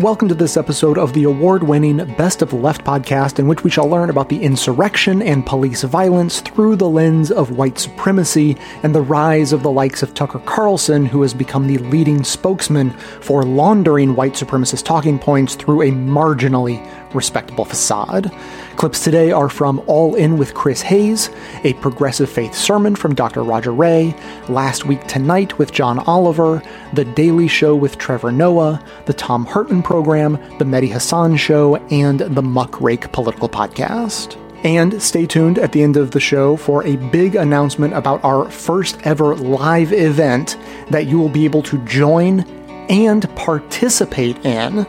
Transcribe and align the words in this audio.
Welcome 0.00 0.28
to 0.28 0.34
this 0.34 0.58
episode 0.58 0.98
of 0.98 1.14
the 1.14 1.24
award 1.24 1.62
winning 1.62 1.96
Best 2.16 2.42
of 2.42 2.50
the 2.50 2.56
Left 2.56 2.84
podcast, 2.84 3.38
in 3.38 3.48
which 3.48 3.64
we 3.64 3.70
shall 3.70 3.88
learn 3.88 4.10
about 4.10 4.28
the 4.28 4.42
insurrection 4.42 5.22
and 5.22 5.46
police 5.46 5.84
violence 5.84 6.42
through 6.42 6.76
the 6.76 6.86
lens 6.86 7.30
of 7.30 7.56
white 7.56 7.78
supremacy 7.78 8.58
and 8.82 8.94
the 8.94 9.00
rise 9.00 9.54
of 9.54 9.62
the 9.62 9.70
likes 9.70 10.02
of 10.02 10.12
Tucker 10.12 10.40
Carlson, 10.40 11.06
who 11.06 11.22
has 11.22 11.32
become 11.32 11.66
the 11.66 11.78
leading 11.78 12.24
spokesman 12.24 12.90
for 13.22 13.42
laundering 13.42 14.14
white 14.14 14.34
supremacist 14.34 14.84
talking 14.84 15.18
points 15.18 15.54
through 15.54 15.80
a 15.80 15.90
marginally 15.90 16.86
respectable 17.16 17.64
facade. 17.64 18.30
Clips 18.76 19.02
today 19.02 19.32
are 19.32 19.48
from 19.48 19.82
All 19.86 20.14
In 20.14 20.36
with 20.36 20.54
Chris 20.54 20.82
Hayes, 20.82 21.30
a 21.64 21.72
progressive 21.74 22.30
faith 22.30 22.54
sermon 22.54 22.94
from 22.94 23.14
Dr. 23.14 23.42
Roger 23.42 23.72
Ray, 23.72 24.14
Last 24.48 24.84
Week 24.84 25.04
Tonight 25.06 25.58
with 25.58 25.72
John 25.72 25.98
Oliver, 26.00 26.62
The 26.92 27.04
Daily 27.04 27.48
Show 27.48 27.74
with 27.74 27.98
Trevor 27.98 28.30
Noah, 28.30 28.84
The 29.06 29.14
Thom 29.14 29.46
Hartmann 29.46 29.82
Program, 29.82 30.34
The 30.58 30.64
Mehdi 30.64 30.88
Hasan 30.88 31.36
Show, 31.36 31.76
and 31.90 32.20
The 32.20 32.42
Muckrake 32.42 33.10
Political 33.12 33.48
Podcast. 33.48 34.36
And 34.64 35.00
stay 35.00 35.26
tuned 35.26 35.58
at 35.58 35.72
the 35.72 35.82
end 35.82 35.96
of 35.96 36.10
the 36.10 36.20
show 36.20 36.56
for 36.56 36.84
a 36.84 36.96
big 36.96 37.36
announcement 37.36 37.94
about 37.94 38.22
our 38.24 38.50
first 38.50 38.98
ever 39.04 39.36
live 39.36 39.92
event 39.92 40.58
that 40.90 41.06
you 41.06 41.18
will 41.18 41.28
be 41.28 41.44
able 41.44 41.62
to 41.62 41.78
join 41.84 42.40
and 42.88 43.32
participate 43.36 44.44
in 44.44 44.86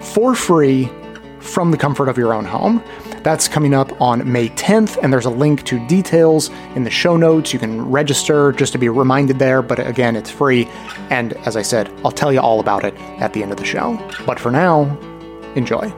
for 0.00 0.34
free 0.34 0.90
from 1.46 1.70
the 1.70 1.76
comfort 1.76 2.08
of 2.08 2.18
your 2.18 2.34
own 2.34 2.44
home. 2.44 2.82
That's 3.22 3.48
coming 3.48 3.74
up 3.74 4.00
on 4.00 4.30
May 4.30 4.48
10th, 4.50 4.98
and 5.02 5.12
there's 5.12 5.24
a 5.24 5.30
link 5.30 5.64
to 5.64 5.84
details 5.86 6.50
in 6.74 6.84
the 6.84 6.90
show 6.90 7.16
notes. 7.16 7.52
You 7.52 7.58
can 7.58 7.90
register 7.90 8.52
just 8.52 8.72
to 8.72 8.78
be 8.78 8.88
reminded 8.88 9.38
there, 9.38 9.62
but 9.62 9.78
again, 9.78 10.16
it's 10.16 10.30
free. 10.30 10.66
And 11.10 11.32
as 11.46 11.56
I 11.56 11.62
said, 11.62 11.92
I'll 12.04 12.12
tell 12.12 12.32
you 12.32 12.40
all 12.40 12.60
about 12.60 12.84
it 12.84 12.94
at 13.20 13.32
the 13.32 13.42
end 13.42 13.52
of 13.52 13.58
the 13.58 13.64
show. 13.64 13.96
But 14.26 14.38
for 14.38 14.50
now, 14.50 14.84
enjoy. 15.54 15.92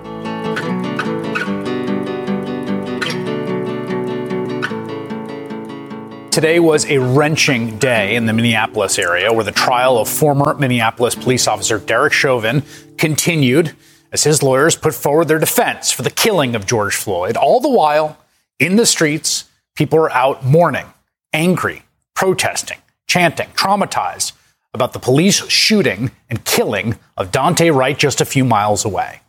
Today 6.31 6.61
was 6.61 6.87
a 6.87 6.99
wrenching 6.99 7.79
day 7.79 8.15
in 8.15 8.27
the 8.27 8.33
Minneapolis 8.33 8.97
area 8.97 9.33
where 9.33 9.43
the 9.43 9.51
trial 9.51 9.99
of 9.99 10.09
former 10.09 10.55
Minneapolis 10.55 11.17
police 11.17 11.49
officer 11.49 11.81
Derek 11.81 12.13
Chauvin 12.13 12.63
continued 12.97 13.75
as 14.13 14.25
his 14.25 14.43
lawyers 14.43 14.77
put 14.77 14.95
forward 14.95 15.29
their 15.29 15.39
defense 15.39 15.91
for 15.91 16.03
the 16.03 16.11
killing 16.11 16.55
of 16.55 16.67
George 16.67 16.95
Floyd. 16.95 17.37
All 17.37 17.61
the 17.61 17.69
while, 17.69 18.19
in 18.59 18.77
the 18.77 18.87
streets, 18.87 19.45
people 19.77 19.99
are 19.99 20.11
out 20.13 20.45
mourning, 20.45 20.87
angry, 21.33 21.83
protesting, 22.15 22.79
chanting, 23.07 23.49
traumatized 23.51 24.33
about 24.75 24.93
the 24.93 24.99
police 24.99 25.47
shooting 25.49 26.11
and 26.29 26.45
killing 26.45 26.99
of 27.17 27.31
Daunte 27.31 27.75
Wright 27.75 27.99
just 27.99 28.21
a 28.21 28.25
few 28.25 28.45
miles 28.45 28.85
away. 28.85 29.21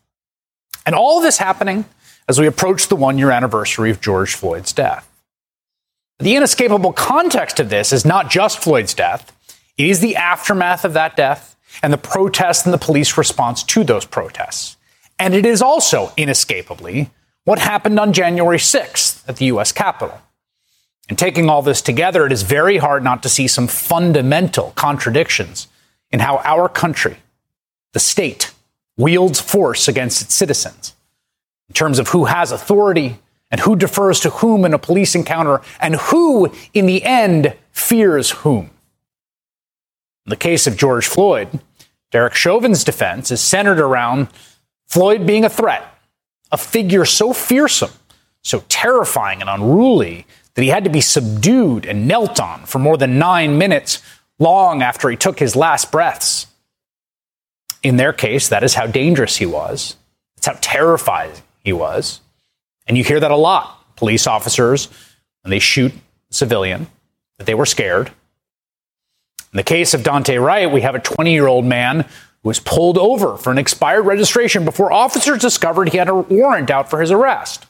And 0.86 0.96
all 0.96 1.22
this 1.22 1.38
happening 1.38 1.86
as 2.28 2.40
we 2.40 2.48
approach 2.48 2.88
the 2.88 2.96
one 2.96 3.18
year 3.18 3.32
anniversary 3.32 3.90
of 3.90 4.02
George 4.02 4.36
Floyd's 4.36 4.74
death. 4.74 5.06
The 6.20 6.36
inescapable 6.36 6.94
context 6.94 7.60
of 7.60 7.70
this 7.70 7.94
is 7.94 8.06
not 8.06 8.30
just 8.30 8.60
Floyd's 8.60 8.94
death, 8.94 9.32
it 9.78 9.86
is 9.86 10.02
the 10.02 10.18
aftermath 10.18 10.84
of 10.84 10.94
that 10.94 11.16
death 11.16 11.56
and 11.82 11.94
the 11.94 11.98
protests 11.98 12.66
and 12.66 12.74
the 12.74 12.78
police 12.78 13.18
response 13.18 13.64
to 13.64 13.84
those 13.84 14.06
protests. 14.06 14.78
And 15.18 15.34
it 15.34 15.46
is 15.46 15.62
also 15.62 16.12
inescapably 16.18 17.10
what 17.44 17.60
happened 17.60 18.00
on 18.00 18.14
January 18.14 18.58
6th 18.58 19.28
at 19.28 19.38
the 19.38 19.46
U.S. 19.46 19.72
Capitol. 19.72 20.22
And 21.10 21.18
taking 21.18 21.50
all 21.50 21.62
this 21.62 21.82
together, 21.82 22.26
it 22.26 22.32
is 22.32 22.44
very 22.44 22.78
hard 22.78 23.04
not 23.04 23.24
to 23.24 23.30
see 23.30 23.48
some 23.48 23.68
fundamental 23.68 24.72
contradictions 24.76 25.68
in 26.12 26.20
how 26.20 26.38
our 26.44 26.70
country, 26.70 27.18
the 27.94 28.00
state, 28.00 28.54
wields 28.98 29.40
force 29.40 29.88
against 29.88 30.22
its 30.22 30.36
citizens 30.36 30.94
in 31.68 31.74
terms 31.74 32.00
of 32.00 32.10
who 32.10 32.26
has 32.26 32.52
authority 32.52 33.20
and 33.50 33.62
who 33.62 33.76
defers 33.76 34.20
to 34.20 34.30
whom 34.30 34.66
in 34.66 34.74
a 34.74 34.80
police 34.80 35.16
encounter 35.16 35.62
and 35.80 35.96
who, 35.96 36.54
in 36.74 36.86
the 36.86 37.04
end, 37.04 37.56
fears 37.72 38.32
whom. 38.32 38.70
In 40.26 40.30
the 40.30 40.36
case 40.36 40.68
of 40.68 40.78
George 40.78 41.08
Floyd, 41.08 41.60
Derek 42.12 42.34
Chauvin's 42.34 42.84
defense 42.84 43.32
is 43.32 43.42
centered 43.42 43.80
around 43.80 44.28
Floyd 44.88 45.26
being 45.26 45.46
a 45.46 45.50
threat, 45.50 45.86
a 46.52 46.58
figure 46.58 47.06
so 47.06 47.34
fearsome, 47.34 47.92
so 48.42 48.64
terrifying 48.70 49.42
and 49.42 49.50
unruly 49.50 50.26
that 50.56 50.64
he 50.64 50.70
had 50.70 50.84
to 50.84 50.90
be 50.90 51.02
subdued 51.02 51.86
and 51.86 52.08
knelt 52.08 52.40
on 52.40 52.66
for 52.66 52.80
more 52.80 52.98
than 52.98 53.20
nine 53.20 53.58
minutes 53.58 54.02
long 54.40 54.82
after 54.82 55.10
he 55.10 55.16
took 55.16 55.40
his 55.40 55.56
last 55.56 55.92
breaths. 55.92 56.48
In 57.84 57.98
their 57.98 58.14
case, 58.14 58.50
that 58.50 58.64
is 58.64 58.74
how 58.74 58.88
dangerous 58.88 59.38
he 59.38 59.46
was. 59.46 59.96
It's 60.38 60.48
how 60.48 60.58
terrified 60.62 61.32
he 61.64 61.74
was. 61.74 62.22
And 62.88 62.98
you 62.98 63.04
hear 63.04 63.20
that 63.20 63.32
a 63.32 63.36
lot. 63.36 63.96
Police 63.96 64.28
officers, 64.28 64.88
when 65.44 65.52
they 65.52 65.60
shoot 65.60 65.94
a 65.94 66.34
civilian, 66.34 66.88
that 67.38 67.46
they 67.46 67.56
were 67.56 67.66
scared. 67.66 68.12
In 69.52 69.58
the 69.58 69.64
case 69.64 69.96
of 69.96 70.02
Daunte 70.02 70.44
Wright, 70.44 70.72
we 70.72 70.82
have 70.82 70.94
a 70.94 71.00
20 71.00 71.32
year 71.32 71.48
old 71.48 71.66
man 71.66 72.02
who 72.44 72.50
was 72.50 72.60
pulled 72.60 72.98
over 72.98 73.36
for 73.36 73.52
an 73.52 73.58
expired 73.58 74.06
registration 74.06 74.64
before 74.64 74.92
officers 74.92 75.42
discovered 75.42 75.90
he 75.90 75.98
had 75.98 76.10
a 76.10 76.16
warrant 76.16 76.70
out 76.70 76.90
for 76.90 77.02
his 77.02 77.12
arrest. 77.12 77.66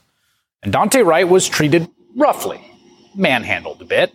And 0.61 0.73
Daunte 0.73 1.05
Wright 1.05 1.27
was 1.27 1.47
treated 1.47 1.89
roughly, 2.17 2.59
manhandled 3.15 3.81
a 3.81 3.85
bit. 3.85 4.13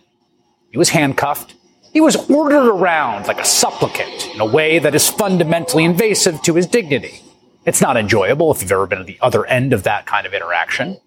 He 0.71 0.77
was 0.77 0.89
handcuffed. 0.89 1.55
He 1.91 2.01
was 2.01 2.29
ordered 2.29 2.69
around 2.69 3.27
like 3.27 3.39
a 3.39 3.45
supplicant 3.45 4.27
in 4.35 4.41
a 4.41 4.45
way 4.45 4.77
that 4.79 4.93
is 4.93 5.09
fundamentally 5.09 5.85
invasive 5.85 6.41
to 6.43 6.55
his 6.55 6.67
dignity. 6.67 7.21
It's 7.65 7.81
not 7.81 7.97
enjoyable 7.97 8.51
if 8.51 8.61
you've 8.61 8.71
ever 8.71 8.85
been 8.85 8.99
at 8.99 9.07
the 9.07 9.17
other 9.21 9.45
end 9.47 9.73
of 9.73 9.83
that 9.83 10.05
kind 10.05 10.27
of 10.27 10.33
interaction. 10.33 10.97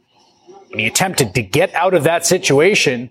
When 0.70 0.80
he 0.80 0.86
attempted 0.86 1.34
to 1.34 1.42
get 1.42 1.72
out 1.74 1.94
of 1.94 2.02
that 2.02 2.26
situation, 2.26 3.10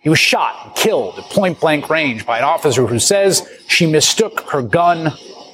he 0.00 0.08
was 0.08 0.18
shot 0.18 0.64
and 0.64 0.74
killed 0.74 1.18
at 1.18 1.24
point 1.24 1.60
blank 1.60 1.88
range 1.88 2.26
by 2.26 2.38
an 2.38 2.44
officer 2.44 2.86
who 2.86 2.98
says 2.98 3.48
she 3.68 3.86
mistook 3.86 4.40
her 4.50 4.62
gun 4.62 5.12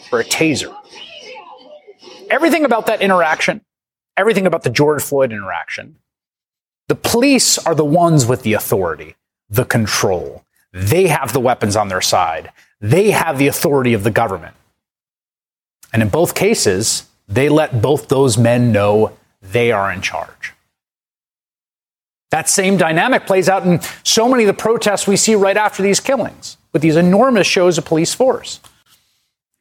for 0.09 0.21
a 0.21 0.25
taser. 0.25 0.75
Everything 2.31 2.65
about 2.65 2.87
that 2.87 3.03
interaction, 3.03 3.61
everything 4.17 4.47
about 4.47 4.63
the 4.63 4.71
George 4.71 5.03
Floyd 5.03 5.33
interaction, 5.33 5.97
the 6.89 6.95
police 6.95 7.59
are 7.59 7.75
the 7.75 7.85
ones 7.85 8.27
with 8.27 8.43
the 8.43 8.53
authority, 8.53 9.17
the 9.51 9.65
control. 9.65 10.45
They 10.73 11.09
have 11.09 11.33
the 11.33 11.41
weapons 11.41 11.75
on 11.75 11.89
their 11.89 12.01
side. 12.01 12.53
They 12.81 13.11
have 13.11 13.39
the 13.39 13.49
authority 13.49 13.95
of 13.95 14.05
the 14.05 14.11
government. 14.11 14.55
And 15.93 16.03
in 16.03 16.09
both 16.09 16.35
cases, 16.35 17.09
they 17.27 17.49
let 17.49 17.83
both 17.83 18.09
those 18.09 18.39
men 18.39 18.71
know 18.71 19.13
they 19.43 19.73
are 19.73 19.91
in 19.91 20.03
charge. 20.03 20.53
That 22.37 22.51
same 22.51 22.77
dynamic 22.77 23.25
plays 23.25 23.49
out 23.49 23.65
in 23.67 23.81
so 24.05 24.29
many 24.29 24.43
of 24.43 24.47
the 24.47 24.63
protests 24.63 25.07
we 25.07 25.17
see 25.17 25.35
right 25.35 25.57
after 25.57 25.83
these 25.83 26.01
killings 26.01 26.59
with 26.75 26.83
these 26.83 26.95
enormous 26.95 27.47
shows 27.47 27.79
of 27.79 27.87
police 27.87 28.13
force. 28.13 28.61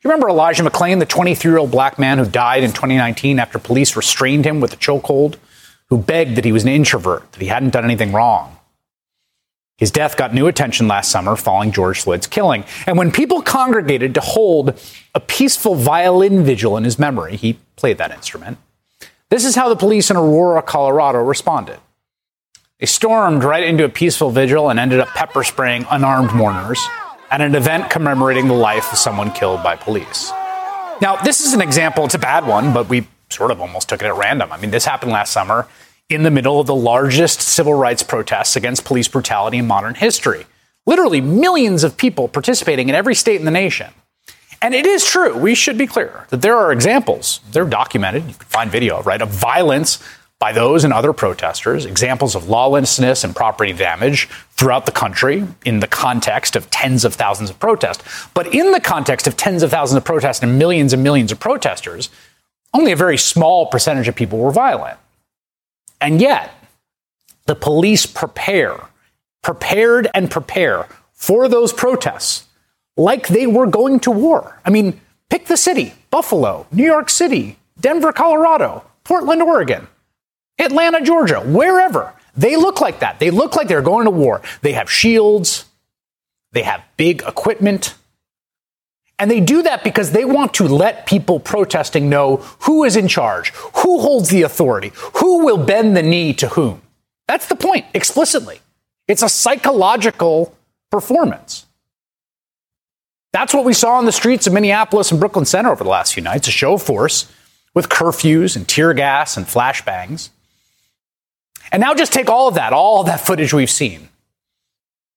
You 0.04 0.10
remember 0.10 0.28
Elijah 0.28 0.62
McClain, 0.62 1.00
the 1.00 1.06
23 1.06 1.50
year 1.50 1.58
old 1.58 1.72
black 1.72 1.98
man 1.98 2.18
who 2.18 2.26
died 2.26 2.66
in 2.66 2.72
2019 2.72 3.40
after 3.40 3.60
police 3.60 3.96
restrained 3.96 4.44
him 4.44 4.60
with 4.60 4.74
a 4.74 4.76
chokehold, 4.76 5.38
who 5.88 5.98
begged 5.98 6.36
that 6.36 6.44
he 6.44 6.52
was 6.52 6.64
an 6.64 6.70
introvert, 6.70 7.32
that 7.32 7.42
he 7.42 7.48
hadn't 7.48 7.70
done 7.70 7.86
anything 7.86 8.12
wrong. 8.12 8.58
His 9.78 9.90
death 9.90 10.18
got 10.18 10.34
new 10.34 10.48
attention 10.48 10.90
last 10.90 11.10
summer 11.10 11.38
following 11.38 11.72
George 11.72 12.02
Floyd's 12.02 12.28
killing. 12.28 12.66
And 12.86 12.98
when 12.98 13.10
people 13.10 13.42
congregated 13.42 14.14
to 14.16 14.20
hold 14.20 14.78
a 15.14 15.22
peaceful 15.22 15.76
violin 15.76 16.44
vigil 16.44 16.76
in 16.76 16.84
his 16.84 17.00
memory, 17.00 17.38
he 17.38 17.58
played 17.78 18.00
that 18.00 18.12
instrument. 18.12 18.58
This 19.30 19.46
is 19.46 19.56
how 19.56 19.70
the 19.70 19.78
police 19.78 20.12
in 20.12 20.18
Aurora, 20.18 20.62
Colorado 20.62 21.20
responded. 21.20 21.80
They 22.80 22.88
stormed 22.88 23.46
right 23.46 23.64
into 23.64 23.86
a 23.86 23.90
peaceful 23.90 24.32
vigil 24.32 24.70
and 24.70 24.78
ended 24.78 25.00
up 25.00 25.08
pepper 25.10 25.46
spraying 25.46 25.86
unarmed 25.90 26.34
mourners 26.34 26.86
at 27.32 27.40
an 27.40 27.56
event 27.56 27.90
commemorating 27.90 28.50
the 28.50 28.54
life 28.54 28.92
of 28.92 28.98
someone 28.98 29.32
killed 29.32 29.64
by 29.64 29.78
police. 29.78 30.30
Now, 31.00 31.16
this 31.24 31.40
is 31.40 31.54
an 31.54 31.62
example, 31.62 32.04
it's 32.04 32.16
a 32.16 32.20
bad 32.20 32.46
one, 32.46 32.74
but 32.74 32.90
we 32.90 33.08
sort 33.30 33.52
of 33.52 33.62
almost 33.62 33.88
took 33.88 34.02
it 34.02 34.08
at 34.08 34.18
random. 34.18 34.52
I 34.52 34.58
mean, 34.58 34.72
this 34.72 34.84
happened 34.84 35.14
last 35.14 35.32
summer 35.32 35.70
in 36.10 36.24
the 36.24 36.32
middle 36.32 36.60
of 36.60 36.68
the 36.68 36.76
largest 36.76 37.40
civil 37.40 37.74
rights 37.74 38.04
protests 38.04 38.58
against 38.58 38.84
police 38.84 39.08
brutality 39.08 39.60
in 39.60 39.68
modern 39.68 39.96
history. 39.96 40.46
Literally 40.86 41.22
millions 41.22 41.86
of 41.86 41.96
people 41.96 42.28
participating 42.28 42.90
in 42.90 42.96
every 42.96 43.16
state 43.16 43.40
in 43.40 43.46
the 43.46 43.52
nation. 43.52 43.94
And 44.62 44.76
it 44.76 44.86
is 44.86 45.06
true, 45.06 45.38
we 45.38 45.56
should 45.56 45.78
be 45.78 45.88
clear 45.88 46.26
that 46.28 46.42
there 46.42 46.58
are 46.58 46.74
examples, 46.74 47.40
they're 47.52 47.64
documented, 47.64 48.24
you 48.24 48.34
can 48.34 48.48
find 48.48 48.70
video, 48.70 49.02
right, 49.04 49.22
of 49.22 49.30
violence 49.30 50.04
by 50.46 50.52
those 50.52 50.84
and 50.84 50.94
other 50.94 51.12
protesters, 51.12 51.88
examples 51.88 52.36
of 52.36 52.48
lawlessness 52.48 53.24
and 53.24 53.36
property 53.36 53.74
damage 53.74 54.28
throughout 54.52 54.86
the 54.86 54.92
country 54.92 55.48
in 55.66 55.80
the 55.80 55.88
context 55.88 56.56
of 56.56 56.70
tens 56.70 57.04
of 57.04 57.16
thousands 57.16 57.50
of 57.50 57.58
protests. 57.58 58.28
But 58.36 58.54
in 58.54 58.72
the 58.72 58.80
context 58.80 59.26
of 59.26 59.36
tens 59.36 59.64
of 59.64 59.72
thousands 59.72 59.98
of 59.98 60.06
protests 60.06 60.44
and 60.44 60.60
millions 60.60 60.94
and 60.94 61.02
millions 61.02 61.32
of 61.32 61.40
protesters, 61.40 62.12
only 62.76 62.92
a 62.92 62.96
very 62.96 63.18
small 63.18 63.66
percentage 63.66 64.08
of 64.08 64.14
people 64.14 64.38
were 64.38 64.52
violent. 64.52 65.00
And 66.00 66.22
yet, 66.22 66.54
the 67.48 67.56
police 67.56 68.06
prepare, 68.06 68.78
prepared 69.42 70.08
and 70.14 70.30
prepare 70.30 70.88
for 71.14 71.48
those 71.48 71.74
protests 71.74 72.46
like 72.96 73.30
they 73.30 73.48
were 73.48 73.66
going 73.66 74.00
to 74.02 74.12
war. 74.12 74.62
I 74.64 74.70
mean, 74.70 75.02
Pick 75.30 75.48
the 75.48 75.58
city 75.58 75.94
Buffalo, 76.12 76.68
New 76.72 76.86
York 76.86 77.10
City, 77.10 77.58
Denver, 77.80 78.14
Colorado, 78.14 78.84
Portland, 79.04 79.42
Oregon, 79.42 79.88
Atlanta, 80.60 81.02
Georgia, 81.02 81.42
wherever. 81.42 82.14
They 82.38 82.56
look 82.56 82.82
like 82.82 83.00
that. 83.00 83.20
They 83.20 83.32
look 83.32 83.56
like 83.56 83.68
they're 83.68 83.82
going 83.82 84.06
to 84.06 84.12
war. 84.12 84.42
They 84.62 84.74
have 84.74 84.92
shields, 84.92 85.66
they 86.52 86.64
have 86.64 86.84
big 86.98 87.24
equipment. 87.28 87.96
And 89.18 89.32
they 89.32 89.40
do 89.40 89.62
that 89.62 89.84
because 89.84 90.12
they 90.12 90.26
want 90.26 90.56
to 90.56 90.68
let 90.68 91.06
people 91.06 91.40
protesting 91.40 92.10
know 92.10 92.38
who 92.62 92.84
is 92.84 92.98
in 92.98 93.08
charge, 93.08 93.52
who 93.52 94.00
holds 94.00 94.28
the 94.28 94.42
authority, 94.42 94.92
who 95.16 95.46
will 95.46 95.58
bend 95.58 95.96
the 95.96 96.04
knee 96.04 96.34
to 96.34 96.50
whom. 96.50 96.82
That's 97.28 97.48
the 97.48 97.56
point, 97.56 97.86
explicitly. 97.94 98.60
It's 99.08 99.24
a 99.24 99.30
psychological 99.30 100.54
performance. 100.92 101.66
That's 103.32 103.54
what 103.54 103.66
we 103.66 103.74
saw 103.74 103.94
on 103.94 104.06
the 104.06 104.12
streets 104.12 104.48
of 104.48 104.54
Minneapolis 104.54 105.12
and 105.12 105.20
Brooklyn 105.20 105.46
Center 105.46 105.72
over 105.72 105.84
the 105.84 105.90
last 105.90 106.14
few 106.14 106.24
nights 106.24 106.48
a 106.48 106.52
show 106.52 106.74
of 106.74 106.84
force 106.84 107.32
with 107.74 107.90
curfews 107.90 108.56
and 108.56 108.68
tear 108.68 108.94
gas 108.94 109.38
and 109.38 109.46
flashbangs. 109.46 110.30
And 111.72 111.82
now 111.82 111.94
just 111.94 112.14
take 112.14 112.30
all 112.30 112.48
of 112.48 112.56
that, 112.56 112.74
all 112.74 113.02
of 113.02 113.08
that 113.08 113.20
footage 113.20 113.54
we've 113.54 113.70
seen 113.70 114.10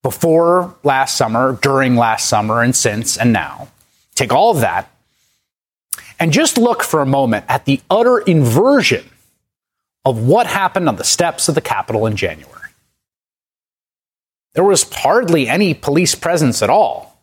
before 0.03 0.75
last 0.83 1.17
summer, 1.17 1.59
during 1.61 1.97
last 1.97 2.29
summer, 2.29 2.63
and 2.63 2.75
since, 2.75 3.17
and 3.17 3.33
now. 3.33 3.69
Take 4.15 4.33
all 4.33 4.51
of 4.51 4.61
that 4.61 4.91
and 6.19 6.33
just 6.33 6.59
look 6.59 6.83
for 6.83 7.01
a 7.01 7.07
moment 7.07 7.45
at 7.49 7.65
the 7.65 7.81
utter 7.91 8.19
inversion 8.19 9.09
of 10.05 10.27
what 10.27 10.47
happened 10.47 10.89
on 10.89 10.97
the 10.97 11.05
steps 11.05 11.49
of 11.49 11.55
the 11.55 11.61
Capitol 11.61 12.07
in 12.07 12.17
January. 12.17 12.55
There 14.55 14.65
was 14.65 14.91
hardly 14.93 15.49
any 15.49 15.75
police 15.75 16.15
presence 16.15 16.63
at 16.63 16.71
all. 16.71 17.21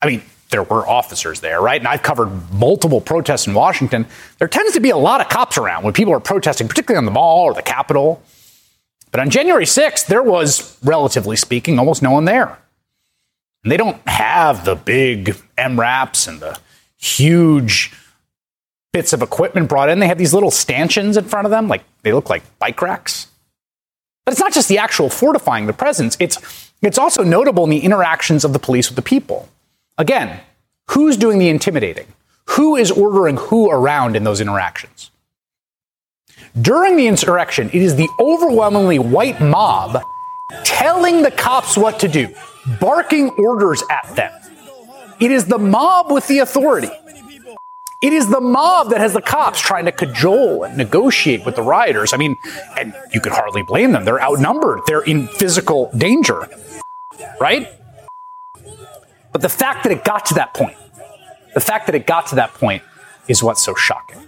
I 0.00 0.06
mean, 0.06 0.22
there 0.50 0.62
were 0.62 0.86
officers 0.86 1.40
there, 1.40 1.60
right? 1.60 1.80
And 1.80 1.86
I've 1.86 2.02
covered 2.02 2.52
multiple 2.52 3.00
protests 3.00 3.46
in 3.46 3.54
Washington. 3.54 4.06
There 4.38 4.48
tends 4.48 4.72
to 4.72 4.80
be 4.80 4.90
a 4.90 4.96
lot 4.96 5.20
of 5.20 5.28
cops 5.28 5.58
around 5.58 5.84
when 5.84 5.92
people 5.92 6.12
are 6.14 6.20
protesting, 6.20 6.68
particularly 6.68 6.98
on 6.98 7.04
the 7.04 7.10
mall 7.10 7.44
or 7.44 7.54
the 7.54 7.62
Capitol. 7.62 8.22
But 9.10 9.20
on 9.20 9.30
January 9.30 9.64
6th, 9.64 10.06
there 10.06 10.22
was, 10.22 10.78
relatively 10.84 11.36
speaking, 11.36 11.78
almost 11.78 12.02
no 12.02 12.12
one 12.12 12.24
there. 12.24 12.58
And 13.64 13.72
they 13.72 13.76
don't 13.76 14.00
have 14.08 14.64
the 14.64 14.76
big 14.76 15.36
MRAPs 15.58 16.28
and 16.28 16.40
the 16.40 16.58
huge 16.96 17.92
bits 18.92 19.12
of 19.12 19.22
equipment 19.22 19.68
brought 19.68 19.88
in. 19.88 19.98
They 19.98 20.08
have 20.08 20.18
these 20.18 20.34
little 20.34 20.50
stanchions 20.50 21.16
in 21.16 21.24
front 21.24 21.46
of 21.46 21.50
them, 21.50 21.68
like 21.68 21.84
they 22.02 22.12
look 22.12 22.30
like 22.30 22.42
bike 22.58 22.80
racks. 22.80 23.26
But 24.24 24.32
it's 24.32 24.40
not 24.40 24.52
just 24.52 24.68
the 24.68 24.78
actual 24.78 25.10
fortifying 25.10 25.66
the 25.66 25.72
presence, 25.72 26.16
it's, 26.20 26.70
it's 26.82 26.98
also 26.98 27.22
notable 27.22 27.64
in 27.64 27.70
the 27.70 27.80
interactions 27.80 28.44
of 28.44 28.52
the 28.52 28.58
police 28.58 28.88
with 28.88 28.96
the 28.96 29.02
people. 29.02 29.48
Again, 29.98 30.40
who's 30.90 31.16
doing 31.16 31.38
the 31.38 31.48
intimidating? 31.48 32.06
Who 32.50 32.76
is 32.76 32.90
ordering 32.90 33.36
who 33.36 33.70
around 33.70 34.16
in 34.16 34.24
those 34.24 34.40
interactions? 34.40 35.09
During 36.60 36.96
the 36.96 37.06
insurrection, 37.06 37.68
it 37.68 37.82
is 37.82 37.96
the 37.96 38.08
overwhelmingly 38.18 38.98
white 38.98 39.40
mob 39.40 40.02
telling 40.64 41.22
the 41.22 41.30
cops 41.30 41.76
what 41.76 42.00
to 42.00 42.08
do, 42.08 42.34
barking 42.80 43.30
orders 43.30 43.82
at 43.90 44.16
them. 44.16 44.32
It 45.20 45.30
is 45.30 45.44
the 45.44 45.58
mob 45.58 46.10
with 46.10 46.26
the 46.26 46.38
authority. 46.38 46.90
It 48.02 48.14
is 48.14 48.28
the 48.28 48.40
mob 48.40 48.90
that 48.90 48.98
has 49.00 49.12
the 49.12 49.20
cops 49.20 49.60
trying 49.60 49.84
to 49.84 49.92
cajole 49.92 50.64
and 50.64 50.76
negotiate 50.76 51.44
with 51.44 51.54
the 51.54 51.62
rioters. 51.62 52.14
I 52.14 52.16
mean, 52.16 52.34
and 52.78 52.94
you 53.12 53.20
could 53.20 53.32
hardly 53.32 53.62
blame 53.62 53.92
them. 53.92 54.06
They're 54.06 54.22
outnumbered, 54.22 54.80
they're 54.86 55.02
in 55.02 55.28
physical 55.28 55.90
danger, 55.96 56.48
right? 57.38 57.68
But 59.32 59.42
the 59.42 59.50
fact 59.50 59.84
that 59.84 59.92
it 59.92 60.02
got 60.02 60.24
to 60.26 60.34
that 60.34 60.54
point, 60.54 60.76
the 61.52 61.60
fact 61.60 61.86
that 61.86 61.94
it 61.94 62.06
got 62.06 62.28
to 62.28 62.36
that 62.36 62.54
point 62.54 62.82
is 63.28 63.42
what's 63.42 63.62
so 63.62 63.74
shocking. 63.74 64.18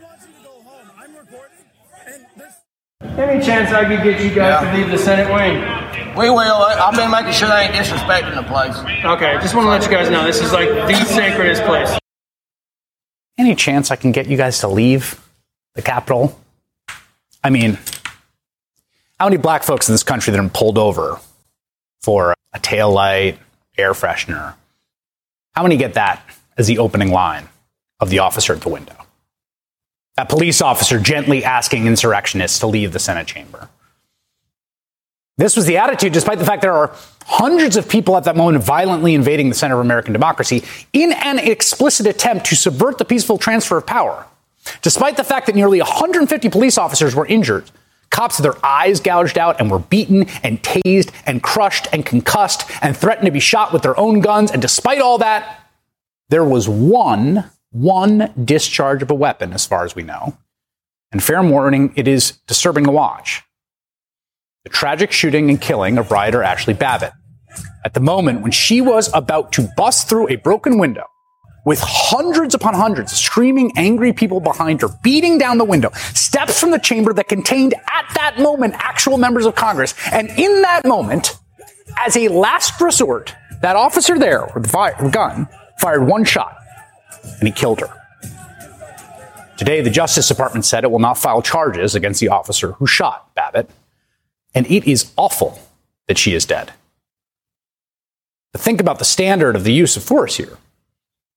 Any 3.03 3.45
chance 3.45 3.73
I 3.73 3.85
could 3.85 4.03
get 4.03 4.21
you 4.23 4.31
guys 4.31 4.63
Yeah. 4.63 4.71
to 4.71 4.77
leave 4.77 4.91
the 4.91 4.99
Senate 4.99 5.33
wing? 5.33 6.17
We 6.17 6.31
will. 6.31 6.39
I- 6.39 6.75
I've 6.89 6.95
been 6.95 7.11
making 7.11 7.33
sure 7.33 7.49
they 7.49 7.65
ain't 7.65 7.75
disrespecting 7.75 8.35
the 8.35 8.43
place. 8.43 8.77
Okay, 9.05 9.39
just 9.41 9.55
want 9.55 9.67
to 9.67 9.71
let 9.71 9.83
you 9.83 9.91
guys 9.91 10.09
know 10.11 10.25
this 10.25 10.41
is 10.41 10.53
like 10.53 10.69
the 10.69 11.05
sacredest 11.07 11.63
place. 11.65 11.91
Any 13.39 13.55
chance 13.55 13.91
I 13.91 13.97
can 13.97 14.13
get 14.13 14.27
you 14.27 14.37
guys 14.37 14.61
to 14.61 14.69
leave 14.69 15.21
the 15.75 15.83
Capitol? 15.83 16.39
I 17.43 17.51
mean, 17.51 17.79
how 19.19 19.27
many 19.27 19.37
black 19.37 19.63
folks 19.63 19.89
in 19.89 19.95
this 19.95 20.03
country 20.05 20.31
that 20.31 20.37
have 20.37 20.45
been 20.53 20.59
pulled 20.59 20.79
over 20.79 21.19
for 22.03 22.35
a 22.53 22.59
tail 22.61 22.91
light, 22.91 23.39
air 23.77 23.93
freshener? 23.95 24.55
How 25.55 25.63
many 25.63 25.77
get 25.77 25.95
that 25.95 26.23
as 26.57 26.67
the 26.67 26.79
opening 26.79 27.11
line 27.11 27.49
of 28.01 28.11
the 28.11 28.21
officer 28.21 28.53
at 28.53 28.61
the 28.61 28.69
window? 28.69 28.95
That 30.17 30.29
police 30.29 30.61
officer 30.61 30.99
gently 30.99 31.45
asking 31.45 31.87
insurrectionists 31.87 32.59
to 32.61 32.67
leave 32.67 32.93
the 32.93 32.99
Senate 32.99 33.27
chamber. 33.27 33.69
This 35.39 35.57
was 35.57 35.65
the 35.65 35.79
attitude, 35.79 36.13
despite 36.13 36.39
the 36.39 36.45
fact 36.45 36.61
there 36.61 36.75
are 36.75 36.95
hundreds 37.25 37.77
of 37.77 37.89
people 37.89 38.17
at 38.17 38.25
that 38.25 38.37
moment 38.37 38.63
violently 38.63 39.15
invading 39.15 39.49
the 39.49 39.55
center 39.55 39.75
of 39.77 39.81
American 39.81 40.13
democracy 40.13 40.63
in 40.93 41.13
an 41.13 41.39
explicit 41.39 42.07
attempt 42.07 42.47
to 42.47 42.57
subvert 42.57 42.99
the 42.99 43.05
peaceful 43.05 43.39
transfer 43.39 43.79
of 43.79 43.87
power. 43.87 44.27
Despite 44.83 45.17
the 45.17 45.25
fact 45.25 45.47
that 45.47 45.55
nearly 45.55 45.81
150 45.81 46.49
police 46.51 46.77
officers 46.77 47.15
were 47.15 47.27
injured, 47.27 47.71
cops 48.11 48.37
had 48.37 48.45
their 48.45 48.65
eyes 48.65 49.01
gouged 49.01 49.39
out 49.39 49.59
and 49.59 49.71
were 49.71 49.79
beaten 49.79 50.29
and 50.43 50.63
tased 50.63 51.11
and 51.27 51.43
crushed 51.43 51.89
and 51.93 52.05
concussed 52.05 52.71
and 52.83 52.97
threatened 52.97 53.27
to 53.27 53.33
be 53.33 53.41
shot 53.41 53.73
with 53.73 53.83
their 53.83 53.99
own 53.99 54.21
guns. 54.21 54.51
And 54.51 54.61
despite 54.61 55.01
all 55.01 55.19
that, 55.19 55.61
there 56.29 56.45
was 56.45 56.69
one, 56.69 57.51
one 57.73 58.33
discharge 58.45 59.03
of 59.03 59.11
a 59.11 59.15
weapon, 59.15 59.53
as 59.53 59.67
far 59.67 59.85
as 59.85 59.97
we 59.97 60.03
know. 60.03 60.37
And 61.11 61.23
fair 61.23 61.43
warning, 61.43 61.93
it 61.97 62.07
is 62.07 62.39
disturbing 62.47 62.85
to 62.85 62.91
watch 62.91 63.43
the 64.65 64.71
tragic 64.71 65.11
shooting 65.11 65.51
and 65.51 65.61
killing 65.61 65.99
of 65.99 66.11
rioter 66.11 66.43
Ashley 66.43 66.75
Babbitt. 66.75 67.13
At 67.85 67.95
the 67.95 68.01
moment 68.01 68.43
when 68.43 68.53
she 68.53 68.81
was 68.81 69.11
about 69.13 69.53
to 69.53 69.69
bust 69.77 70.09
through 70.09 70.29
a 70.29 70.37
broken 70.37 70.79
window 70.79 71.05
with 71.65 71.81
hundreds 71.81 72.55
upon 72.55 72.75
hundreds 72.75 73.13
of 73.13 73.19
screaming, 73.19 73.73
angry 73.77 74.13
people 74.13 74.41
behind 74.41 74.81
her, 74.81 74.89
beating 75.03 75.37
down 75.39 75.59
the 75.59 75.65
window, 75.65 75.91
steps 76.15 76.61
from 76.61 76.71
the 76.71 76.79
chamber 76.79 77.13
that 77.13 77.29
contained 77.29 77.75
at 77.75 78.07
that 78.15 78.39
moment 78.39 78.75
actual 78.77 79.19
members 79.19 79.47
of 79.47 79.55
Congress. 79.55 79.95
And 80.13 80.29
in 80.31 80.63
that 80.63 80.85
moment, 80.85 81.37
as 81.99 82.17
a 82.17 82.29
last 82.29 82.81
resort, 82.81 83.35
that 83.61 83.77
officer 83.77 84.19
there 84.19 84.49
with 84.55 84.65
the 84.65 84.69
fire, 84.69 85.11
gun 85.11 85.49
fired 85.79 86.07
one 86.07 86.25
shot 86.25 86.57
and 87.23 87.49
he 87.49 87.53
killed 87.53 87.81
her. 87.81 87.91
Today, 89.57 89.81
the 89.81 89.91
Justice 89.91 90.29
Department 90.29 90.65
said 90.65 90.83
it 90.83 90.91
will 90.91 90.99
not 90.99 91.19
file 91.19 91.43
charges 91.43 91.95
against 91.95 92.21
the 92.21 92.29
officer 92.29 92.73
who 92.73 92.87
shot 92.87 93.33
Babbitt 93.35 93.71
and 94.55 94.67
it 94.71 94.85
is 94.85 95.13
awful 95.17 95.59
that 96.09 96.19
she 96.19 96.35
is 96.35 96.45
dead. 96.45 96.73
But 98.53 98.61
think 98.61 98.81
about 98.81 98.99
the 98.99 99.05
standard 99.05 99.57
of 99.57 99.65
the 99.65 99.73
use 99.73 99.97
of 99.97 100.03
force 100.03 100.37
here. 100.37 100.59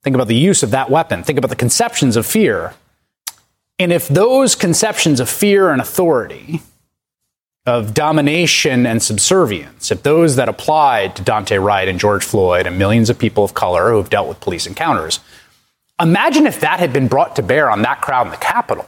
Think 0.03 0.15
about 0.15 0.27
the 0.27 0.35
use 0.35 0.63
of 0.63 0.71
that 0.71 0.89
weapon. 0.89 1.23
Think 1.23 1.37
about 1.37 1.49
the 1.49 1.55
conceptions 1.55 2.15
of 2.15 2.25
fear. 2.25 2.73
And 3.79 3.91
if 3.91 4.07
those 4.07 4.55
conceptions 4.55 5.19
of 5.19 5.29
fear 5.29 5.71
and 5.71 5.81
authority, 5.81 6.61
of 7.65 7.95
domination 7.95 8.85
and 8.85 9.01
subservience, 9.01 9.89
if 9.89 10.03
those 10.03 10.35
that 10.35 10.47
applied 10.47 11.15
to 11.15 11.23
Daunte 11.23 11.63
Wright 11.63 11.87
and 11.87 11.99
George 11.99 12.23
Floyd 12.23 12.67
and 12.67 12.77
millions 12.77 13.09
of 13.09 13.17
people 13.17 13.43
of 13.43 13.55
color 13.55 13.89
who 13.89 13.97
have 13.97 14.09
dealt 14.09 14.27
with 14.27 14.39
police 14.39 14.67
encounters, 14.67 15.19
imagine 15.99 16.47
if 16.47 16.59
that 16.61 16.79
had 16.79 16.93
been 16.93 17.07
brought 17.07 17.35
to 17.35 17.43
bear 17.43 17.69
on 17.69 17.81
that 17.83 18.01
crowd 18.01 18.27
in 18.27 18.31
the 18.31 18.37
Capitol. 18.37 18.87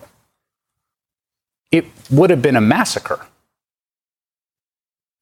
It 1.71 1.85
would 2.09 2.29
have 2.29 2.41
been 2.41 2.55
a 2.55 2.61
massacre. 2.61 3.25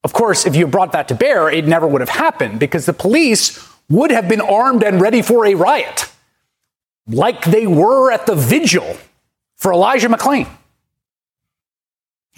Of 0.03 0.13
course, 0.13 0.45
if 0.45 0.55
you 0.55 0.67
brought 0.67 0.91
that 0.91 1.07
to 1.07 1.15
bear, 1.15 1.49
it 1.49 1.65
never 1.65 1.87
would 1.87 2.01
have 2.01 2.09
happened 2.09 2.59
because 2.59 2.85
the 2.85 2.93
police 2.93 3.67
would 3.89 4.11
have 4.11 4.27
been 4.27 4.41
armed 4.41 4.83
and 4.83 5.01
ready 5.01 5.21
for 5.21 5.45
a 5.45 5.55
riot, 5.55 6.11
like 7.07 7.43
they 7.45 7.65
were 7.65 8.11
at 8.11 8.25
the 8.25 8.35
vigil 8.35 8.97
for 9.55 9.73
Elijah 9.73 10.09
McClain. 10.09 10.47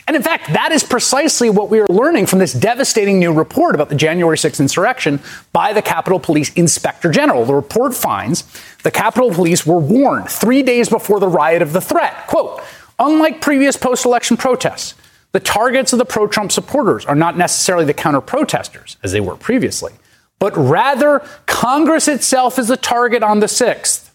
And 0.08 0.16
in 0.16 0.24
fact, 0.24 0.48
that 0.54 0.72
is 0.72 0.84
precisely 0.84 1.50
what 1.50 1.70
we 1.70 1.82
are 1.82 1.88
learning 1.90 2.28
from 2.28 2.40
this 2.40 2.54
devastating 2.54 3.20
new 3.20 3.34
report 3.34 3.76
about 3.76 3.90
the 3.90 3.96
January 3.96 4.38
6th 4.38 4.62
insurrection 4.62 5.20
by 5.52 5.74
the 5.74 5.82
Capitol 5.82 6.18
Police 6.18 6.54
Inspector 6.54 7.12
General. 7.12 7.44
The 7.44 7.54
report 7.54 7.94
finds 7.94 8.46
the 8.84 8.92
Capitol 8.92 9.32
Police 9.32 9.66
were 9.66 9.80
warned 9.80 10.30
three 10.30 10.64
days 10.64 10.88
before 10.88 11.20
the 11.20 11.28
riot 11.28 11.62
of 11.62 11.74
the 11.74 11.82
threat. 11.82 12.26
Quote, 12.28 12.62
unlike 12.98 13.42
previous 13.42 13.76
post 13.76 14.06
election 14.06 14.38
protests, 14.38 14.96
the 15.34 15.42
targets 15.42 15.92
of 15.92 16.00
the 16.00 16.06
pro 16.06 16.26
Trump 16.26 16.54
supporters 16.54 17.06
are 17.06 17.14
not 17.14 17.38
necessarily 17.38 17.84
the 17.84 17.94
counter 17.94 18.22
protesters, 18.22 18.96
as 19.04 19.12
they 19.12 19.20
were 19.20 19.36
previously, 19.36 19.92
but 20.40 20.56
rather 20.56 21.20
Congress 21.48 22.08
itself 22.08 22.58
is 22.58 22.70
the 22.70 22.78
target 22.78 23.24
on 23.24 23.42
the 23.42 23.48
6th. 23.48 24.07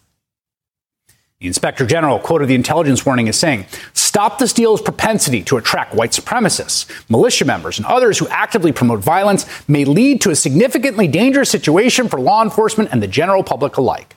The 1.43 1.47
inspector 1.47 1.85
general 1.85 2.19
quoted 2.19 2.47
the 2.47 2.55
intelligence 2.55 3.05
warning 3.05 3.27
as 3.27 3.37
saying, 3.37 3.65
Stop 3.91 4.39
the 4.39 4.47
Steal's 4.47 4.81
propensity 4.81 5.43
to 5.43 5.57
attract 5.57 5.93
white 5.93 6.11
supremacists, 6.11 6.89
militia 7.09 7.43
members, 7.43 7.77
and 7.77 7.85
others 7.85 8.17
who 8.17 8.29
actively 8.29 8.71
promote 8.71 9.01
violence 9.01 9.45
may 9.67 9.83
lead 9.83 10.21
to 10.21 10.29
a 10.29 10.37
significantly 10.37 11.05
dangerous 11.05 11.49
situation 11.49 12.07
for 12.07 12.17
law 12.17 12.41
enforcement 12.41 12.91
and 12.93 13.03
the 13.03 13.09
general 13.09 13.43
public 13.43 13.75
alike. 13.75 14.15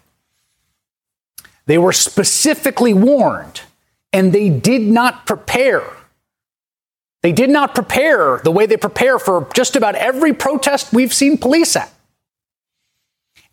They 1.64 1.78
were 1.78 1.92
specifically 1.92 2.94
warned 2.94 3.62
and 4.12 4.32
they 4.32 4.48
did 4.48 4.82
not 4.82 5.26
prepare. 5.26 5.82
They 7.22 7.32
did 7.32 7.50
not 7.50 7.74
prepare 7.74 8.38
the 8.44 8.52
way 8.52 8.66
they 8.66 8.76
prepare 8.76 9.18
for 9.18 9.48
just 9.52 9.74
about 9.74 9.96
every 9.96 10.32
protest 10.32 10.92
we've 10.92 11.12
seen 11.12 11.38
police 11.38 11.74
at. 11.74 11.92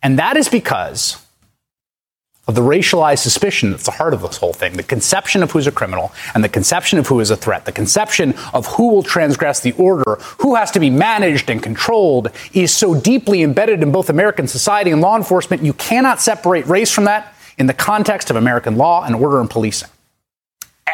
And 0.00 0.20
that 0.20 0.36
is 0.36 0.48
because 0.48 1.23
of 2.46 2.54
the 2.54 2.60
racialized 2.60 3.20
suspicion 3.20 3.70
that's 3.70 3.84
the 3.84 3.90
heart 3.90 4.12
of 4.12 4.20
this 4.20 4.36
whole 4.36 4.52
thing, 4.52 4.74
the 4.74 4.82
conception 4.82 5.42
of 5.42 5.50
who's 5.52 5.66
a 5.66 5.72
criminal 5.72 6.12
and 6.34 6.44
the 6.44 6.48
conception 6.48 6.98
of 6.98 7.06
who 7.06 7.20
is 7.20 7.30
a 7.30 7.36
threat, 7.36 7.64
the 7.64 7.72
conception 7.72 8.34
of 8.52 8.66
who 8.66 8.88
will 8.88 9.02
transgress 9.02 9.60
the 9.60 9.72
order, 9.72 10.16
who 10.40 10.54
has 10.54 10.70
to 10.70 10.80
be 10.80 10.90
managed 10.90 11.48
and 11.48 11.62
controlled 11.62 12.30
is 12.52 12.74
so 12.74 12.94
deeply 12.98 13.42
embedded 13.42 13.82
in 13.82 13.90
both 13.90 14.10
American 14.10 14.46
society 14.46 14.90
and 14.90 15.00
law 15.00 15.16
enforcement, 15.16 15.62
you 15.62 15.72
cannot 15.72 16.20
separate 16.20 16.66
race 16.66 16.90
from 16.90 17.04
that 17.04 17.34
in 17.56 17.66
the 17.66 17.74
context 17.74 18.28
of 18.30 18.36
American 18.36 18.76
law 18.76 19.04
and 19.04 19.14
order 19.14 19.40
and 19.40 19.48
policing. 19.48 19.88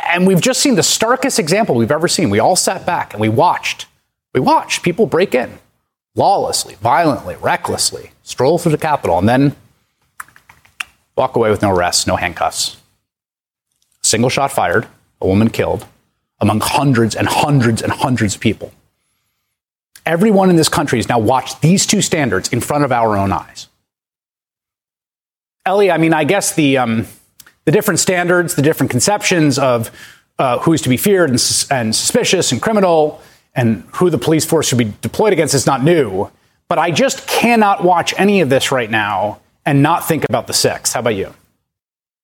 And 0.08 0.26
we've 0.26 0.40
just 0.40 0.60
seen 0.60 0.76
the 0.76 0.82
starkest 0.82 1.38
example 1.38 1.74
we've 1.74 1.90
ever 1.90 2.08
seen. 2.08 2.30
We 2.30 2.38
all 2.38 2.56
sat 2.56 2.86
back 2.86 3.12
and 3.12 3.20
we 3.20 3.28
watched. 3.28 3.86
We 4.32 4.40
watched 4.40 4.82
people 4.82 5.06
break 5.06 5.34
in 5.34 5.58
lawlessly, 6.14 6.74
violently, 6.76 7.36
recklessly, 7.36 8.12
stroll 8.22 8.58
through 8.58 8.72
the 8.72 8.78
Capitol, 8.78 9.18
and 9.18 9.28
then 9.28 9.56
walk 11.20 11.36
away 11.36 11.50
with 11.50 11.60
no 11.60 11.70
arrests, 11.70 12.06
no 12.06 12.16
handcuffs. 12.16 12.78
Single 14.00 14.30
shot 14.30 14.50
fired, 14.50 14.88
a 15.20 15.26
woman 15.26 15.50
killed, 15.50 15.84
among 16.40 16.60
hundreds 16.60 17.14
and 17.14 17.28
hundreds 17.28 17.82
and 17.82 17.92
hundreds 17.92 18.36
of 18.36 18.40
people. 18.40 18.72
Everyone 20.06 20.48
in 20.48 20.56
this 20.56 20.70
country 20.70 20.98
has 20.98 21.10
now 21.10 21.18
watched 21.18 21.60
these 21.60 21.84
two 21.84 22.00
standards 22.00 22.48
in 22.48 22.62
front 22.62 22.84
of 22.84 22.90
our 22.90 23.18
own 23.18 23.32
eyes. 23.32 23.66
Ellie, 25.66 25.90
I 25.90 25.98
mean, 25.98 26.14
I 26.14 26.24
guess 26.24 26.54
the 26.54 26.78
um, 26.78 27.06
the 27.66 27.72
different 27.72 28.00
standards, 28.00 28.54
the 28.54 28.62
different 28.62 28.90
conceptions 28.90 29.58
of 29.58 29.90
uh, 30.38 30.58
who 30.60 30.72
is 30.72 30.80
to 30.80 30.88
be 30.88 30.96
feared 30.96 31.28
and, 31.28 31.66
and 31.70 31.94
suspicious 31.94 32.50
and 32.50 32.62
criminal, 32.62 33.20
and 33.54 33.84
who 33.96 34.08
the 34.08 34.16
police 34.16 34.46
force 34.46 34.68
should 34.68 34.78
be 34.78 34.90
deployed 35.02 35.34
against 35.34 35.52
is 35.52 35.66
not 35.66 35.84
new. 35.84 36.30
But 36.66 36.78
I 36.78 36.90
just 36.90 37.28
cannot 37.28 37.84
watch 37.84 38.14
any 38.16 38.40
of 38.40 38.48
this 38.48 38.72
right 38.72 38.90
now 38.90 39.40
and 39.66 39.82
not 39.82 40.06
think 40.06 40.24
about 40.28 40.46
the 40.46 40.52
sex. 40.52 40.92
How 40.92 41.00
about 41.00 41.14
you? 41.14 41.34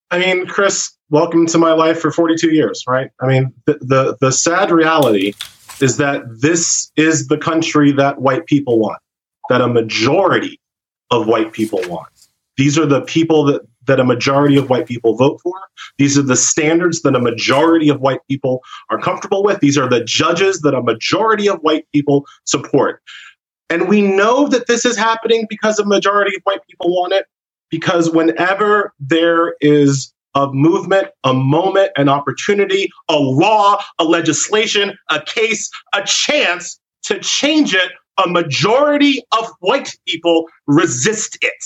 I 0.09 0.19
mean, 0.19 0.47
Chris, 0.47 0.91
welcome 1.09 1.45
to 1.47 1.57
my 1.57 1.73
life 1.73 1.99
for 1.99 2.11
42 2.11 2.53
years, 2.53 2.83
right? 2.87 3.11
I 3.21 3.27
mean, 3.27 3.53
the, 3.65 3.77
the, 3.81 4.17
the 4.21 4.31
sad 4.31 4.71
reality 4.71 5.33
is 5.81 5.97
that 5.97 6.23
this 6.41 6.91
is 6.95 7.27
the 7.27 7.37
country 7.37 7.91
that 7.91 8.21
white 8.21 8.45
people 8.45 8.79
want, 8.79 8.99
that 9.49 9.61
a 9.61 9.67
majority 9.67 10.59
of 11.11 11.27
white 11.27 11.53
people 11.53 11.81
want. 11.87 12.07
These 12.57 12.77
are 12.77 12.85
the 12.85 13.01
people 13.01 13.43
that, 13.45 13.61
that 13.85 13.99
a 13.99 14.03
majority 14.03 14.57
of 14.57 14.69
white 14.69 14.87
people 14.87 15.15
vote 15.15 15.39
for. 15.41 15.53
These 15.97 16.17
are 16.17 16.23
the 16.23 16.35
standards 16.35 17.01
that 17.03 17.15
a 17.15 17.19
majority 17.19 17.89
of 17.89 18.01
white 18.01 18.19
people 18.29 18.61
are 18.89 18.99
comfortable 18.99 19.43
with. 19.43 19.59
These 19.59 19.77
are 19.77 19.87
the 19.87 20.03
judges 20.03 20.61
that 20.61 20.73
a 20.73 20.81
majority 20.81 21.47
of 21.47 21.59
white 21.59 21.85
people 21.93 22.25
support. 22.45 23.01
And 23.69 23.89
we 23.89 24.01
know 24.01 24.47
that 24.47 24.67
this 24.67 24.85
is 24.85 24.97
happening 24.97 25.45
because 25.49 25.79
a 25.79 25.85
majority 25.85 26.35
of 26.35 26.41
white 26.43 26.65
people 26.67 26.89
want 26.89 27.13
it. 27.13 27.25
Because 27.69 28.09
whenever 28.09 28.93
there 28.99 29.55
is 29.59 30.13
a 30.35 30.47
movement, 30.53 31.09
a 31.23 31.33
moment, 31.33 31.91
an 31.97 32.07
opportunity, 32.07 32.89
a 33.09 33.17
law, 33.17 33.81
a 33.99 34.05
legislation, 34.05 34.97
a 35.09 35.21
case, 35.21 35.69
a 35.93 36.03
chance 36.03 36.79
to 37.03 37.19
change 37.19 37.73
it, 37.73 37.91
a 38.23 38.27
majority 38.27 39.21
of 39.37 39.47
white 39.59 39.95
people 40.07 40.45
resist 40.65 41.37
it. 41.41 41.65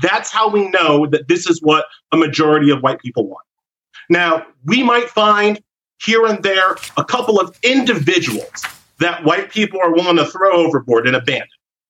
That's 0.00 0.30
how 0.30 0.48
we 0.48 0.70
know 0.70 1.06
that 1.06 1.28
this 1.28 1.46
is 1.46 1.60
what 1.62 1.86
a 2.12 2.16
majority 2.16 2.70
of 2.70 2.82
white 2.82 3.00
people 3.00 3.26
want. 3.26 3.44
Now, 4.08 4.46
we 4.64 4.82
might 4.82 5.08
find 5.08 5.60
here 6.02 6.26
and 6.26 6.42
there 6.42 6.76
a 6.96 7.04
couple 7.04 7.40
of 7.40 7.58
individuals 7.62 8.64
that 9.00 9.24
white 9.24 9.50
people 9.50 9.80
are 9.82 9.92
willing 9.92 10.16
to 10.16 10.26
throw 10.26 10.52
overboard 10.52 11.06
and 11.06 11.16
abandon. 11.16 11.48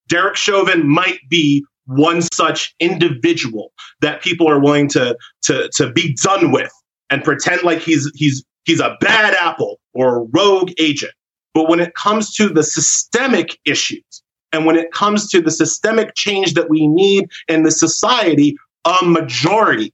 Derek 0.09 0.37
Chauvin 0.37 0.87
might 0.87 1.19
be 1.29 1.65
one 1.87 2.23
such 2.33 2.75
individual 2.81 3.73
that 4.01 4.23
people 4.23 4.49
are 4.49 4.61
willing 4.61 4.89
to, 4.89 5.17
to, 5.43 5.69
to 5.75 5.91
be 5.93 6.17
done 6.23 6.53
with 6.53 6.73
and 7.11 7.25
pretend 7.25 7.63
like 7.63 7.81
he's, 7.81 8.11
he's, 8.15 8.45
he's 8.65 8.81
a 8.81 8.97
bad 9.01 9.35
apple 9.35 9.79
or 9.95 10.17
a 10.17 10.23
rogue 10.33 10.73
agent. 10.79 11.13
But 11.55 11.69
when 11.69 11.81
it 11.81 11.95
comes 11.95 12.35
to 12.37 12.49
the 12.49 12.63
systemic 12.63 13.59
issues 13.65 14.23
and 14.53 14.65
when 14.65 14.77
it 14.77 14.93
comes 14.93 15.29
to 15.31 15.41
the 15.41 15.51
systemic 15.51 16.15
change 16.15 16.55
that 16.55 16.71
we 16.71 16.87
need 16.87 17.29
in 17.49 17.63
the 17.63 17.71
society, 17.71 18.57
a 18.85 19.05
majority 19.05 19.93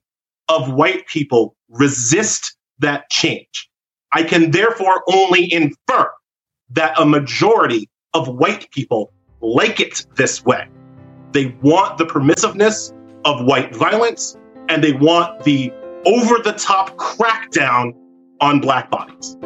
of 0.48 0.72
white 0.72 1.06
people 1.06 1.54
resist 1.68 2.56
that 2.78 3.08
change. 3.10 3.68
I 4.12 4.22
can 4.22 4.50
therefore 4.50 5.02
only 5.08 5.52
infer 5.52 6.10
that 6.70 6.98
a 6.98 7.04
majority 7.04 7.88
of 8.14 8.28
white 8.28 8.70
people 8.70 9.12
like 9.40 9.80
it 9.80 10.06
this 10.16 10.44
way. 10.44 10.68
They 11.32 11.54
want 11.62 11.98
the 11.98 12.06
permissiveness 12.06 12.92
of 13.24 13.44
white 13.44 13.74
violence 13.74 14.36
and 14.68 14.82
they 14.82 14.92
want 14.92 15.44
the 15.44 15.72
over 16.06 16.38
the 16.42 16.52
top 16.52 16.96
crackdown 16.96 17.92
on 18.40 18.60
black 18.60 18.90
bodies. 18.90 19.36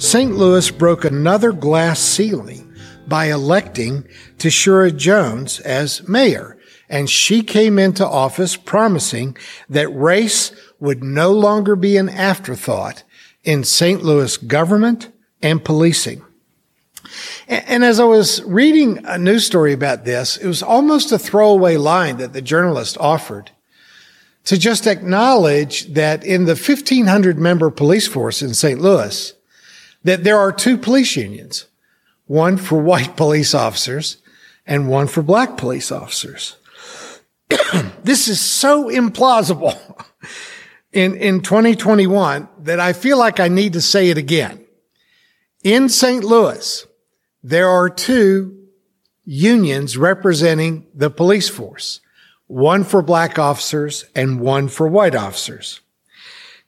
St. 0.00 0.32
Louis 0.32 0.70
broke 0.70 1.04
another 1.04 1.52
glass 1.52 2.00
ceiling 2.00 2.67
by 3.08 3.26
electing 3.26 4.06
Tishaura 4.38 4.96
Jones 4.96 5.60
as 5.60 6.06
mayor. 6.08 6.56
And 6.88 7.08
she 7.08 7.42
came 7.42 7.78
into 7.78 8.06
office 8.06 8.56
promising 8.56 9.36
that 9.68 9.88
race 9.88 10.52
would 10.80 11.02
no 11.02 11.32
longer 11.32 11.76
be 11.76 11.96
an 11.96 12.08
afterthought 12.08 13.02
in 13.44 13.64
St. 13.64 14.02
Louis 14.02 14.36
government 14.36 15.10
and 15.42 15.64
policing. 15.64 16.24
And 17.46 17.84
as 17.84 18.00
I 18.00 18.04
was 18.04 18.42
reading 18.44 19.04
a 19.04 19.18
news 19.18 19.46
story 19.46 19.72
about 19.72 20.04
this, 20.04 20.36
it 20.36 20.46
was 20.46 20.62
almost 20.62 21.12
a 21.12 21.18
throwaway 21.18 21.76
line 21.76 22.18
that 22.18 22.32
the 22.32 22.42
journalist 22.42 22.98
offered 22.98 23.50
to 24.44 24.58
just 24.58 24.86
acknowledge 24.86 25.86
that 25.94 26.24
in 26.24 26.44
the 26.44 26.54
1500 26.54 27.38
member 27.38 27.70
police 27.70 28.06
force 28.06 28.42
in 28.42 28.54
St. 28.54 28.80
Louis, 28.80 29.34
that 30.04 30.24
there 30.24 30.38
are 30.38 30.52
two 30.52 30.78
police 30.78 31.16
unions 31.16 31.66
one 32.28 32.56
for 32.56 32.80
white 32.80 33.16
police 33.16 33.54
officers 33.54 34.18
and 34.66 34.88
one 34.88 35.08
for 35.08 35.22
black 35.22 35.56
police 35.56 35.90
officers. 35.90 36.56
this 38.04 38.28
is 38.28 38.40
so 38.40 38.84
implausible 38.84 39.76
in, 40.92 41.16
in 41.16 41.40
2021 41.40 42.48
that 42.60 42.78
I 42.78 42.92
feel 42.92 43.18
like 43.18 43.40
I 43.40 43.48
need 43.48 43.72
to 43.72 43.80
say 43.80 44.10
it 44.10 44.18
again. 44.18 44.64
In 45.64 45.88
St. 45.88 46.22
Louis, 46.22 46.86
there 47.42 47.68
are 47.68 47.88
two 47.88 48.68
unions 49.24 49.96
representing 49.96 50.86
the 50.94 51.10
police 51.10 51.48
force, 51.48 52.00
one 52.46 52.84
for 52.84 53.02
black 53.02 53.38
officers 53.38 54.04
and 54.14 54.40
one 54.40 54.68
for 54.68 54.86
white 54.86 55.14
officers. 55.14 55.80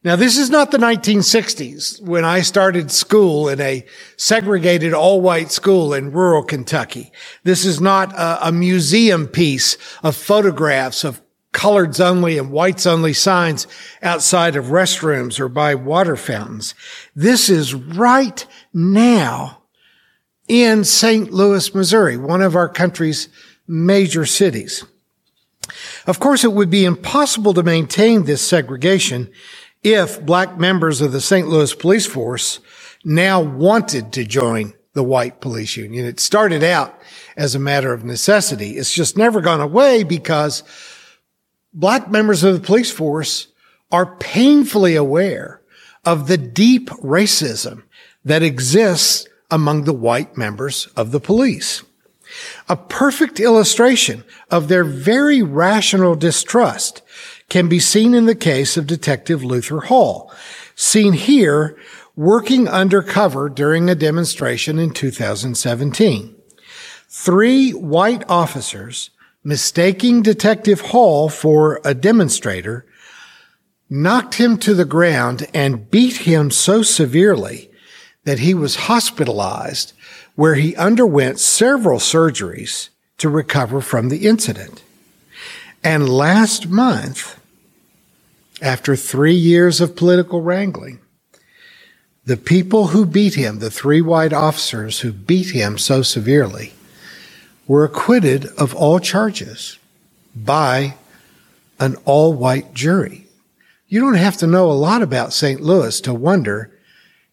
Now, 0.02 0.16
this 0.16 0.38
is 0.38 0.49
not 0.49 0.71
the 0.71 0.78
1960s 0.78 2.00
when 2.00 2.25
I 2.25 2.40
started 2.40 2.90
school 2.90 3.50
in 3.50 3.61
a 3.61 3.85
segregated 4.16 4.95
all 4.95 5.21
white 5.21 5.52
school 5.52 5.92
in 5.92 6.11
rural 6.11 6.42
Kentucky. 6.42 7.12
This 7.45 7.66
is 7.66 7.83
not 7.83 8.14
a, 8.14 8.49
a, 8.49 8.52
museum 8.52 9.28
piece 9.28 9.76
of 10.02 10.16
photographs 10.16 11.04
of 11.04 11.21
coloreds 11.52 12.00
only 12.00 12.38
and 12.38 12.50
whites 12.50 12.87
only 12.87 13.12
signs 13.12 13.66
outside 14.02 14.57
of 14.57 14.66
restrooms 14.66 15.38
or 15.38 15.50
by 15.50 15.75
water 15.75 16.16
fountains. 16.16 16.75
This 17.14 17.50
is 17.50 17.75
right 17.75 18.47
now 18.73 19.59
in 20.49 20.83
St. 20.83 21.30
Louis, 21.30 21.75
Missouri, 21.75 22.16
one 22.16 22.40
of 22.40 22.57
our 22.57 22.71
country's 22.71 23.28
major 23.69 24.25
cities. 24.25 24.83
Of 26.07 26.21
course, 26.21 26.42
it 26.42 26.52
would 26.52 26.71
be 26.71 26.87
impossible 26.87 27.52
to 27.52 27.62
maintain 27.62 28.25
this 28.25 28.40
segregation 28.40 29.30
if 29.83 30.25
black 30.25 30.59
members 30.59 31.01
of 31.01 31.13
the 31.13 31.21
St. 31.21 31.49
Louis 31.49 31.75
police 31.75 32.07
force 32.07 32.61
now 33.05 33.41
wanted 33.41 34.13
to 34.13 34.25
join 34.25 34.75
the 34.93 35.05
white 35.05 35.41
police 35.41 35.77
union. 35.77 36.05
It 36.05 36.21
started 36.21 36.63
out 36.63 36.99
as 37.37 37.55
a 37.55 37.61
matter 37.61 37.93
of 37.93 38.05
necessity. 38.05 38.73
It's 38.73 38.93
just 38.93 39.17
never 39.17 39.41
gone 39.41 39.61
away 39.61 40.03
because 40.03 40.63
black 41.73 42.11
members 42.11 42.43
of 42.43 42.55
the 42.55 42.67
police 42.67 42.91
force 42.91 43.49
are 43.93 44.17
painfully 44.17 44.97
aware 44.97 45.63
of 46.05 46.27
the 46.27 46.39
deep 46.39 46.91
racism 46.91 47.85
that 48.25 48.43
exists 48.43 49.27
among 49.51 49.85
the 49.85 49.93
white 49.93 50.37
members 50.37 50.87
of 50.97 51.11
the 51.11 51.21
police. 51.21 51.83
A 52.69 52.77
perfect 52.77 53.41
illustration 53.41 54.25
of 54.51 54.69
their 54.69 54.85
very 54.85 55.43
rational 55.43 56.15
distrust 56.15 57.03
can 57.50 57.69
be 57.69 57.80
seen 57.80 58.14
in 58.14 58.25
the 58.25 58.35
case 58.35 58.78
of 58.78 58.87
Detective 58.87 59.45
Luther 59.45 59.80
Hall. 59.80 60.33
seen 60.75 61.12
here 61.12 61.76
working 62.16 62.66
undercover 62.69 63.50
during 63.50 63.90
a 63.90 63.95
demonstration 63.95 64.78
in 64.78 64.90
2017. 64.90 66.35
Three 67.09 67.73
white 67.73 68.23
officers, 68.28 69.11
mistaking 69.45 70.23
Detective 70.23 70.80
Hall 70.80 71.28
for 71.28 71.80
a 71.85 71.92
demonstrator, 71.92 72.87
knocked 73.90 74.35
him 74.35 74.57
to 74.59 74.73
the 74.73 74.85
ground 74.85 75.49
and 75.52 75.90
beat 75.90 76.19
him 76.19 76.50
so 76.50 76.83
severely 76.83 77.71
that 78.25 78.38
he 78.38 78.54
was 78.54 78.76
hospitalized, 78.76 79.92
where 80.35 80.54
he 80.54 80.76
underwent 80.76 81.40
several 81.40 81.99
surgeries 81.99 82.90
to 83.19 83.28
recover 83.28 83.80
from 83.80 84.09
the 84.09 84.26
incident. 84.26 84.83
And 85.83 86.09
last 86.09 86.69
month, 86.69 87.39
after 88.61 88.97
three 88.97 89.35
years 89.35 89.81
of 89.81 89.97
political 89.97 90.43
wrangling, 90.43 91.00
the 92.25 92.37
people 92.37 92.88
who 92.88 93.07
beat 93.07 93.35
him, 93.35 93.59
the 93.59 93.71
three 93.71 94.00
white 94.00 94.33
officers 94.33 95.00
who 95.00 95.12
beat 95.12 95.50
him 95.50 95.79
so 95.79 96.02
severely, 96.02 96.73
were 97.67 97.85
acquitted 97.85 98.47
of 98.59 98.75
all 98.75 98.99
charges 98.99 99.79
by 100.35 100.95
an 101.79 101.97
all 102.05 102.33
white 102.33 102.75
jury. 102.75 103.26
You 103.88 104.00
don't 104.00 104.14
have 104.14 104.37
to 104.38 104.47
know 104.47 104.71
a 104.71 104.73
lot 104.73 105.02
about 105.02 105.33
St. 105.33 105.61
Louis 105.61 106.00
to 106.02 106.14
wonder 106.14 106.71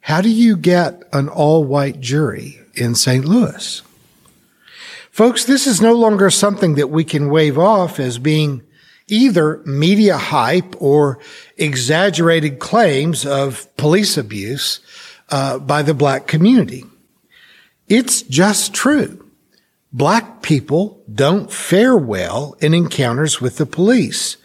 how 0.02 0.22
do 0.22 0.30
you 0.30 0.56
get 0.56 1.04
an 1.12 1.28
all 1.28 1.64
white 1.64 2.00
jury 2.00 2.60
in 2.74 2.96
St. 2.96 3.26
Louis? 3.26 3.82
Folks, 5.12 5.44
this 5.44 5.68
is 5.68 5.82
no 5.82 5.94
longer 5.94 6.30
something 6.30 6.76
that 6.76 6.90
we 6.90 7.04
can 7.04 7.30
wave 7.30 7.58
off 7.58 8.00
as 8.00 8.18
being 8.18 8.62
either 9.08 9.62
media 9.66 10.18
hype 10.18 10.76
or 10.82 11.20
exaggerated 11.58 12.60
claims 12.60 13.26
of 13.26 13.76
police 13.78 14.18
abuse 14.18 14.80
uh, 15.30 15.60
by 15.60 15.82
the 15.82 15.94
black 15.94 16.28
community. 16.28 16.86
It's 17.88 18.22
just 18.22 18.74
true. 18.74 19.24
Black 19.94 20.42
people 20.42 21.02
don't 21.12 21.52
fare 21.52 21.96
well 21.96 22.56
in 22.60 22.74
encounters 22.74 23.40
with 23.40 23.58
the 23.58 23.66
police, 23.66 24.36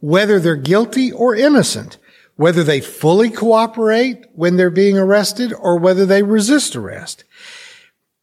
whether 0.00 0.40
they're 0.40 0.56
guilty 0.56 1.12
or 1.12 1.36
innocent, 1.36 1.98
whether 2.34 2.64
they 2.64 2.80
fully 2.80 3.30
cooperate 3.30 4.26
when 4.34 4.56
they're 4.56 4.70
being 4.70 4.98
arrested 4.98 5.52
or 5.52 5.78
whether 5.78 6.04
they 6.04 6.22
resist 6.22 6.74
arrest. 6.74 7.22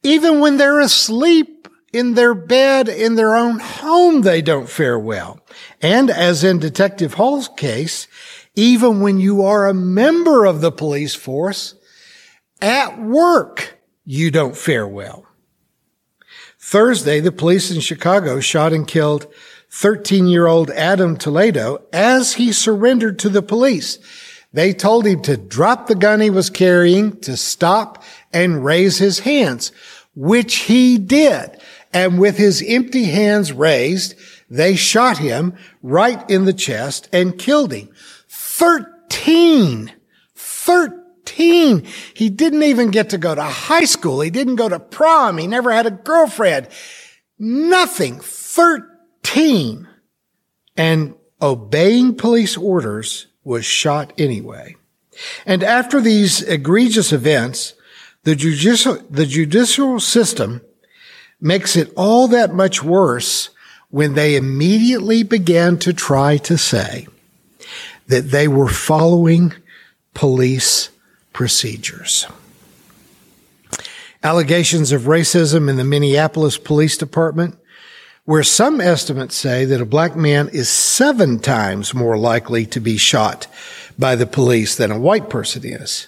Even 0.02 0.40
when 0.40 0.58
they're 0.58 0.80
asleep 0.80 1.68
in 1.92 2.14
their 2.14 2.34
bed 2.34 2.88
in 2.88 3.14
their 3.14 3.34
own 3.34 3.58
home, 3.58 4.22
they 4.22 4.42
don't 4.42 4.68
fare 4.68 4.98
well. 4.98 5.40
And 5.80 6.10
as 6.10 6.44
in 6.44 6.58
Detective 6.58 7.14
Hall's 7.14 7.48
case, 7.56 8.06
even 8.54 9.00
when 9.00 9.18
you 9.18 9.42
are 9.42 9.66
a 9.66 9.74
member 9.74 10.44
of 10.44 10.60
the 10.60 10.72
police 10.72 11.14
force, 11.14 11.74
at 12.60 13.00
work, 13.00 13.78
you 14.04 14.30
don't 14.30 14.56
fare 14.56 14.86
well. 14.86 15.26
Thursday, 16.58 17.20
the 17.20 17.32
police 17.32 17.70
in 17.70 17.80
Chicago 17.80 18.40
shot 18.40 18.72
and 18.72 18.86
killed 18.86 19.32
13 19.70 20.26
year 20.26 20.46
old 20.46 20.70
Adam 20.70 21.16
Toledo 21.16 21.82
as 21.92 22.34
he 22.34 22.52
surrendered 22.52 23.18
to 23.20 23.28
the 23.28 23.42
police. 23.42 23.98
They 24.52 24.72
told 24.72 25.06
him 25.06 25.22
to 25.22 25.36
drop 25.36 25.86
the 25.86 25.94
gun 25.94 26.20
he 26.20 26.28
was 26.28 26.50
carrying, 26.50 27.18
to 27.20 27.36
stop 27.36 28.02
and 28.32 28.64
raise 28.64 28.98
his 28.98 29.20
hands, 29.20 29.70
which 30.14 30.56
he 30.56 30.98
did. 30.98 31.60
And 31.92 32.18
with 32.18 32.36
his 32.36 32.62
empty 32.66 33.04
hands 33.04 33.52
raised, 33.52 34.14
they 34.50 34.74
shot 34.74 35.18
him 35.18 35.54
right 35.82 36.28
in 36.28 36.44
the 36.44 36.52
chest 36.52 37.08
and 37.12 37.38
killed 37.38 37.72
him. 37.72 37.88
13, 38.28 39.92
13. 40.34 41.86
He 42.14 42.28
didn't 42.28 42.64
even 42.64 42.90
get 42.90 43.10
to 43.10 43.18
go 43.18 43.34
to 43.34 43.42
high 43.42 43.84
school. 43.84 44.20
He 44.20 44.30
didn't 44.30 44.56
go 44.56 44.68
to 44.68 44.80
prom. 44.80 45.38
He 45.38 45.46
never 45.46 45.70
had 45.70 45.86
a 45.86 45.92
girlfriend. 45.92 46.68
Nothing. 47.38 48.18
13. 48.20 49.88
And 50.76 51.14
obeying 51.40 52.16
police 52.16 52.56
orders 52.56 53.28
was 53.44 53.64
shot 53.64 54.12
anyway. 54.18 54.76
And 55.46 55.62
after 55.62 56.00
these 56.00 56.42
egregious 56.42 57.12
events, 57.12 57.74
the 58.24 58.34
judicial, 58.34 58.98
the 59.08 59.26
judicial 59.26 60.00
system 60.00 60.62
makes 61.40 61.76
it 61.76 61.92
all 61.96 62.28
that 62.28 62.52
much 62.52 62.82
worse 62.82 63.50
when 63.90 64.14
they 64.14 64.36
immediately 64.36 65.22
began 65.22 65.78
to 65.78 65.92
try 65.92 66.36
to 66.36 66.56
say 66.56 67.06
that 68.06 68.30
they 68.30 68.48
were 68.48 68.68
following 68.68 69.52
police 70.14 70.90
procedures. 71.32 72.26
Allegations 74.22 74.92
of 74.92 75.02
racism 75.02 75.68
in 75.68 75.76
the 75.76 75.84
Minneapolis 75.84 76.58
Police 76.58 76.96
Department, 76.96 77.56
where 78.24 78.42
some 78.42 78.80
estimates 78.80 79.34
say 79.34 79.64
that 79.64 79.80
a 79.80 79.86
black 79.86 80.14
man 80.14 80.48
is 80.50 80.68
seven 80.68 81.38
times 81.38 81.94
more 81.94 82.18
likely 82.18 82.66
to 82.66 82.80
be 82.80 82.96
shot 82.96 83.46
by 83.98 84.14
the 84.14 84.26
police 84.26 84.76
than 84.76 84.90
a 84.90 84.98
white 84.98 85.30
person 85.30 85.64
is. 85.64 86.06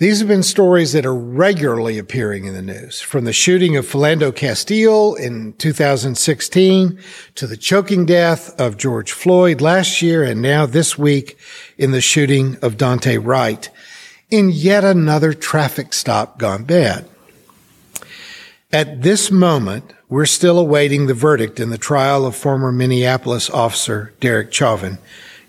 These 0.00 0.20
have 0.20 0.28
been 0.28 0.42
stories 0.42 0.92
that 0.92 1.04
are 1.04 1.14
regularly 1.14 1.98
appearing 1.98 2.46
in 2.46 2.54
the 2.54 2.62
news, 2.62 3.02
from 3.02 3.26
the 3.26 3.34
shooting 3.34 3.76
of 3.76 3.84
Philando 3.84 4.34
Castile 4.34 5.14
in 5.14 5.52
2016 5.58 6.98
to 7.34 7.46
the 7.46 7.56
choking 7.58 8.06
death 8.06 8.58
of 8.58 8.78
George 8.78 9.12
Floyd 9.12 9.60
last 9.60 10.00
year 10.00 10.24
and 10.24 10.40
now 10.40 10.64
this 10.64 10.96
week 10.96 11.38
in 11.76 11.90
the 11.90 12.00
shooting 12.00 12.56
of 12.62 12.78
Daunte 12.78 13.22
Wright 13.22 13.68
in 14.30 14.48
yet 14.48 14.84
another 14.84 15.34
traffic 15.34 15.92
stop 15.92 16.38
gone 16.38 16.64
bad. 16.64 17.06
At 18.72 19.02
this 19.02 19.30
moment, 19.30 19.92
we're 20.08 20.24
still 20.24 20.58
awaiting 20.58 21.08
the 21.08 21.14
verdict 21.14 21.60
in 21.60 21.68
the 21.68 21.76
trial 21.76 22.24
of 22.24 22.34
former 22.34 22.72
Minneapolis 22.72 23.50
officer 23.50 24.14
Derek 24.18 24.50
Chauvin 24.50 24.96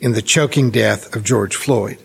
in 0.01 0.11
the 0.11 0.21
choking 0.21 0.71
death 0.71 1.15
of 1.15 1.23
George 1.23 1.55
Floyd. 1.55 1.99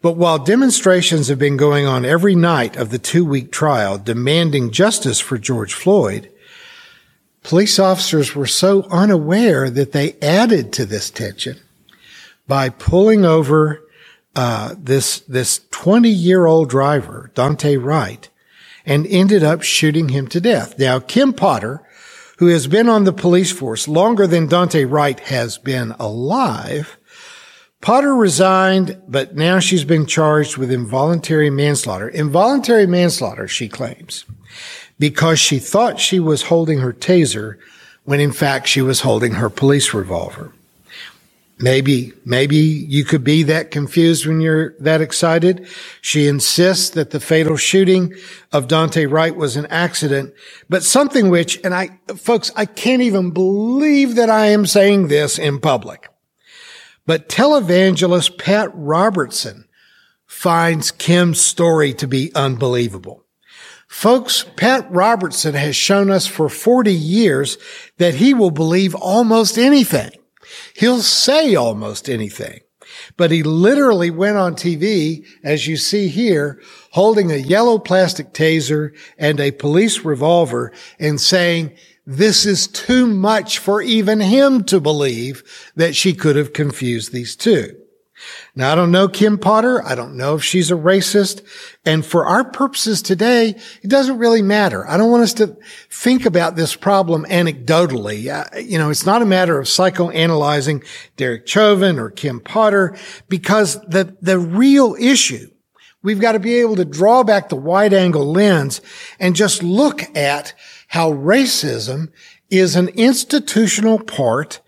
But 0.00 0.12
while 0.12 0.38
demonstrations 0.38 1.28
have 1.28 1.38
been 1.38 1.56
going 1.56 1.86
on 1.86 2.04
every 2.04 2.34
night 2.34 2.76
of 2.76 2.90
the 2.90 2.98
two 2.98 3.24
week 3.24 3.50
trial 3.50 3.98
demanding 3.98 4.70
justice 4.70 5.18
for 5.18 5.38
George 5.38 5.74
Floyd, 5.74 6.30
police 7.42 7.78
officers 7.78 8.34
were 8.34 8.46
so 8.46 8.84
unaware 8.90 9.68
that 9.70 9.92
they 9.92 10.14
added 10.22 10.72
to 10.74 10.86
this 10.86 11.10
tension 11.10 11.58
by 12.46 12.68
pulling 12.68 13.24
over 13.24 13.82
uh, 14.36 14.74
this 14.78 15.18
this 15.20 15.62
20 15.72 16.08
year 16.08 16.46
old 16.46 16.70
driver, 16.70 17.32
Daunte 17.34 17.82
Wright, 17.82 18.28
and 18.86 19.04
ended 19.08 19.42
up 19.42 19.62
shooting 19.62 20.10
him 20.10 20.28
to 20.28 20.40
death. 20.40 20.78
Now, 20.78 21.00
Kim 21.00 21.32
Potter, 21.32 21.82
who 22.38 22.46
has 22.46 22.68
been 22.68 22.88
on 22.88 23.02
the 23.02 23.12
police 23.12 23.50
force 23.50 23.88
longer 23.88 24.28
than 24.28 24.48
Daunte 24.48 24.88
Wright 24.88 25.18
has 25.20 25.58
been 25.58 25.92
alive, 25.98 26.97
Potter 27.80 28.14
resigned, 28.14 29.00
but 29.08 29.36
now 29.36 29.60
she's 29.60 29.84
been 29.84 30.04
charged 30.06 30.56
with 30.56 30.70
involuntary 30.70 31.50
manslaughter. 31.50 32.08
Involuntary 32.08 32.86
manslaughter, 32.86 33.46
she 33.46 33.68
claims, 33.68 34.24
because 34.98 35.38
she 35.38 35.58
thought 35.58 36.00
she 36.00 36.18
was 36.18 36.42
holding 36.42 36.80
her 36.80 36.92
taser 36.92 37.56
when 38.04 38.20
in 38.20 38.32
fact 38.32 38.66
she 38.66 38.82
was 38.82 39.02
holding 39.02 39.32
her 39.34 39.50
police 39.50 39.94
revolver. 39.94 40.52
Maybe, 41.60 42.12
maybe 42.24 42.56
you 42.56 43.04
could 43.04 43.24
be 43.24 43.42
that 43.44 43.72
confused 43.72 44.26
when 44.26 44.40
you're 44.40 44.74
that 44.78 45.00
excited. 45.00 45.66
She 46.00 46.28
insists 46.28 46.90
that 46.90 47.10
the 47.10 47.18
fatal 47.20 47.56
shooting 47.56 48.14
of 48.52 48.68
Daunte 48.68 49.10
Wright 49.10 49.34
was 49.34 49.56
an 49.56 49.66
accident, 49.66 50.34
but 50.68 50.84
something 50.84 51.30
which, 51.30 51.60
and 51.64 51.74
I, 51.74 51.98
folks, 52.16 52.52
I 52.54 52.64
can't 52.64 53.02
even 53.02 53.32
believe 53.32 54.14
that 54.14 54.30
I 54.30 54.46
am 54.46 54.66
saying 54.66 55.08
this 55.08 55.36
in 55.38 55.58
public. 55.60 56.08
But 57.08 57.30
televangelist 57.30 58.36
Pat 58.36 58.68
Robertson 58.74 59.66
finds 60.26 60.90
Kim's 60.90 61.40
story 61.40 61.94
to 61.94 62.06
be 62.06 62.30
unbelievable. 62.34 63.24
Folks, 63.88 64.44
Pat 64.56 64.86
Robertson 64.90 65.54
has 65.54 65.74
shown 65.74 66.10
us 66.10 66.26
for 66.26 66.50
40 66.50 66.92
years 66.92 67.56
that 67.96 68.16
he 68.16 68.34
will 68.34 68.50
believe 68.50 68.94
almost 68.94 69.56
anything. 69.56 70.10
He'll 70.76 71.00
say 71.00 71.54
almost 71.54 72.10
anything. 72.10 72.60
But 73.16 73.30
he 73.30 73.42
literally 73.42 74.10
went 74.10 74.36
on 74.36 74.54
TV, 74.54 75.26
as 75.42 75.66
you 75.66 75.78
see 75.78 76.08
here, 76.08 76.60
holding 76.90 77.32
a 77.32 77.36
yellow 77.36 77.78
plastic 77.78 78.34
taser 78.34 78.94
and 79.16 79.40
a 79.40 79.52
police 79.52 80.04
revolver 80.04 80.74
and 80.98 81.18
saying, 81.18 81.74
this 82.10 82.46
is 82.46 82.66
too 82.66 83.06
much 83.06 83.58
for 83.58 83.82
even 83.82 84.18
him 84.18 84.64
to 84.64 84.80
believe 84.80 85.42
that 85.76 85.94
she 85.94 86.14
could 86.14 86.36
have 86.36 86.54
confused 86.54 87.12
these 87.12 87.36
two. 87.36 87.76
Now, 88.56 88.72
I 88.72 88.74
don't 88.74 88.90
know 88.90 89.08
Kim 89.08 89.36
Potter. 89.36 89.84
I 89.84 89.94
don't 89.94 90.16
know 90.16 90.34
if 90.34 90.42
she's 90.42 90.70
a 90.70 90.74
racist. 90.74 91.46
And 91.84 92.04
for 92.04 92.24
our 92.24 92.50
purposes 92.50 93.02
today, 93.02 93.50
it 93.82 93.88
doesn't 93.88 94.16
really 94.16 94.40
matter. 94.40 94.88
I 94.88 94.96
don't 94.96 95.10
want 95.10 95.22
us 95.22 95.34
to 95.34 95.54
think 95.90 96.24
about 96.24 96.56
this 96.56 96.74
problem 96.74 97.26
anecdotally. 97.26 98.28
Uh, 98.28 98.58
you 98.58 98.78
know, 98.78 98.88
it's 98.88 99.04
not 99.04 99.20
a 99.20 99.26
matter 99.26 99.58
of 99.58 99.66
psychoanalyzing 99.66 100.86
Derek 101.18 101.46
Chauvin 101.46 101.98
or 101.98 102.08
Kim 102.08 102.40
Potter 102.40 102.96
because 103.28 103.78
the, 103.82 104.16
the 104.22 104.38
real 104.38 104.96
issue, 104.98 105.50
we've 106.02 106.20
got 106.20 106.32
to 106.32 106.40
be 106.40 106.54
able 106.54 106.76
to 106.76 106.86
draw 106.86 107.22
back 107.22 107.50
the 107.50 107.54
wide 107.56 107.92
angle 107.92 108.32
lens 108.32 108.80
and 109.20 109.36
just 109.36 109.62
look 109.62 110.16
at 110.16 110.54
how 110.88 111.12
racism 111.12 112.10
is 112.50 112.76
an 112.76 112.88
institutional 112.88 113.98
part 113.98 114.60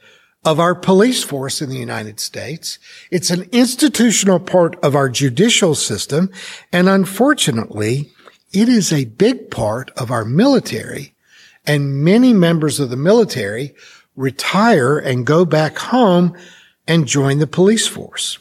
of 0.44 0.59
our 0.59 0.74
police 0.74 1.22
force 1.22 1.61
in 1.61 1.68
the 1.68 1.78
United 1.78 2.18
States. 2.18 2.78
It's 3.11 3.30
an 3.30 3.48
institutional 3.52 4.40
part 4.40 4.76
of 4.83 4.94
our 4.94 5.09
judicial 5.09 5.74
system. 5.74 6.30
And 6.72 6.88
unfortunately, 6.88 8.12
it 8.52 8.68
is 8.68 8.92
a 8.92 9.04
big 9.04 9.50
part 9.50 9.90
of 9.96 10.11
our 10.11 10.24
military. 10.24 11.14
And 11.66 12.02
many 12.02 12.33
members 12.33 12.80
of 12.80 12.90
the 12.90 12.96
military 12.96 13.74
retire 14.16 14.98
and 14.98 15.26
go 15.26 15.44
back 15.44 15.78
home 15.78 16.37
and 16.87 17.06
join 17.06 17.38
the 17.38 17.46
police 17.46 17.87
force. 17.87 18.38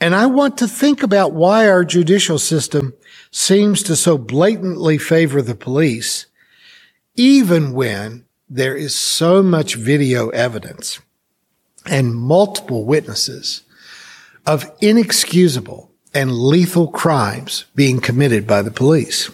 And 0.00 0.14
I 0.14 0.26
want 0.26 0.56
to 0.58 0.68
think 0.68 1.02
about 1.02 1.32
why 1.32 1.68
our 1.68 1.84
judicial 1.84 2.38
system 2.38 2.94
seems 3.30 3.82
to 3.84 3.96
so 3.96 4.18
blatantly 4.18 4.98
favor 4.98 5.40
the 5.40 5.54
police, 5.54 6.26
even 7.14 7.72
when 7.72 8.24
there 8.48 8.76
is 8.76 8.94
so 8.94 9.42
much 9.42 9.76
video 9.76 10.28
evidence 10.30 10.98
and 11.86 12.14
multiple 12.14 12.84
witnesses 12.84 13.62
of 14.46 14.70
inexcusable 14.80 15.90
and 16.12 16.32
lethal 16.32 16.88
crimes 16.88 17.66
being 17.74 18.00
committed 18.00 18.46
by 18.46 18.62
the 18.62 18.70
police. 18.70 19.30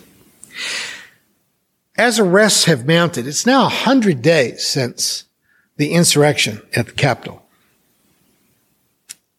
As 1.96 2.18
arrests 2.18 2.64
have 2.64 2.86
mounted, 2.86 3.26
it's 3.26 3.46
now 3.46 3.62
100 3.62 4.20
days 4.20 4.66
since 4.66 5.24
the 5.76 5.92
insurrection 5.92 6.60
at 6.74 6.86
the 6.86 6.92
Capitol. 6.92 7.45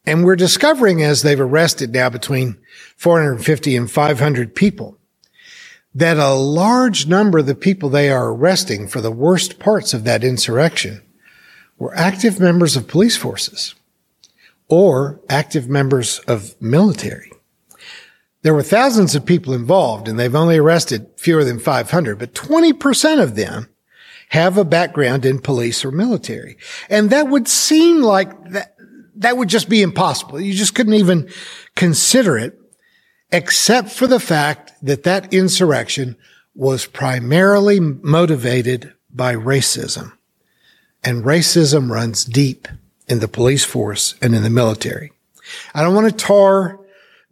And 0.08 0.24
we're 0.24 0.38
discovering 0.38 1.04
as 1.04 1.22
they've 1.22 1.39
arrested 1.39 1.93
now 1.93 2.10
between 2.10 2.58
450 2.96 3.76
and 3.76 3.91
500 3.91 4.56
people 4.56 4.98
that 5.93 6.17
a 6.17 6.34
large 6.34 7.08
number 7.08 7.39
of 7.39 7.46
the 7.46 7.56
people 7.56 7.89
they 7.89 8.10
are 8.10 8.30
arresting 8.30 8.88
for 8.88 9.02
the 9.02 9.12
worst 9.12 9.60
parts 9.60 9.93
of 9.93 10.06
that 10.06 10.24
insurrection 10.24 11.02
were 11.78 11.93
active 11.93 12.39
members 12.39 12.78
of 12.78 12.88
police 12.88 13.17
forces 13.17 13.76
or 14.70 15.20
active 15.30 15.67
members 15.67 16.20
of 16.20 16.56
military. 16.62 17.30
There 18.43 18.54
were 18.54 18.63
thousands 18.63 19.13
of 19.13 19.26
people 19.26 19.54
involved 19.54 20.08
and 20.08 20.17
they've 20.17 20.34
only 20.34 20.58
arrested 20.58 21.10
fewer 21.17 21.43
than 21.43 21.60
500, 21.60 22.17
but 22.17 22.34
20% 22.34 23.22
of 23.22 23.36
them 23.36 23.67
have 24.30 24.58
a 24.58 24.63
background 24.63 25.26
in 25.26 25.39
police 25.39 25.84
or 25.84 25.91
military. 25.91 26.58
And 26.89 27.10
that 27.10 27.28
would 27.28 27.48
seem 27.50 28.02
like 28.02 28.52
that, 28.52 28.77
that 29.18 29.38
would 29.38 29.50
just 29.50 29.70
be 29.70 29.82
impossible. 29.82 30.40
You 30.40 30.54
just 30.54 30.76
couldn't 30.76 30.94
even 30.94 31.30
consider 31.76 32.38
it 32.38 32.60
except 33.32 33.90
for 33.90 34.08
the 34.08 34.20
fact 34.20 34.74
that 34.82 35.04
that 35.04 35.34
insurrection 35.34 36.16
was 36.56 36.86
primarily 36.86 37.80
motivated 37.80 38.94
by 39.14 39.36
racism. 39.36 40.14
And 41.04 41.24
racism 41.24 41.90
runs 41.90 42.26
deep 42.26 42.68
in 43.08 43.20
the 43.20 43.28
police 43.28 43.64
force 43.64 44.16
and 44.22 44.36
in 44.36 44.44
the 44.44 44.50
military. 44.50 45.12
I 45.74 45.82
don't 45.82 45.96
want 45.96 46.10
to 46.10 46.26
tar 46.26 46.80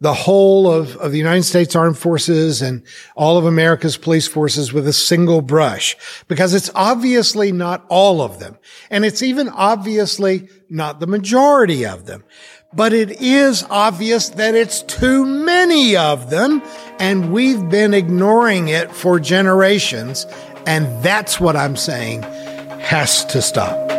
the 0.00 0.12
whole 0.12 0.70
of, 0.70 0.96
of 0.96 1.12
the 1.12 1.18
United 1.18 1.44
States 1.44 1.74
Armed 1.74 1.96
Forces 1.96 2.60
and 2.60 2.82
all 3.14 3.38
of 3.38 3.46
America's 3.46 3.96
police 3.96 4.28
forces 4.28 4.72
with 4.72 4.86
a 4.86 4.92
single 4.92 5.40
brush 5.40 5.96
because 6.28 6.52
it's 6.52 6.70
obviously 6.74 7.50
not 7.50 7.86
all 7.88 8.20
of 8.20 8.38
them. 8.38 8.58
And 8.90 9.04
it's 9.04 9.22
even 9.22 9.48
obviously 9.48 10.48
not 10.68 11.00
the 11.00 11.06
majority 11.06 11.86
of 11.86 12.04
them 12.06 12.24
but 12.76 12.92
it 12.92 13.22
is 13.22 13.64
obvious 13.70 14.28
that 14.30 14.54
it's 14.54 14.82
too 14.82 15.24
many 15.24 15.96
of 15.96 16.30
them, 16.30 16.62
and 16.98 17.32
we've 17.32 17.68
been 17.70 17.94
ignoring 17.94 18.68
it 18.68 18.92
for 18.92 19.18
generations. 19.18 20.26
And 20.66 21.02
that's 21.02 21.40
what 21.40 21.56
I'm 21.56 21.76
saying 21.76 22.22
has 22.22 23.24
to 23.26 23.40
stop. 23.40 23.95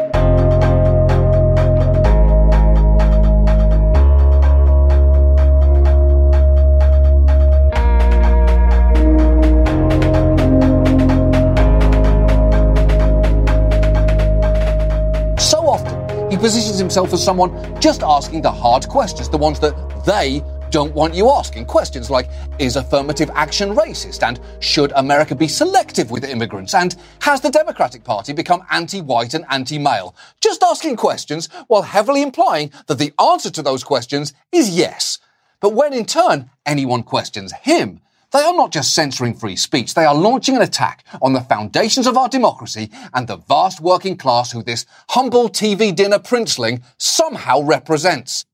He 16.37 16.41
positions 16.41 16.77
himself 16.77 17.13
as 17.13 17.23
someone 17.23 17.81
just 17.81 18.03
asking 18.03 18.43
the 18.43 18.51
hard 18.51 18.87
questions, 18.87 19.27
the 19.27 19.39
ones 19.39 19.59
that 19.59 19.73
they 20.05 20.43
don't 20.69 20.93
want 20.93 21.15
you 21.15 21.31
asking. 21.31 21.65
Questions 21.65 22.11
like, 22.11 22.29
is 22.59 22.75
affirmative 22.75 23.31
action 23.33 23.73
racist? 23.73 24.21
And 24.21 24.39
should 24.59 24.91
America 24.95 25.33
be 25.33 25.47
selective 25.47 26.11
with 26.11 26.23
immigrants? 26.23 26.75
And 26.75 26.95
has 27.21 27.41
the 27.41 27.49
Democratic 27.49 28.03
Party 28.03 28.33
become 28.33 28.61
anti-white 28.69 29.33
and 29.33 29.45
anti-male? 29.49 30.15
Just 30.39 30.61
asking 30.61 30.97
questions 30.97 31.49
while 31.69 31.81
heavily 31.81 32.21
implying 32.21 32.71
that 32.85 32.99
the 32.99 33.13
answer 33.19 33.49
to 33.49 33.63
those 33.63 33.83
questions 33.83 34.33
is 34.51 34.69
yes. 34.69 35.17
But 35.59 35.73
when 35.73 35.91
in 35.91 36.05
turn 36.05 36.51
anyone 36.67 37.01
questions 37.01 37.51
him, 37.51 37.99
they 38.31 38.39
are 38.39 38.53
not 38.53 38.71
just 38.71 38.93
censoring 38.93 39.33
free 39.33 39.55
speech, 39.55 39.93
they 39.93 40.05
are 40.05 40.15
launching 40.15 40.55
an 40.55 40.61
attack 40.61 41.05
on 41.21 41.33
the 41.33 41.41
foundations 41.41 42.07
of 42.07 42.17
our 42.17 42.27
democracy 42.27 42.91
and 43.13 43.27
the 43.27 43.37
vast 43.37 43.79
working 43.79 44.17
class 44.17 44.51
who 44.51 44.63
this 44.63 44.85
humble 45.09 45.49
TV 45.49 45.95
dinner 45.95 46.19
princeling 46.19 46.83
somehow 46.97 47.61
represents. 47.61 48.45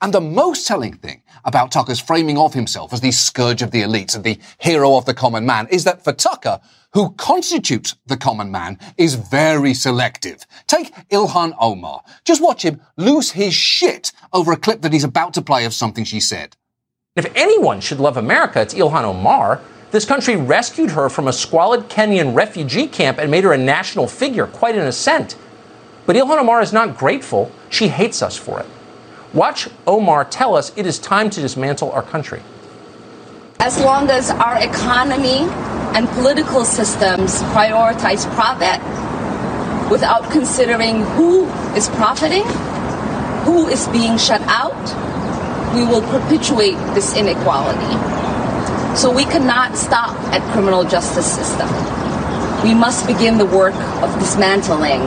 And 0.00 0.14
the 0.14 0.20
most 0.20 0.66
telling 0.66 0.94
thing 0.94 1.22
about 1.44 1.72
Tucker's 1.72 2.00
framing 2.00 2.38
of 2.38 2.54
himself 2.54 2.92
as 2.92 3.00
the 3.00 3.10
scourge 3.10 3.62
of 3.62 3.72
the 3.72 3.82
elites 3.82 4.14
and 4.14 4.22
the 4.22 4.38
hero 4.58 4.96
of 4.96 5.06
the 5.06 5.14
common 5.14 5.44
man 5.44 5.66
is 5.72 5.82
that 5.84 6.04
for 6.04 6.12
Tucker, 6.12 6.60
who 6.92 7.10
constitutes 7.14 7.96
the 8.06 8.16
common 8.16 8.50
man, 8.50 8.78
is 8.96 9.16
very 9.16 9.74
selective. 9.74 10.46
Take 10.68 10.94
Ilhan 11.10 11.54
Omar. 11.60 12.02
Just 12.24 12.40
watch 12.40 12.62
him 12.62 12.80
lose 12.96 13.32
his 13.32 13.54
shit 13.54 14.12
over 14.32 14.52
a 14.52 14.56
clip 14.56 14.82
that 14.82 14.92
he's 14.92 15.04
about 15.04 15.34
to 15.34 15.42
play 15.42 15.64
of 15.64 15.74
something 15.74 16.04
she 16.04 16.20
said. 16.20 16.56
If 17.18 17.32
anyone 17.34 17.80
should 17.80 17.98
love 17.98 18.16
America, 18.16 18.60
it's 18.60 18.74
Ilhan 18.74 19.02
Omar. 19.02 19.60
This 19.90 20.04
country 20.04 20.36
rescued 20.36 20.92
her 20.92 21.08
from 21.08 21.26
a 21.26 21.32
squalid 21.32 21.88
Kenyan 21.88 22.32
refugee 22.32 22.86
camp 22.86 23.18
and 23.18 23.28
made 23.28 23.42
her 23.42 23.52
a 23.52 23.58
national 23.58 24.06
figure, 24.06 24.46
quite 24.46 24.76
an 24.76 24.86
ascent. 24.86 25.36
But 26.06 26.14
Ilhan 26.14 26.38
Omar 26.38 26.60
is 26.62 26.72
not 26.72 26.96
grateful. 26.96 27.50
She 27.70 27.88
hates 27.88 28.22
us 28.22 28.36
for 28.36 28.60
it. 28.60 28.66
Watch 29.34 29.68
Omar 29.84 30.26
tell 30.26 30.54
us 30.54 30.70
it 30.76 30.86
is 30.86 31.00
time 31.00 31.28
to 31.30 31.40
dismantle 31.40 31.90
our 31.90 32.02
country. 32.02 32.40
As 33.58 33.80
long 33.80 34.08
as 34.10 34.30
our 34.30 34.62
economy 34.62 35.40
and 35.98 36.08
political 36.10 36.64
systems 36.64 37.42
prioritize 37.50 38.32
profit 38.34 38.80
without 39.90 40.30
considering 40.30 41.02
who 41.16 41.46
is 41.74 41.88
profiting, 41.88 42.44
who 43.42 43.66
is 43.66 43.88
being 43.88 44.16
shut 44.18 44.40
out, 44.42 45.07
we 45.74 45.84
will 45.84 46.02
perpetuate 46.02 46.76
this 46.94 47.16
inequality. 47.16 47.94
So 48.96 49.12
we 49.14 49.24
cannot 49.24 49.76
stop 49.76 50.16
at 50.32 50.42
criminal 50.52 50.84
justice 50.84 51.30
system. 51.30 51.68
We 52.62 52.74
must 52.74 53.06
begin 53.06 53.38
the 53.38 53.46
work 53.46 53.74
of 54.02 54.18
dismantling 54.18 55.00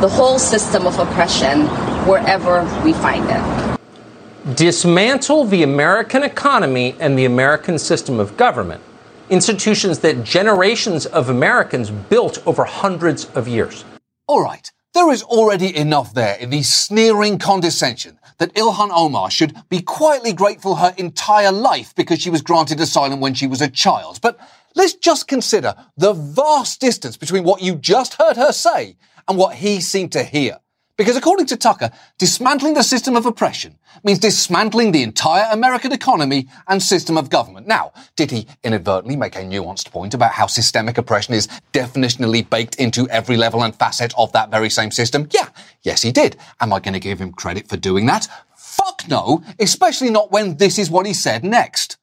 the 0.00 0.08
whole 0.08 0.38
system 0.38 0.86
of 0.86 0.98
oppression 0.98 1.66
wherever 2.06 2.62
we 2.84 2.92
find 2.92 3.24
it. 3.28 4.56
Dismantle 4.56 5.44
the 5.44 5.62
American 5.62 6.22
economy 6.22 6.96
and 6.98 7.18
the 7.18 7.24
American 7.24 7.78
system 7.78 8.18
of 8.18 8.36
government, 8.36 8.80
institutions 9.28 9.98
that 10.00 10.24
generations 10.24 11.04
of 11.06 11.28
Americans 11.28 11.90
built 11.90 12.44
over 12.46 12.64
hundreds 12.64 13.26
of 13.34 13.46
years. 13.46 13.84
All 14.26 14.42
right, 14.42 14.70
there 14.94 15.12
is 15.12 15.22
already 15.22 15.76
enough 15.76 16.14
there 16.14 16.36
in 16.36 16.50
the 16.50 16.62
sneering 16.62 17.38
condescension 17.38 18.18
that 18.38 18.54
Ilhan 18.54 18.90
Omar 18.92 19.30
should 19.30 19.56
be 19.68 19.82
quietly 19.82 20.32
grateful 20.32 20.76
her 20.76 20.94
entire 20.96 21.52
life 21.52 21.94
because 21.94 22.20
she 22.20 22.30
was 22.30 22.42
granted 22.42 22.80
asylum 22.80 23.20
when 23.20 23.34
she 23.34 23.46
was 23.46 23.60
a 23.60 23.68
child. 23.68 24.20
But 24.22 24.38
let's 24.74 24.94
just 24.94 25.28
consider 25.28 25.74
the 25.96 26.12
vast 26.12 26.80
distance 26.80 27.16
between 27.16 27.44
what 27.44 27.62
you 27.62 27.74
just 27.76 28.14
heard 28.14 28.36
her 28.36 28.52
say 28.52 28.96
and 29.26 29.36
what 29.36 29.56
he 29.56 29.80
seemed 29.80 30.12
to 30.12 30.22
hear. 30.22 30.58
Because 30.98 31.16
according 31.16 31.46
to 31.46 31.56
Tucker, 31.56 31.92
dismantling 32.18 32.74
the 32.74 32.82
system 32.82 33.14
of 33.14 33.24
oppression 33.24 33.78
means 34.02 34.18
dismantling 34.18 34.90
the 34.90 35.04
entire 35.04 35.46
American 35.52 35.92
economy 35.92 36.48
and 36.66 36.82
system 36.82 37.16
of 37.16 37.30
government. 37.30 37.68
Now, 37.68 37.92
did 38.16 38.32
he 38.32 38.48
inadvertently 38.64 39.14
make 39.14 39.36
a 39.36 39.42
nuanced 39.42 39.92
point 39.92 40.12
about 40.12 40.32
how 40.32 40.48
systemic 40.48 40.98
oppression 40.98 41.34
is 41.34 41.46
definitionally 41.72 42.50
baked 42.50 42.74
into 42.74 43.08
every 43.10 43.36
level 43.36 43.62
and 43.62 43.76
facet 43.76 44.12
of 44.18 44.32
that 44.32 44.50
very 44.50 44.68
same 44.68 44.90
system? 44.90 45.28
Yeah, 45.30 45.50
yes 45.82 46.02
he 46.02 46.10
did. 46.10 46.36
Am 46.60 46.72
I 46.72 46.80
going 46.80 46.94
to 46.94 47.00
give 47.00 47.20
him 47.20 47.32
credit 47.32 47.68
for 47.68 47.76
doing 47.76 48.06
that? 48.06 48.26
Fuck 48.56 49.04
no, 49.08 49.44
especially 49.60 50.10
not 50.10 50.32
when 50.32 50.56
this 50.56 50.80
is 50.80 50.90
what 50.90 51.06
he 51.06 51.14
said 51.14 51.44
next. 51.44 51.96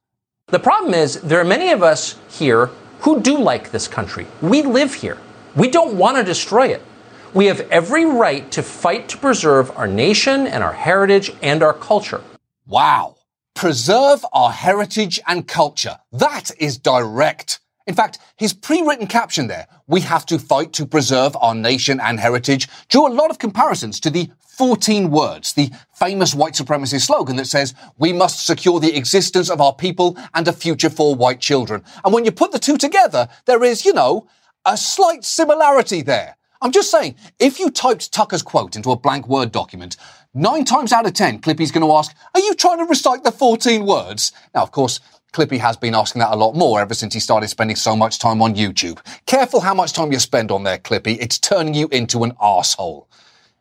The 0.48 0.60
problem 0.60 0.94
is, 0.94 1.22
there 1.22 1.42
are 1.42 1.46
many 1.46 1.72
of 1.72 1.84
us 1.84 2.18
here 2.30 2.68
who 3.02 3.20
do 3.20 3.38
like 3.38 3.72
this 3.72 3.90
country. 3.90 4.26
We 4.42 4.62
live 4.62 4.94
here. 4.94 5.18
We 5.54 5.70
don't 5.70 5.98
want 5.98 6.16
to 6.16 6.24
destroy 6.24 6.68
it. 6.68 6.82
We 7.36 7.48
have 7.48 7.60
every 7.70 8.06
right 8.06 8.50
to 8.52 8.64
fight 8.64 9.10
to 9.10 9.18
preserve 9.18 9.70
our 9.76 9.88
nation 9.88 10.48
and 10.48 10.64
our 10.64 10.72
heritage 10.72 11.34
and 11.42 11.62
our 11.64 11.74
culture. 11.74 12.24
Wow. 12.66 13.18
Preserve 13.54 14.26
our 14.32 14.52
heritage 14.52 15.20
and 15.28 15.46
culture. 15.46 16.00
That 16.14 16.52
is 16.60 16.78
direct. 16.78 17.60
In 17.88 17.94
fact, 17.94 18.20
his 18.38 18.54
pre-written 18.54 19.08
caption 19.08 19.48
there, 19.48 19.68
we 19.86 20.00
have 20.00 20.26
to 20.28 20.40
fight 20.40 20.72
to 20.74 20.86
preserve 20.86 21.36
our 21.42 21.54
nation 21.54 22.00
and 22.00 22.22
heritage, 22.22 22.70
drew 22.88 23.06
a 23.06 23.10
lot 23.10 23.32
of 23.32 23.38
comparisons 23.38 24.00
to 24.00 24.10
the 24.10 24.32
14 24.40 25.12
words, 25.12 25.52
the 25.52 25.72
famous 25.94 26.34
white 26.34 26.54
supremacist 26.54 27.02
slogan 27.02 27.36
that 27.36 27.48
says, 27.48 27.74
we 27.98 28.14
must 28.14 28.46
secure 28.46 28.80
the 28.80 28.96
existence 28.96 29.50
of 29.50 29.60
our 29.60 29.74
people 29.74 30.18
and 30.34 30.48
a 30.48 30.54
future 30.54 30.90
for 30.90 31.14
white 31.14 31.42
children. 31.42 31.84
And 32.06 32.14
when 32.14 32.24
you 32.24 32.32
put 32.32 32.54
the 32.54 32.60
two 32.60 32.78
together, 32.78 33.28
there 33.44 33.62
is, 33.62 33.84
you 33.84 33.92
know, 33.92 34.26
a 34.66 34.78
slight 34.78 35.26
similarity 35.26 36.02
there. 36.02 36.38
I'm 36.62 36.72
just 36.72 36.90
saying, 36.90 37.16
if 37.40 37.60
you 37.60 37.70
typed 37.70 38.12
Tucker's 38.12 38.42
quote 38.42 38.76
into 38.76 38.92
a 38.92 38.96
blank 38.96 39.28
Word 39.28 39.52
document, 39.52 39.98
nine 40.34 40.66
times 40.66 40.92
out 40.92 41.06
of 41.06 41.14
ten, 41.14 41.40
Clippy's 41.40 41.72
going 41.72 41.86
to 41.86 41.94
ask, 41.94 42.16
are 42.34 42.40
you 42.40 42.56
trying 42.56 42.78
to 42.80 42.86
recite 42.86 43.24
the 43.24 43.32
14 43.32 43.86
words? 43.86 44.32
Now, 44.54 44.64
of 44.64 44.72
course, 44.72 45.00
Clippy 45.34 45.60
has 45.60 45.76
been 45.76 45.94
asking 45.94 46.22
that 46.22 46.32
a 46.32 46.36
lot 46.36 46.56
more 46.56 46.80
ever 46.80 46.94
since 46.94 47.14
he 47.14 47.20
started 47.20 47.50
spending 47.50 47.76
so 47.76 47.96
much 47.96 48.20
time 48.20 48.42
on 48.42 48.56
YouTube. 48.56 49.00
Careful 49.26 49.60
how 49.60 49.74
much 49.74 49.92
time 49.92 50.14
you 50.14 50.20
spend 50.20 50.50
on 50.50 50.64
there, 50.64 50.78
Clippy. 50.78 51.18
It's 51.20 51.38
turning 51.38 51.74
you 51.74 51.90
into 51.92 52.24
an 52.24 52.32
asshole. 52.42 53.10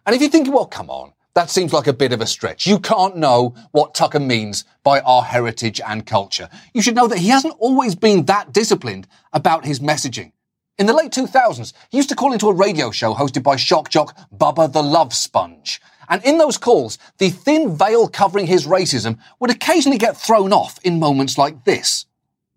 And 0.06 0.14
if 0.14 0.22
you 0.22 0.28
think, 0.28 0.52
well, 0.54 0.66
come 0.66 0.88
on, 0.88 1.12
that 1.34 1.50
seems 1.50 1.72
like 1.72 1.88
a 1.88 1.92
bit 1.92 2.12
of 2.12 2.20
a 2.20 2.26
stretch. 2.26 2.64
You 2.64 2.78
can't 2.78 3.16
know 3.16 3.56
what 3.72 3.92
Tucker 3.92 4.20
means 4.20 4.64
by 4.84 5.00
our 5.00 5.22
heritage 5.22 5.80
and 5.84 6.06
culture. 6.06 6.48
You 6.72 6.80
should 6.80 6.94
know 6.94 7.08
that 7.08 7.18
he 7.18 7.28
hasn't 7.28 7.56
always 7.58 7.96
been 7.96 8.26
that 8.26 8.52
disciplined 8.52 9.08
about 9.32 9.64
his 9.64 9.80
messaging. 9.80 10.30
In 10.76 10.86
the 10.86 10.92
late 10.92 11.12
2000s, 11.12 11.72
he 11.90 11.96
used 11.98 12.08
to 12.08 12.16
call 12.16 12.32
into 12.32 12.48
a 12.48 12.52
radio 12.54 12.90
show 12.90 13.14
hosted 13.14 13.42
by 13.44 13.54
shock 13.56 13.90
jock 13.90 14.16
Bubba 14.36 14.72
the 14.72 14.82
Love 14.82 15.14
Sponge. 15.14 15.80
And 16.08 16.22
in 16.24 16.38
those 16.38 16.58
calls, 16.58 16.98
the 17.18 17.30
thin 17.30 17.76
veil 17.76 18.08
covering 18.08 18.46
his 18.46 18.66
racism 18.66 19.18
would 19.38 19.50
occasionally 19.50 19.98
get 19.98 20.16
thrown 20.16 20.52
off 20.52 20.78
in 20.82 20.98
moments 20.98 21.38
like 21.38 21.64
this. 21.64 22.06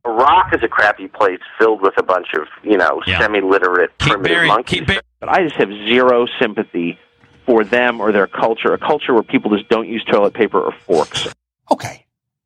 Iraq 0.03 0.53
is 0.55 0.63
a 0.63 0.67
crappy 0.67 1.07
place 1.07 1.39
filled 1.59 1.81
with 1.81 1.93
a 1.97 2.03
bunch 2.03 2.27
of, 2.33 2.47
you 2.63 2.77
know, 2.77 3.01
Yeah. 3.05 3.19
semi-literate 3.19 3.97
primitive 3.99 4.23
burying- 4.23 4.47
monkeys. 4.53 4.79
keep 4.87 5.01
but 5.19 5.29
I 5.29 5.43
just 5.43 5.55
have 5.55 5.69
zero 5.69 6.25
sympathy 6.39 6.97
for 7.45 7.63
them 7.63 7.99
or 8.01 8.11
their 8.11 8.27
culture, 8.27 8.73
a 8.73 8.77
culture 8.77 9.13
where 9.13 9.23
people 9.23 9.51
just 9.55 9.69
don't 9.69 9.87
use 9.87 10.03
toilet 10.05 10.33
paper 10.33 10.59
or 10.59 10.71
forks. 10.85 11.27
Okay, 11.71 12.05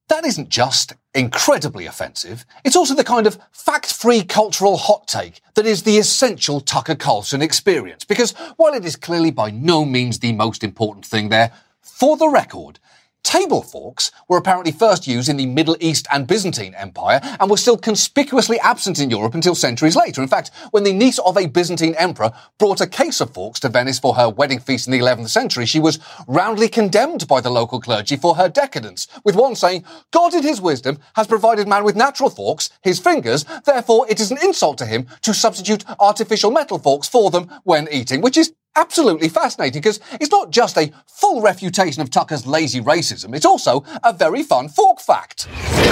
that 0.10 0.26
isn't 0.26 0.50
just 0.50 0.94
incredibly 1.14 1.86
offensive, 1.86 2.46
it's 2.64 2.76
also 2.76 2.96
the 2.96 3.04
kind 3.04 3.28
of 3.28 3.40
fact-free 3.52 4.24
cultural 4.24 4.78
hot 4.78 5.08
take 5.08 5.42
that 5.56 5.66
is 5.66 5.84
the 5.84 5.98
essential 5.98 6.62
Tucker 6.62 6.96
Carlson 6.96 7.42
experience. 7.42 8.06
Because 8.06 8.32
while 8.58 8.74
it 8.74 8.86
is 8.86 8.96
clearly 8.96 9.32
by 9.32 9.52
no 9.52 9.84
means 9.86 10.20
the 10.20 10.34
most 10.34 10.64
important 10.64 11.06
thing 11.06 11.30
there, 11.30 11.52
for 11.82 12.18
the 12.18 12.30
record, 12.30 12.80
Table 13.24 13.62
forks 13.62 14.12
were 14.28 14.38
apparently 14.38 14.72
first 14.72 15.08
used 15.08 15.30
in 15.30 15.38
the 15.38 15.46
Middle 15.46 15.78
East 15.80 16.08
and 16.12 16.28
Byzantine 16.28 16.74
Empire 16.74 17.22
and 17.40 17.50
were 17.50 17.58
still 17.58 17.78
conspicuously 17.78 18.60
absent 18.60 19.00
in 19.00 19.10
Europe 19.10 19.36
until 19.36 19.56
centuries 19.56 19.96
later. 19.96 20.22
In 20.22 20.28
fact, 20.28 20.52
when 20.72 20.84
the 20.84 20.92
niece 20.92 21.20
of 21.20 21.38
a 21.38 21.46
Byzantine 21.46 21.96
emperor 21.96 22.32
brought 22.58 22.82
a 22.82 22.88
case 22.88 23.22
of 23.22 23.34
forks 23.34 23.60
to 23.62 23.70
Venice 23.70 24.00
for 24.00 24.16
her 24.16 24.30
wedding 24.30 24.60
feast 24.60 24.88
in 24.88 24.92
the 24.92 25.00
11th 25.00 25.30
century, 25.30 25.66
she 25.66 25.80
was 25.80 26.00
roundly 26.28 26.68
condemned 26.68 27.28
by 27.28 27.40
the 27.40 27.50
local 27.50 27.80
clergy 27.80 28.16
for 28.16 28.36
her 28.36 28.50
decadence, 28.50 29.08
with 29.24 29.36
one 29.36 29.56
saying, 29.56 29.86
God 30.12 30.34
in 30.34 30.44
his 30.44 30.60
wisdom 30.60 31.00
has 31.16 31.28
provided 31.28 31.68
man 31.68 31.84
with 31.84 31.96
natural 31.96 32.30
forks, 32.30 32.70
his 32.82 33.00
fingers, 33.00 33.46
therefore 33.66 34.08
it 34.10 34.20
is 34.20 34.32
an 34.32 34.40
insult 34.44 34.78
to 34.80 34.86
him 34.86 35.08
to 35.22 35.34
substitute 35.34 35.86
artificial 36.00 36.52
metal 36.52 36.80
forks 36.80 37.08
for 37.08 37.30
them 37.30 37.50
when 37.64 37.88
eating, 37.92 38.22
which 38.22 38.38
is 38.38 38.54
absolutely 38.76 39.30
fascinating 39.30 39.82
because 39.82 40.00
it's 40.14 40.32
not 40.32 40.52
just 40.52 40.78
a 40.78 40.92
full 41.08 41.42
refutation 41.42 42.02
of 42.02 42.10
Tucker's 42.10 42.48
lazy 42.48 42.82
racism, 42.82 43.36
it's 43.36 43.46
also 43.46 43.84
a 44.04 44.14
very 44.14 44.44
fun 44.44 44.70
fork 44.70 45.00
fact. 45.00 45.46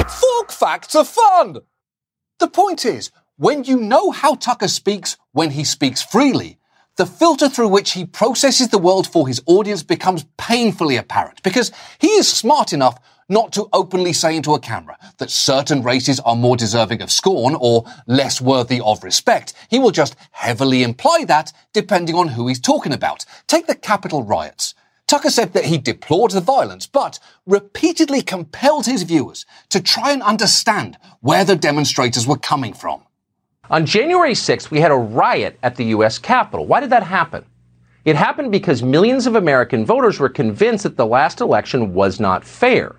Fork 0.10 0.52
facts 0.52 0.96
are 0.96 1.06
fun! 1.06 1.58
The 2.40 2.48
point 2.48 2.86
is, 2.86 3.12
when 3.38 3.64
you 3.64 3.80
know 3.80 4.12
how 4.12 4.36
Tucker 4.36 4.68
speaks 4.68 5.18
when 5.32 5.52
he 5.52 5.64
speaks 5.64 6.02
freely, 6.02 6.58
the 6.98 7.06
filter 7.06 7.48
through 7.48 7.70
which 7.70 7.92
he 7.94 8.06
processes 8.06 8.68
the 8.68 8.78
world 8.78 9.08
for 9.08 9.28
his 9.28 9.42
audience 9.46 9.84
becomes 9.84 10.26
painfully 10.38 10.98
apparent 10.98 11.42
because 11.44 11.72
he 12.00 12.08
is 12.08 12.28
smart 12.30 12.74
enough 12.74 13.00
not 13.30 13.54
to 13.54 13.70
openly 13.72 14.12
say 14.12 14.36
into 14.36 14.54
a 14.54 14.60
camera 14.60 14.98
that 15.18 15.30
certain 15.30 15.84
races 15.84 16.20
are 16.22 16.36
more 16.36 16.58
deserving 16.58 17.02
of 17.02 17.12
scorn 17.12 17.56
or 17.60 17.86
less 18.08 18.42
worthy 18.42 18.82
of 18.82 19.04
respect. 19.04 19.54
He 19.70 19.80
will 19.80 19.92
just 19.92 20.16
heavily 20.32 20.84
imply 20.84 21.24
that 21.28 21.54
depending 21.72 22.16
on 22.16 22.30
who 22.30 22.48
he's 22.48 22.60
talking 22.60 22.92
about. 22.92 23.26
Take 23.48 23.68
the 23.68 23.76
Capitol 23.76 24.24
riots. 24.24 24.74
Tucker 25.08 25.32
said 25.32 25.54
that 25.54 25.66
he 25.66 25.78
deplored 25.78 26.32
the 26.32 26.42
violence, 26.42 26.86
but 26.86 27.20
repeatedly 27.48 28.22
compelled 28.22 28.86
his 28.86 29.04
viewers 29.04 29.46
to 29.70 29.82
try 29.82 30.12
and 30.12 30.22
understand 30.22 30.98
where 31.22 31.44
the 31.44 31.56
demonstrators 31.56 32.28
were 32.28 32.38
coming 32.38 32.74
from. 32.74 33.04
On 33.72 33.86
January 33.86 34.34
6th, 34.34 34.72
we 34.72 34.82
had 34.82 34.92
a 34.92 34.96
riot 34.96 35.58
at 35.62 35.76
the 35.76 35.86
U.S. 35.86 36.18
Capitol. 36.18 36.66
Why 36.66 36.80
did 36.80 36.90
that 36.92 37.04
happen? 37.04 37.46
It 38.06 38.16
happened 38.16 38.52
because 38.52 38.82
millions 38.82 39.28
of 39.28 39.36
American 39.36 39.86
voters 39.86 40.20
were 40.20 40.30
convinced 40.30 40.84
that 40.84 40.98
the 40.98 41.06
last 41.06 41.42
election 41.42 41.94
was 41.94 42.20
not 42.20 42.46
fair. 42.46 42.96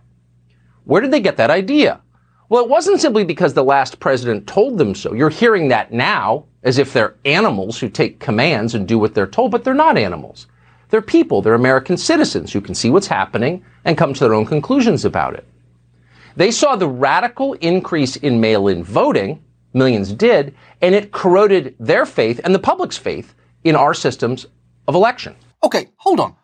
Where 0.90 1.00
did 1.00 1.12
they 1.12 1.20
get 1.20 1.36
that 1.36 1.50
idea? 1.50 2.00
Well, 2.48 2.64
it 2.64 2.68
wasn't 2.68 3.00
simply 3.00 3.22
because 3.22 3.54
the 3.54 3.62
last 3.62 4.00
president 4.00 4.48
told 4.48 4.76
them 4.76 4.96
so. 4.96 5.14
You're 5.14 5.30
hearing 5.30 5.68
that 5.68 5.92
now 5.92 6.46
as 6.64 6.78
if 6.78 6.92
they're 6.92 7.14
animals 7.24 7.78
who 7.78 7.88
take 7.88 8.18
commands 8.18 8.74
and 8.74 8.88
do 8.88 8.98
what 8.98 9.14
they're 9.14 9.28
told, 9.28 9.52
but 9.52 9.62
they're 9.62 9.72
not 9.72 9.96
animals. 9.96 10.48
They're 10.88 11.00
people, 11.00 11.42
they're 11.42 11.54
American 11.54 11.96
citizens 11.96 12.52
who 12.52 12.60
can 12.60 12.74
see 12.74 12.90
what's 12.90 13.06
happening 13.06 13.64
and 13.84 13.96
come 13.96 14.12
to 14.14 14.18
their 14.18 14.34
own 14.34 14.46
conclusions 14.46 15.04
about 15.04 15.34
it. 15.34 15.46
They 16.34 16.50
saw 16.50 16.74
the 16.74 16.88
radical 16.88 17.52
increase 17.60 18.16
in 18.16 18.40
mail 18.40 18.66
in 18.66 18.82
voting, 18.82 19.44
millions 19.72 20.12
did, 20.12 20.56
and 20.82 20.92
it 20.92 21.12
corroded 21.12 21.76
their 21.78 22.04
faith 22.04 22.40
and 22.42 22.52
the 22.52 22.58
public's 22.58 22.98
faith 22.98 23.36
in 23.62 23.76
our 23.76 23.94
systems 23.94 24.46
of 24.88 24.96
election. 24.96 25.36
Okay, 25.62 25.86
hold 25.98 26.18
on. 26.18 26.34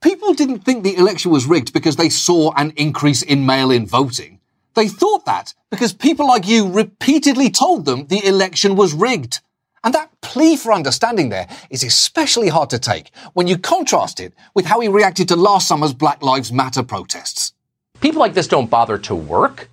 People 0.00 0.32
didn't 0.32 0.60
think 0.60 0.84
the 0.84 0.96
election 0.96 1.32
was 1.32 1.46
rigged 1.46 1.72
because 1.72 1.96
they 1.96 2.08
saw 2.08 2.52
an 2.56 2.72
increase 2.76 3.22
in 3.22 3.44
mail 3.44 3.72
in 3.72 3.84
voting. 3.84 4.38
They 4.74 4.86
thought 4.86 5.24
that 5.26 5.54
because 5.70 5.92
people 5.92 6.28
like 6.28 6.46
you 6.46 6.70
repeatedly 6.70 7.50
told 7.50 7.84
them 7.84 8.06
the 8.06 8.24
election 8.24 8.76
was 8.76 8.94
rigged. 8.94 9.40
And 9.82 9.92
that 9.94 10.12
plea 10.20 10.56
for 10.56 10.72
understanding 10.72 11.30
there 11.30 11.48
is 11.70 11.82
especially 11.82 12.48
hard 12.48 12.70
to 12.70 12.78
take 12.78 13.10
when 13.32 13.48
you 13.48 13.58
contrast 13.58 14.20
it 14.20 14.34
with 14.54 14.66
how 14.66 14.78
he 14.78 14.86
reacted 14.86 15.26
to 15.28 15.36
last 15.36 15.66
summer's 15.66 15.92
Black 15.92 16.22
Lives 16.22 16.52
Matter 16.52 16.84
protests. 16.84 17.52
People 18.00 18.20
like 18.20 18.34
this 18.34 18.46
don't 18.46 18.70
bother 18.70 18.98
to 18.98 19.16
work. 19.16 19.68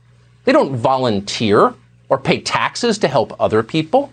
They 0.45 0.51
don't 0.51 0.75
volunteer 0.75 1.75
or 2.09 2.17
pay 2.17 2.41
taxes 2.41 2.97
to 2.99 3.07
help 3.07 3.39
other 3.39 3.61
people. 3.61 4.11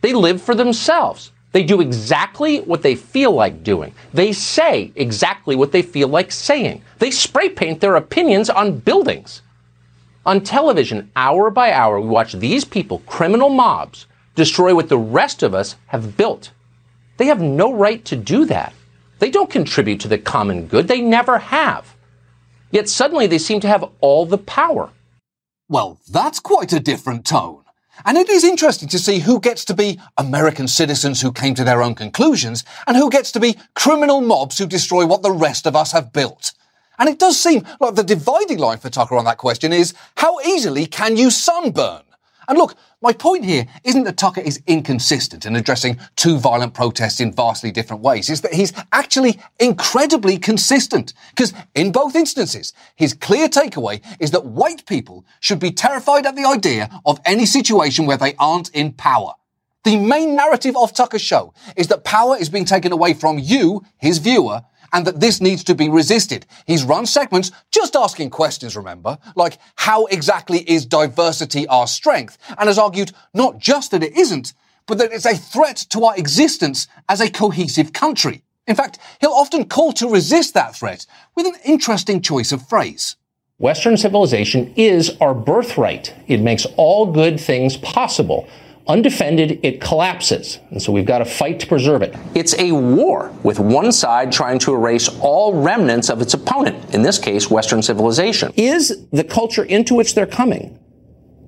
They 0.00 0.12
live 0.12 0.42
for 0.42 0.56
themselves. 0.56 1.30
They 1.56 1.64
do 1.64 1.80
exactly 1.80 2.60
what 2.60 2.82
they 2.82 2.94
feel 2.94 3.32
like 3.32 3.64
doing. 3.64 3.94
They 4.12 4.34
say 4.34 4.92
exactly 4.94 5.56
what 5.56 5.72
they 5.72 5.80
feel 5.80 6.06
like 6.06 6.30
saying. 6.30 6.82
They 6.98 7.10
spray 7.10 7.48
paint 7.48 7.80
their 7.80 7.96
opinions 7.96 8.50
on 8.50 8.80
buildings. 8.80 9.40
On 10.26 10.42
television, 10.42 11.10
hour 11.16 11.48
by 11.48 11.72
hour, 11.72 11.98
we 11.98 12.08
watch 12.08 12.34
these 12.34 12.66
people, 12.66 12.98
criminal 13.06 13.48
mobs, 13.48 14.04
destroy 14.34 14.74
what 14.74 14.90
the 14.90 14.98
rest 14.98 15.42
of 15.42 15.54
us 15.54 15.76
have 15.86 16.18
built. 16.18 16.50
They 17.16 17.24
have 17.24 17.40
no 17.40 17.72
right 17.72 18.04
to 18.04 18.16
do 18.16 18.44
that. 18.44 18.74
They 19.18 19.30
don't 19.30 19.48
contribute 19.48 20.00
to 20.00 20.08
the 20.08 20.18
common 20.18 20.66
good. 20.66 20.88
They 20.88 21.00
never 21.00 21.38
have. 21.38 21.96
Yet 22.70 22.86
suddenly 22.86 23.26
they 23.26 23.38
seem 23.38 23.60
to 23.60 23.68
have 23.68 23.90
all 24.02 24.26
the 24.26 24.36
power. 24.36 24.90
Well, 25.70 26.00
that's 26.06 26.38
quite 26.38 26.74
a 26.74 26.80
different 26.80 27.24
tone. 27.24 27.62
And 28.04 28.18
it 28.18 28.28
is 28.28 28.44
interesting 28.44 28.88
to 28.88 28.98
see 28.98 29.20
who 29.20 29.40
gets 29.40 29.64
to 29.66 29.74
be 29.74 29.98
American 30.16 30.68
citizens 30.68 31.20
who 31.20 31.32
came 31.32 31.54
to 31.54 31.64
their 31.64 31.82
own 31.82 31.94
conclusions 31.94 32.64
and 32.86 32.96
who 32.96 33.10
gets 33.10 33.32
to 33.32 33.40
be 33.40 33.56
criminal 33.74 34.20
mobs 34.20 34.58
who 34.58 34.66
destroy 34.66 35.06
what 35.06 35.22
the 35.22 35.32
rest 35.32 35.66
of 35.66 35.74
us 35.74 35.92
have 35.92 36.12
built. 36.12 36.52
And 36.98 37.08
it 37.08 37.18
does 37.18 37.38
seem 37.38 37.64
like 37.80 37.94
the 37.94 38.02
dividing 38.02 38.58
line 38.58 38.78
for 38.78 38.90
Tucker 38.90 39.16
on 39.16 39.24
that 39.24 39.38
question 39.38 39.72
is 39.72 39.94
how 40.16 40.40
easily 40.40 40.86
can 40.86 41.16
you 41.16 41.30
sunburn? 41.30 42.02
And 42.48 42.58
look, 42.58 42.76
my 43.02 43.12
point 43.12 43.44
here 43.44 43.66
isn't 43.84 44.04
that 44.04 44.16
Tucker 44.16 44.40
is 44.40 44.62
inconsistent 44.66 45.46
in 45.46 45.56
addressing 45.56 45.98
two 46.16 46.38
violent 46.38 46.74
protests 46.74 47.20
in 47.20 47.32
vastly 47.32 47.70
different 47.70 48.02
ways. 48.02 48.30
It's 48.30 48.40
that 48.40 48.54
he's 48.54 48.72
actually 48.92 49.40
incredibly 49.58 50.38
consistent. 50.38 51.12
Because 51.30 51.52
in 51.74 51.92
both 51.92 52.14
instances, 52.14 52.72
his 52.94 53.14
clear 53.14 53.48
takeaway 53.48 54.02
is 54.20 54.30
that 54.30 54.46
white 54.46 54.86
people 54.86 55.24
should 55.40 55.58
be 55.58 55.70
terrified 55.70 56.26
at 56.26 56.36
the 56.36 56.44
idea 56.44 56.88
of 57.04 57.20
any 57.24 57.46
situation 57.46 58.06
where 58.06 58.16
they 58.16 58.34
aren't 58.38 58.70
in 58.70 58.92
power. 58.92 59.34
The 59.84 59.96
main 59.96 60.34
narrative 60.34 60.76
of 60.76 60.92
Tucker's 60.92 61.22
show 61.22 61.54
is 61.76 61.86
that 61.88 62.02
power 62.02 62.36
is 62.36 62.48
being 62.48 62.64
taken 62.64 62.90
away 62.90 63.14
from 63.14 63.38
you, 63.38 63.84
his 63.98 64.18
viewer, 64.18 64.62
and 64.92 65.06
that 65.06 65.20
this 65.20 65.40
needs 65.40 65.64
to 65.64 65.74
be 65.74 65.88
resisted. 65.88 66.46
He's 66.66 66.84
run 66.84 67.06
segments 67.06 67.50
just 67.70 67.96
asking 67.96 68.30
questions, 68.30 68.76
remember, 68.76 69.18
like 69.34 69.58
how 69.76 70.06
exactly 70.06 70.58
is 70.70 70.86
diversity 70.86 71.66
our 71.68 71.86
strength, 71.86 72.38
and 72.58 72.68
has 72.68 72.78
argued 72.78 73.12
not 73.34 73.58
just 73.58 73.90
that 73.90 74.02
it 74.02 74.16
isn't, 74.16 74.52
but 74.86 74.98
that 74.98 75.12
it's 75.12 75.26
a 75.26 75.36
threat 75.36 75.76
to 75.90 76.04
our 76.04 76.16
existence 76.16 76.86
as 77.08 77.20
a 77.20 77.30
cohesive 77.30 77.92
country. 77.92 78.42
In 78.66 78.74
fact, 78.74 78.98
he'll 79.20 79.30
often 79.30 79.66
call 79.66 79.92
to 79.94 80.10
resist 80.10 80.54
that 80.54 80.74
threat 80.74 81.06
with 81.34 81.46
an 81.46 81.54
interesting 81.64 82.20
choice 82.20 82.52
of 82.52 82.68
phrase. 82.68 83.16
Western 83.58 83.96
civilization 83.96 84.72
is 84.76 85.16
our 85.20 85.32
birthright. 85.32 86.14
It 86.26 86.40
makes 86.40 86.66
all 86.76 87.10
good 87.10 87.40
things 87.40 87.76
possible. 87.78 88.48
Undefended, 88.88 89.60
it 89.64 89.80
collapses. 89.80 90.60
And 90.70 90.80
so 90.80 90.92
we've 90.92 91.06
got 91.06 91.18
to 91.18 91.24
fight 91.24 91.58
to 91.60 91.66
preserve 91.66 92.02
it. 92.02 92.14
It's 92.34 92.56
a 92.58 92.72
war 92.72 93.32
with 93.42 93.58
one 93.58 93.90
side 93.90 94.30
trying 94.30 94.58
to 94.60 94.74
erase 94.74 95.08
all 95.20 95.54
remnants 95.60 96.08
of 96.08 96.22
its 96.22 96.34
opponent, 96.34 96.94
in 96.94 97.02
this 97.02 97.18
case, 97.18 97.50
Western 97.50 97.82
civilization. 97.82 98.52
Is 98.56 99.06
the 99.10 99.24
culture 99.24 99.64
into 99.64 99.94
which 99.94 100.14
they're 100.14 100.26
coming, 100.26 100.78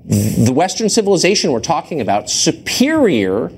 the 0.05 0.53
Western 0.55 0.89
civilization 0.89 1.53
we're 1.53 1.61
talking 1.61 2.01
about, 2.01 2.29
superior 2.29 3.53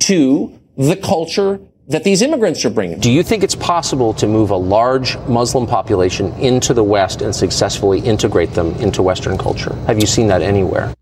to 0.00 0.60
the 0.76 0.96
culture 0.96 1.60
that 1.88 2.04
these 2.04 2.22
immigrants 2.22 2.64
are 2.64 2.70
bringing. 2.70 2.98
Do 2.98 3.10
you 3.10 3.22
think 3.22 3.42
it's 3.42 3.54
possible 3.54 4.14
to 4.14 4.26
move 4.26 4.50
a 4.50 4.56
large 4.56 5.16
Muslim 5.28 5.66
population 5.66 6.32
into 6.34 6.74
the 6.74 6.84
West 6.84 7.22
and 7.22 7.34
successfully 7.34 8.00
integrate 8.00 8.50
them 8.52 8.72
into 8.74 9.02
Western 9.02 9.36
culture? 9.36 9.74
Have 9.86 9.98
you 10.00 10.06
seen 10.06 10.26
that 10.28 10.42
anywhere? 10.42 10.94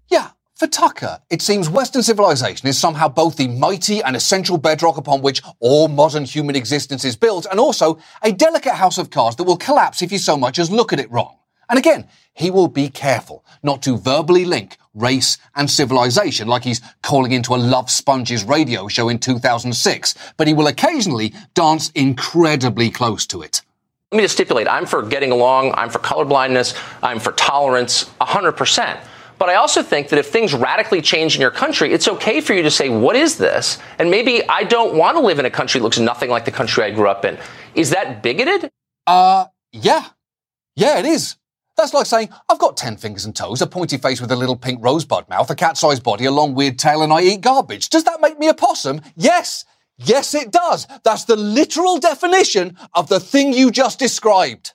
For 0.61 0.67
Tucker, 0.67 1.23
it 1.31 1.41
seems 1.41 1.71
Western 1.71 2.03
civilization 2.03 2.69
is 2.69 2.79
somehow 2.79 3.09
both 3.09 3.39
the 3.39 3.49
mighty 3.49 4.03
and 4.03 4.15
essential 4.15 4.59
bedrock 4.59 4.99
upon 4.99 5.23
which 5.23 5.41
all 5.59 5.89
modern 5.89 6.27
human 6.27 6.55
existence 6.55 7.03
is 7.03 7.17
built, 7.17 7.47
and 7.51 7.59
also 7.59 7.99
a 8.23 8.31
delicate 8.31 8.75
house 8.75 8.99
of 8.99 9.09
cards 9.09 9.37
that 9.37 9.45
will 9.45 9.57
collapse 9.57 10.03
if 10.03 10.13
you 10.13 10.19
so 10.19 10.37
much 10.37 10.59
as 10.59 10.71
look 10.71 10.93
at 10.93 11.01
it 11.01 11.11
wrong. 11.11 11.35
And 11.71 11.79
again, 11.79 12.07
he 12.35 12.51
will 12.51 12.69
be 12.69 12.91
careful 12.91 13.43
not 13.63 13.81
to 13.85 13.97
verbally 13.97 14.45
link 14.45 14.77
race 14.93 15.39
and 15.57 15.71
civilization 15.71 16.47
like 16.47 16.65
he's 16.65 16.83
calling 17.03 17.33
into 17.33 17.55
a 17.55 17.57
Love 17.57 17.91
Sponges 17.91 18.45
radio 18.45 18.87
show 18.87 19.09
in 19.09 19.19
2006, 19.19 20.15
but 20.37 20.47
he 20.47 20.53
will 20.53 20.67
occasionally 20.67 21.33
dance 21.55 21.89
incredibly 21.95 22.91
close 22.91 23.25
to 23.29 23.41
it. 23.41 23.63
Let 24.13 24.19
me 24.19 24.25
just 24.25 24.35
stipulate 24.35 24.69
I'm 24.69 24.85
for 24.85 25.01
getting 25.01 25.33
along, 25.33 25.73
I'm 25.73 25.89
for 25.89 26.01
colorblindness, 26.01 26.79
I'm 27.03 27.19
for 27.19 27.33
tolerance 27.33 28.11
100%. 28.21 29.01
But 29.41 29.49
I 29.49 29.55
also 29.55 29.83
think 29.83 30.11
that 30.11 30.19
if 30.19 30.27
things 30.27 30.53
radically 30.53 31.01
change 31.01 31.35
in 31.35 31.41
your 31.41 31.51
country, 31.51 31.95
it's 31.95 32.07
okay 32.07 32.43
for 32.43 32.53
you 32.53 32.63
to 32.63 32.71
say, 32.71 32.91
What 32.91 33.17
is 33.17 33.39
this? 33.39 33.79
And 33.99 34.11
maybe 34.11 34.47
I 34.47 34.65
don't 34.65 34.95
want 34.95 35.17
to 35.17 35.23
live 35.23 35.39
in 35.39 35.47
a 35.47 35.51
country 35.51 35.81
that 35.81 35.83
looks 35.83 35.99
nothing 35.99 36.29
like 36.29 36.45
the 36.45 36.51
country 36.51 36.85
I 36.85 36.91
grew 36.91 37.09
up 37.09 37.25
in. 37.25 37.39
Is 37.75 37.89
that 37.91 38.23
bigoted? 38.23 38.71
Uh, 39.07 39.47
yeah. 39.73 40.09
Yeah, 40.77 40.99
it 40.99 41.07
is. 41.07 41.37
That's 41.79 41.95
like 41.95 42.05
saying, 42.05 42.29
I've 42.51 42.59
got 42.59 42.77
10 42.77 42.99
fingers 42.99 43.25
and 43.25 43.35
toes, 43.35 43.63
a 43.63 43.67
pointy 43.67 43.97
face 43.97 44.21
with 44.21 44.31
a 44.31 44.37
little 44.37 44.57
pink 44.57 44.85
rosebud 44.85 45.31
mouth, 45.31 45.49
a 45.49 45.55
cat-sized 45.55 46.03
body, 46.03 46.27
a 46.27 46.31
long 46.31 46.55
weird 46.55 46.79
tail, 46.79 47.03
and 47.03 47.11
I 47.11 47.23
eat 47.23 47.41
garbage. 47.41 47.89
Does 47.89 48.05
that 48.05 48.21
make 48.21 48.39
me 48.39 48.49
a 48.49 48.55
possum? 48.55 49.01
Yes. 49.17 49.65
Yes, 49.97 50.35
it 50.35 50.51
does. 50.53 50.87
That's 51.03 51.25
the 51.25 51.37
literal 51.37 51.99
definition 51.99 52.77
of 52.93 53.09
the 53.09 53.21
thing 53.21 53.55
you 53.55 53.71
just 53.71 53.99
described. 53.99 54.75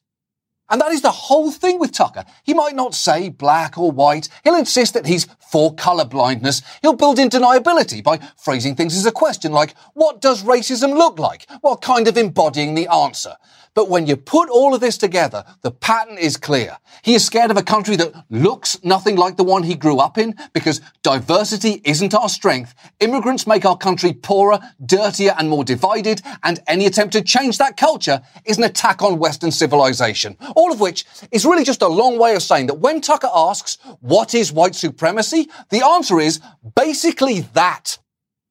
And 0.70 0.82
that 0.82 0.92
is 0.92 1.02
the 1.02 1.12
whole 1.12 1.52
thing 1.52 1.80
with 1.80 1.92
Tucker. 1.92 2.26
He 2.44 2.54
might 2.54 2.76
not 2.76 2.96
say 2.96 3.30
black 3.30 3.78
or 3.78 3.92
white. 3.92 4.30
He'll 4.44 4.56
insist 4.56 4.96
that 4.96 5.06
he's 5.06 5.28
for 5.40 5.76
color 5.76 6.06
blindness. 6.06 6.64
He'll 6.82 6.96
build 6.96 7.20
in 7.20 7.30
deniability 7.30 8.04
by 8.04 8.20
phrasing 8.36 8.76
things 8.76 8.98
as 8.98 9.06
a 9.06 9.12
question 9.12 9.52
like, 9.52 9.76
what 9.94 10.22
does 10.22 10.44
racism 10.44 10.98
look 10.98 11.20
like? 11.20 11.48
While 11.62 11.78
kind 11.78 12.08
of 12.08 12.18
embodying 12.18 12.74
the 12.74 12.88
answer. 12.88 13.36
But 13.76 13.90
when 13.90 14.08
you 14.08 14.16
put 14.16 14.50
all 14.50 14.74
of 14.74 14.80
this 14.80 14.98
together, 14.98 15.44
the 15.62 15.70
pattern 15.70 16.18
is 16.18 16.38
clear. 16.38 16.78
He 17.04 17.14
is 17.14 17.26
scared 17.26 17.52
of 17.52 17.58
a 17.58 17.64
country 17.64 17.98
that 17.98 18.14
looks 18.30 18.82
nothing 18.84 19.18
like 19.18 19.36
the 19.36 19.44
one 19.44 19.64
he 19.64 19.76
grew 19.76 20.00
up 20.00 20.18
in 20.18 20.34
because 20.54 20.82
diversity 21.04 21.82
isn't 21.84 22.16
our 22.16 22.30
strength. 22.30 22.74
Immigrants 23.02 23.46
make 23.46 23.66
our 23.66 23.78
country 23.78 24.14
poorer, 24.14 24.60
dirtier, 24.86 25.36
and 25.38 25.50
more 25.50 25.66
divided, 25.66 26.22
and 26.44 26.62
any 26.68 26.86
attempt 26.86 27.12
to 27.14 27.22
change 27.22 27.58
that 27.58 27.76
culture 27.76 28.22
is 28.46 28.58
an 28.58 28.64
attack 28.64 29.02
on 29.02 29.20
Western 29.20 29.52
civilization. 29.52 30.38
All 30.56 30.72
of 30.72 30.80
which 30.80 31.06
is 31.32 31.46
really 31.46 31.66
just 31.66 31.82
a 31.82 31.88
long 31.88 32.18
way 32.18 32.34
of 32.34 32.44
saying 32.44 32.68
that 32.68 32.80
when 32.80 33.02
Tucker 33.02 33.30
asks, 33.36 33.78
what 34.00 34.34
is 34.34 34.54
white 34.54 34.76
supremacy? 34.76 35.50
The 35.70 35.86
answer 35.86 36.22
is 36.22 36.40
basically 36.76 37.42
that. 37.54 37.98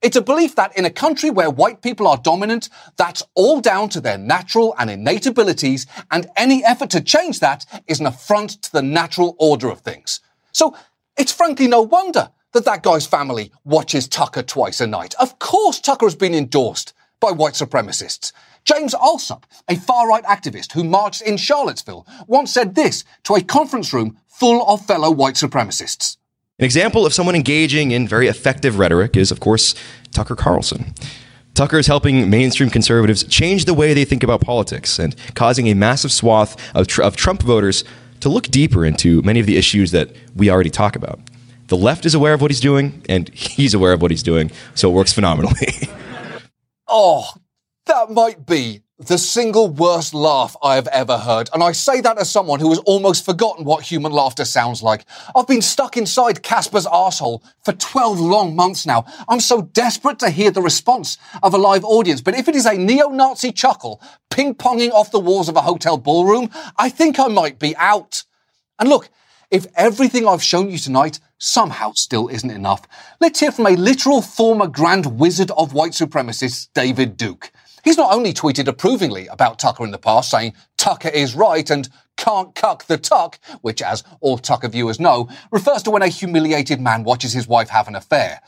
It's 0.05 0.19
a 0.19 0.21
belief 0.21 0.55
that 0.57 0.77
in 0.77 0.85
a 0.85 0.91
country 0.91 1.31
where 1.31 1.49
white 1.49 1.81
people 1.81 2.07
are 2.07 2.19
dominant, 2.19 2.69
that's 2.99 3.23
all 3.35 3.63
down 3.63 3.89
to 3.89 4.03
their 4.03 4.19
natural 4.19 4.75
and 4.79 4.91
innate 4.91 5.25
abilities, 5.25 5.87
and 6.11 6.27
any 6.37 6.63
effort 6.63 6.91
to 6.91 7.01
change 7.01 7.41
that 7.41 7.65
is 7.87 8.01
an 8.01 8.07
affront 8.07 8.51
to 8.65 8.71
the 8.71 8.83
natural 8.83 9.35
order 9.39 9.71
of 9.71 9.81
things. 9.81 10.21
So 10.53 10.77
it's 11.17 11.33
frankly 11.33 11.69
no 11.69 11.81
wonder 11.81 12.29
that 12.53 12.67
that 12.67 12.83
guy's 12.83 13.07
family 13.07 13.51
watches 13.65 14.07
Tucker 14.07 14.43
twice 14.43 14.79
a 14.83 14.87
night. 14.87 15.15
Of 15.19 15.39
course 15.39 15.81
Tucker 15.81 16.05
has 16.05 16.15
been 16.15 16.35
endorsed 16.35 16.93
by 17.19 17.31
white 17.31 17.55
supremacists. 17.55 18.31
James 18.67 18.93
Allsup, 18.93 19.45
a 19.71 19.77
far-right 19.77 20.25
activist 20.25 20.73
who 20.73 20.85
marched 20.85 21.23
in 21.23 21.39
Charlottesville, 21.39 22.07
once 22.27 22.53
said 22.53 22.75
this 22.75 23.05
to 23.23 23.37
a 23.37 23.43
conference 23.43 23.95
room 23.95 24.19
full 24.29 24.69
of 24.69 24.85
fellow 24.85 25.11
white 25.11 25.37
supremacists. 25.37 26.19
An 26.61 26.65
example 26.65 27.05
of 27.05 27.13
someone 27.13 27.35
engaging 27.35 27.91
in 27.91 28.07
very 28.07 28.29
effective 28.29 28.79
rhetoric 28.79 29.17
is, 29.17 29.33
of 29.33 29.41
course, 29.41 29.75
Tucker 30.13 30.37
Carlson. 30.37 30.95
Tucker 31.55 31.79
is 31.79 31.89
helping 31.89 32.31
mainstream 32.31 32.71
conservatives 32.71 33.25
change 33.25 33.65
the 33.65 33.75
way 33.75 33.93
they 33.93 34.05
think 34.05 34.23
about 34.23 34.41
politics 34.41 35.01
and 35.01 35.17
causing 35.35 35.67
a 35.67 35.75
massive 35.75 36.13
swath 36.13 36.57
of, 36.77 36.87
tr- 36.87 37.03
of 37.03 37.17
Trump 37.17 37.43
voters 37.43 37.83
to 38.21 38.29
look 38.29 38.45
deeper 38.45 38.85
into 38.85 39.21
many 39.23 39.41
of 39.41 39.47
the 39.47 39.57
issues 39.57 39.91
that 39.91 40.15
we 40.37 40.49
already 40.49 40.71
talk 40.71 40.95
about. 40.95 41.19
The 41.67 41.77
left 41.77 42.07
is 42.07 42.15
aware 42.15 42.35
of 42.35 42.41
what 42.41 42.53
he's 42.53 42.61
doing, 42.61 43.03
and 43.09 43.29
he's 43.35 43.75
aware 43.75 43.93
of 43.93 44.01
what 44.01 44.13
he's 44.13 44.23
doing, 44.23 44.53
so 44.77 44.89
it 44.91 44.95
works 44.95 45.13
phenomenally. 45.13 45.89
oh, 46.87 47.31
that 47.87 48.11
might 48.11 48.47
be 48.47 48.84
the 48.99 49.19
single 49.19 49.69
worst 49.69 50.15
laugh 50.15 50.55
I 50.63 50.77
have 50.77 50.87
ever 50.89 51.19
heard. 51.19 51.51
And 51.53 51.65
I 51.65 51.73
say 51.73 52.01
that 52.01 52.17
as 52.17 52.31
someone 52.31 52.61
who 52.61 52.69
has 52.69 52.79
almost 52.81 53.25
forgotten 53.25 53.65
what 53.65 53.83
human 53.83 54.13
laughter 54.13 54.45
sounds 54.45 54.85
like. 54.85 55.05
I've 55.35 55.49
been 55.49 55.63
stuck 55.63 55.97
inside 55.97 56.45
Casper's 56.45 56.87
asshole 56.87 57.43
for 57.65 57.73
12 57.73 58.21
long 58.21 58.55
months 58.55 58.87
now. 58.87 59.05
I'm 59.29 59.41
so 59.41 59.63
desperate 59.63 60.21
to 60.21 60.31
hear 60.31 60.53
the 60.53 60.63
response 60.63 61.19
of 61.43 61.55
a 61.55 61.59
live 61.59 61.85
audience. 61.85 62.21
But 62.21 62.37
if 62.37 62.47
it 62.47 62.55
is 62.55 62.67
a 62.67 62.75
neo-Nazi 62.75 63.51
chuckle 63.51 64.01
ping-ponging 64.31 64.93
off 64.93 65.11
the 65.11 65.19
walls 65.19 65.49
of 65.49 65.57
a 65.57 65.63
hotel 65.63 65.99
ballroom, 65.99 66.51
I 66.77 66.89
think 66.89 67.19
I 67.19 67.27
might 67.27 67.59
be 67.59 67.75
out. 67.77 68.23
And 68.79 68.89
look, 68.89 69.09
if 69.51 69.67
everything 69.75 70.27
I've 70.27 70.43
shown 70.43 70.71
you 70.71 70.79
tonight 70.79 71.19
somehow 71.39 71.93
still 71.93 72.29
isn't 72.29 72.51
enough, 72.51 72.87
let's 73.21 73.41
hear 73.41 73.51
from 73.51 73.67
a 73.67 73.71
literal 73.71 74.23
former 74.23 74.69
grand 74.69 75.19
wizard 75.19 75.51
of 75.57 75.73
white 75.73 75.93
supremacists, 75.93 76.69
David 76.75 77.17
Duke. 77.17 77.51
He's 77.85 77.99
not 77.99 78.15
only 78.15 78.33
tweeted 78.33 78.67
approvingly 78.67 79.27
about 79.27 79.59
Tucker 79.59 79.85
in 79.85 79.91
the 79.91 79.99
past, 79.99 80.31
saying 80.31 80.55
Tucker 80.79 81.11
is 81.11 81.35
right 81.35 81.69
and 81.69 81.89
can't 82.17 82.55
cuck 82.55 82.87
the 82.87 82.97
tuck, 82.97 83.39
which, 83.61 83.83
as 83.83 84.03
all 84.21 84.39
Tucker 84.39 84.69
viewers 84.69 84.99
know, 84.99 85.29
refers 85.51 85.83
to 85.83 85.91
when 85.91 86.01
a 86.01 86.09
humiliated 86.09 86.81
man 86.81 87.05
watches 87.05 87.35
his 87.35 87.47
wife 87.47 87.69
have 87.69 87.87
an 87.87 87.95
affair. 87.95 88.41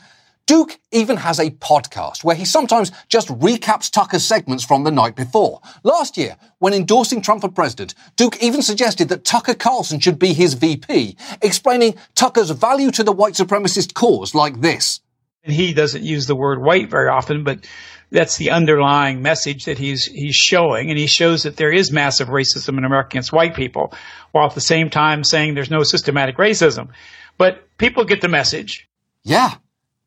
Duke 0.47 0.79
even 0.91 1.17
has 1.17 1.39
a 1.39 1.51
podcast 1.51 2.23
where 2.23 2.35
he 2.35 2.45
sometimes 2.45 2.91
just 3.09 3.27
recaps 3.27 3.91
Tucker's 3.91 4.25
segments 4.25 4.63
from 4.63 4.85
the 4.85 4.91
night 4.91 5.15
before. 5.15 5.59
Last 5.83 6.17
year, 6.17 6.37
when 6.59 6.73
endorsing 6.73 7.21
Trump 7.21 7.41
for 7.41 7.49
president, 7.49 7.93
Duke 8.15 8.41
even 8.41 8.61
suggested 8.61 9.09
that 9.09 9.25
Tucker 9.25 9.53
Carlson 9.53 9.99
should 9.99 10.17
be 10.17 10.33
his 10.33 10.53
VP, 10.53 11.17
explaining 11.41 11.95
Tucker's 12.15 12.49
value 12.49 12.91
to 12.91 13.03
the 13.03 13.11
white 13.11 13.33
supremacist 13.33 13.93
cause 13.93 14.33
like 14.33 14.61
this. 14.61 15.01
And 15.43 15.53
he 15.53 15.73
doesn't 15.73 16.03
use 16.03 16.27
the 16.27 16.35
word 16.35 16.61
white 16.61 16.89
very 16.89 17.09
often, 17.09 17.43
but 17.43 17.65
that's 18.11 18.37
the 18.37 18.51
underlying 18.51 19.21
message 19.21 19.65
that 19.65 19.77
he's 19.77 20.05
he's 20.05 20.35
showing, 20.35 20.89
and 20.89 20.97
he 20.97 21.07
shows 21.07 21.43
that 21.43 21.57
there 21.57 21.71
is 21.71 21.91
massive 21.91 22.29
racism 22.29 22.77
in 22.77 22.85
America 22.85 23.09
against 23.11 23.33
white 23.33 23.55
people, 23.55 23.93
while 24.31 24.47
at 24.47 24.55
the 24.55 24.61
same 24.61 24.89
time 24.89 25.23
saying 25.23 25.53
there's 25.53 25.71
no 25.71 25.83
systematic 25.83 26.37
racism. 26.37 26.89
But 27.37 27.67
people 27.77 28.05
get 28.05 28.21
the 28.21 28.27
message. 28.27 28.87
Yeah, 29.23 29.55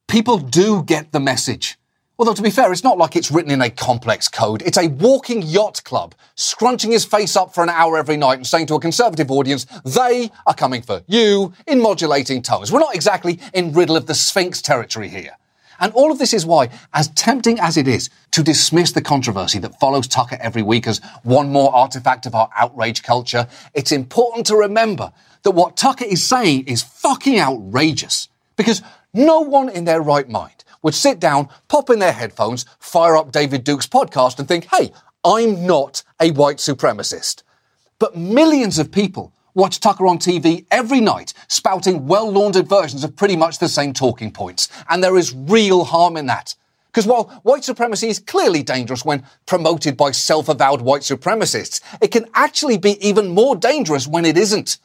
people 0.09 0.39
do 0.39 0.83
get 0.83 1.13
the 1.13 1.21
message. 1.21 1.77
Although 2.19 2.35
to 2.35 2.43
be 2.43 2.51
fair, 2.51 2.71
it's 2.71 2.85
not 2.85 2.99
like 2.99 3.17
it's 3.17 3.31
written 3.31 3.51
in 3.51 3.63
a 3.63 3.71
complex 3.71 4.29
code. 4.29 4.61
It's 4.61 4.77
a 4.77 4.89
walking 4.89 5.41
yacht 5.41 5.83
club, 5.85 6.15
scrunching 6.35 6.91
his 6.91 7.03
face 7.03 7.35
up 7.35 7.55
for 7.55 7.63
an 7.63 7.71
hour 7.71 7.97
every 7.97 8.19
night 8.19 8.35
and 8.35 8.47
saying 8.47 8.67
to 8.67 8.75
a 8.75 8.81
conservative 8.81 9.31
audience, 9.31 9.65
they 9.87 10.31
are 10.47 10.53
coming 10.53 10.83
for 10.83 11.01
you 11.07 11.55
in 11.67 11.81
modulating 11.81 12.43
tones. 12.43 12.71
We're 12.71 12.81
not 12.81 12.95
exactly 12.95 13.41
in 13.55 13.73
riddle 13.73 13.97
of 13.97 14.05
the 14.05 14.15
Sphinx 14.15 14.61
territory 14.61 15.09
here. 15.09 15.39
And 15.81 15.93
all 15.95 16.13
of 16.13 16.19
this 16.19 16.35
is 16.35 16.47
why, 16.47 16.69
as 16.93 17.09
tempting 17.09 17.59
as 17.59 17.77
it 17.77 17.89
is 17.89 18.11
to 18.33 18.43
dismiss 18.43 18.93
the 18.93 19.01
controversy 19.01 19.59
that 19.61 19.81
follows 19.81 20.07
Tucker 20.07 20.37
every 20.41 20.63
week 20.63 20.87
as 20.87 21.01
one 21.23 21.51
more 21.51 21.75
artifact 21.75 22.27
of 22.27 22.35
our 22.35 22.51
outrage 22.55 23.03
culture, 23.03 23.49
it's 23.75 23.91
important 23.91 24.47
to 24.47 24.57
remember 24.57 25.13
that 25.43 25.53
what 25.53 25.77
Tucker 25.77 26.05
is 26.05 26.23
saying 26.23 26.67
is 26.67 26.83
fucking 26.83 27.41
outrageous. 27.41 28.29
Because 28.57 28.83
no 29.15 29.41
one 29.41 29.71
in 29.71 29.87
their 29.87 30.03
right 30.03 30.29
mind 30.29 30.65
would 30.83 30.95
sit 30.95 31.19
down, 31.19 31.49
pop 31.69 31.91
in 31.91 31.99
their 31.99 32.13
headphones, 32.13 32.67
fire 32.79 33.17
up 33.17 33.33
David 33.33 33.65
Duke's 33.65 33.87
podcast 33.87 34.39
and 34.39 34.47
think, 34.47 34.67
hey, 34.67 34.93
I'm 35.25 35.67
not 35.67 36.03
a 36.21 36.31
white 36.31 36.59
supremacist. 36.59 37.43
But 37.99 38.17
millions 38.17 38.79
of 38.79 38.91
people 38.91 39.33
watch 39.55 39.81
Tucker 39.81 40.07
on 40.07 40.19
TV 40.19 40.67
every 40.71 41.01
night, 41.01 41.35
spouting 41.49 42.07
well 42.07 42.31
laundered 42.31 42.69
versions 42.69 43.05
of 43.05 43.17
pretty 43.17 43.37
much 43.37 43.59
the 43.59 43.69
same 43.69 43.93
talking 43.93 44.31
points. 44.31 44.69
And 44.89 45.03
there 45.03 45.17
is 45.17 45.35
real 45.35 45.85
harm 45.85 46.17
in 46.17 46.27
that. 46.27 46.55
Because 46.87 47.07
while 47.07 47.41
white 47.45 47.63
supremacy 47.63 48.09
is 48.09 48.19
clearly 48.19 48.65
dangerous 48.65 49.05
when 49.05 49.25
promoted 49.47 49.97
by 49.97 50.11
self-avowed 50.11 50.81
white 50.81 51.03
supremacists, 51.03 51.81
it 52.03 52.09
can 52.09 52.27
actually 52.35 52.79
be 52.79 52.99
even 53.07 53.29
more 53.29 53.55
dangerous 53.55 54.09
when 54.09 54.25
it 54.25 54.37
isn't. 54.37 54.79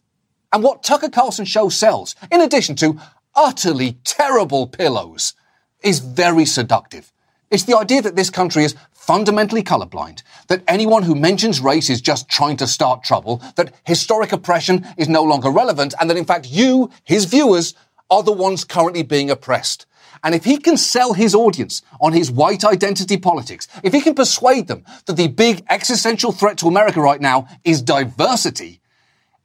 And 0.54 0.64
what 0.64 0.84
Tucker 0.84 1.10
Carlson 1.10 1.46
show 1.46 1.70
sells, 1.70 2.16
in 2.32 2.42
addition 2.42 2.76
to 2.78 3.00
utterly 3.34 3.98
terrible 4.04 4.68
pillows, 4.68 5.34
is 5.82 6.00
very 6.00 6.46
seductive. 6.46 7.12
It's 7.50 7.64
the 7.64 7.78
idea 7.78 8.02
that 8.02 8.16
this 8.16 8.30
country 8.30 8.64
is 8.64 8.76
fundamentally 9.06 9.62
colorblind, 9.62 10.24
that 10.48 10.64
anyone 10.68 11.04
who 11.04 11.14
mentions 11.14 11.62
race 11.62 11.90
is 11.90 12.02
just 12.02 12.28
trying 12.28 12.58
to 12.58 12.66
start 12.66 13.04
trouble, 13.04 13.42
that 13.56 13.74
historic 13.84 14.32
oppression 14.32 14.86
is 14.98 15.08
no 15.08 15.24
longer 15.24 15.52
relevant, 15.52 15.94
and 16.00 16.10
that 16.10 16.18
in 16.18 16.26
fact 16.26 16.50
you, 16.50 16.90
his 17.04 17.26
viewers, 17.26 17.76
are 18.10 18.24
the 18.24 18.32
ones 18.32 18.64
currently 18.64 19.04
being 19.04 19.30
oppressed. 19.30 19.86
And 20.24 20.34
if 20.34 20.44
he 20.44 20.58
can 20.58 20.76
sell 20.76 21.14
his 21.14 21.36
audience 21.36 21.84
on 22.02 22.14
his 22.14 22.32
white 22.32 22.66
identity 22.66 23.18
politics, 23.18 23.68
if 23.84 23.94
he 23.94 24.02
can 24.02 24.16
persuade 24.16 24.68
them 24.68 24.84
that 25.06 25.18
the 25.18 25.28
big 25.28 25.64
existential 25.70 26.32
threat 26.32 26.58
to 26.60 26.68
America 26.68 27.00
right 27.00 27.22
now 27.22 27.48
is 27.64 27.84
diversity, 27.84 28.82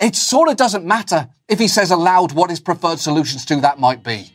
it 0.01 0.17
sort 0.17 0.49
of 0.49 0.57
doesn't 0.57 0.87
matter 0.87 1.29
if 1.49 1.59
he 1.59 1.69
says 1.69 1.91
aloud 1.91 2.33
what 2.33 2.49
his 2.49 2.61
preferred 2.61 2.99
solutions 2.99 3.45
to 3.45 3.57
that 3.57 3.79
might 3.79 4.03
be. 4.03 4.33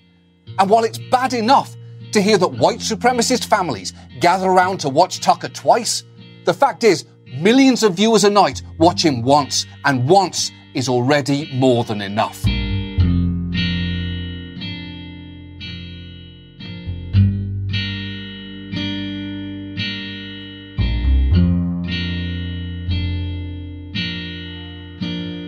And 0.59 0.69
while 0.69 0.84
it's 0.84 0.99
bad 0.99 1.34
enough 1.34 1.76
to 2.16 2.22
hear 2.22 2.38
that 2.38 2.47
white 2.47 2.80
supremacist 2.80 3.43
families 3.43 3.91
gather 4.22 4.47
around 4.47 4.78
to 4.78 4.88
watch 4.88 5.20
Tucker 5.20 5.49
twice, 5.49 6.05
the 6.45 6.53
fact 6.53 6.86
is 6.86 7.03
millions 7.39 7.84
of 7.84 7.95
viewers 7.95 8.24
a 8.24 8.30
night 8.30 8.61
watch 8.78 9.03
him 9.03 9.22
once, 9.22 9.66
and 9.84 10.07
once 10.07 10.49
is 10.74 10.88
already 10.88 11.51
more 11.53 11.84
than 11.84 11.99
enough. 12.01 12.45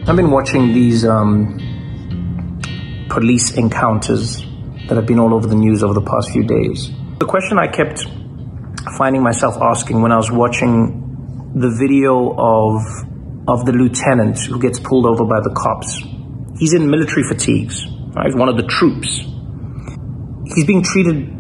I've 0.06 0.18
been 0.18 0.32
watching 0.32 0.74
these 0.74 1.06
um, 1.06 1.58
police 3.08 3.54
encounters 3.54 4.44
that 4.88 4.96
have 4.96 5.06
been 5.06 5.20
all 5.20 5.34
over 5.34 5.48
the 5.48 5.56
news 5.56 5.84
over 5.84 5.94
the 5.94 6.02
past 6.02 6.32
few 6.32 6.44
days. 6.44 6.90
The 7.20 7.26
question 7.26 7.58
I 7.58 7.68
kept 7.68 8.06
finding 8.98 9.22
myself 9.22 9.58
asking 9.62 10.02
when 10.02 10.12
I 10.12 10.18
was 10.18 10.32
watching 10.32 11.52
the 11.56 11.70
video 11.70 12.36
of 12.38 12.82
of 13.48 13.66
the 13.66 13.72
lieutenant 13.72 14.40
who 14.40 14.60
gets 14.60 14.80
pulled 14.80 15.06
over 15.06 15.24
by 15.24 15.40
the 15.40 15.52
cops. 15.56 16.04
He's 16.60 16.74
in 16.74 16.90
military 16.90 17.24
fatigues. 17.24 17.88
Right? 18.14 18.26
He's 18.26 18.36
one 18.36 18.50
of 18.50 18.58
the 18.58 18.68
troops. 18.68 19.24
He's 20.54 20.66
being 20.66 20.84
treated 20.84 21.32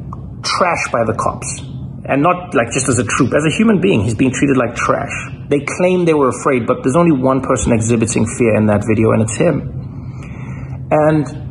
trash 0.44 0.88
by 0.92 1.04
the 1.04 1.14
cops. 1.14 1.62
And 2.08 2.24
not 2.24 2.56
like 2.56 2.72
just 2.72 2.88
as 2.88 3.00
a 3.00 3.04
troop, 3.04 3.34
as 3.36 3.44
a 3.44 3.52
human 3.52 3.82
being, 3.82 4.02
he's 4.02 4.16
being 4.16 4.32
treated 4.32 4.56
like 4.56 4.76
trash. 4.76 5.12
They 5.50 5.60
claim 5.60 6.06
they 6.06 6.14
were 6.14 6.30
afraid, 6.30 6.66
but 6.66 6.82
there's 6.82 6.96
only 6.96 7.12
one 7.12 7.42
person 7.42 7.74
exhibiting 7.74 8.26
fear 8.26 8.56
in 8.56 8.68
that 8.68 8.84
video, 8.88 9.12
and 9.12 9.22
it's 9.24 9.36
him. 9.36 10.88
And 10.90 11.47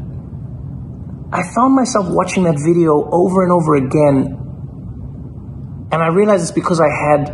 I 1.37 1.43
found 1.55 1.75
myself 1.75 2.09
watching 2.09 2.45
that 2.45 2.57
video 2.57 3.11
over 3.13 3.43
and 3.43 3.53
over 3.53 3.75
again, 3.75 4.41
and 5.93 6.03
I 6.03 6.09
realized 6.09 6.45
it's 6.45 6.51
because 6.51 6.81
I 6.81 6.89
had 6.89 7.29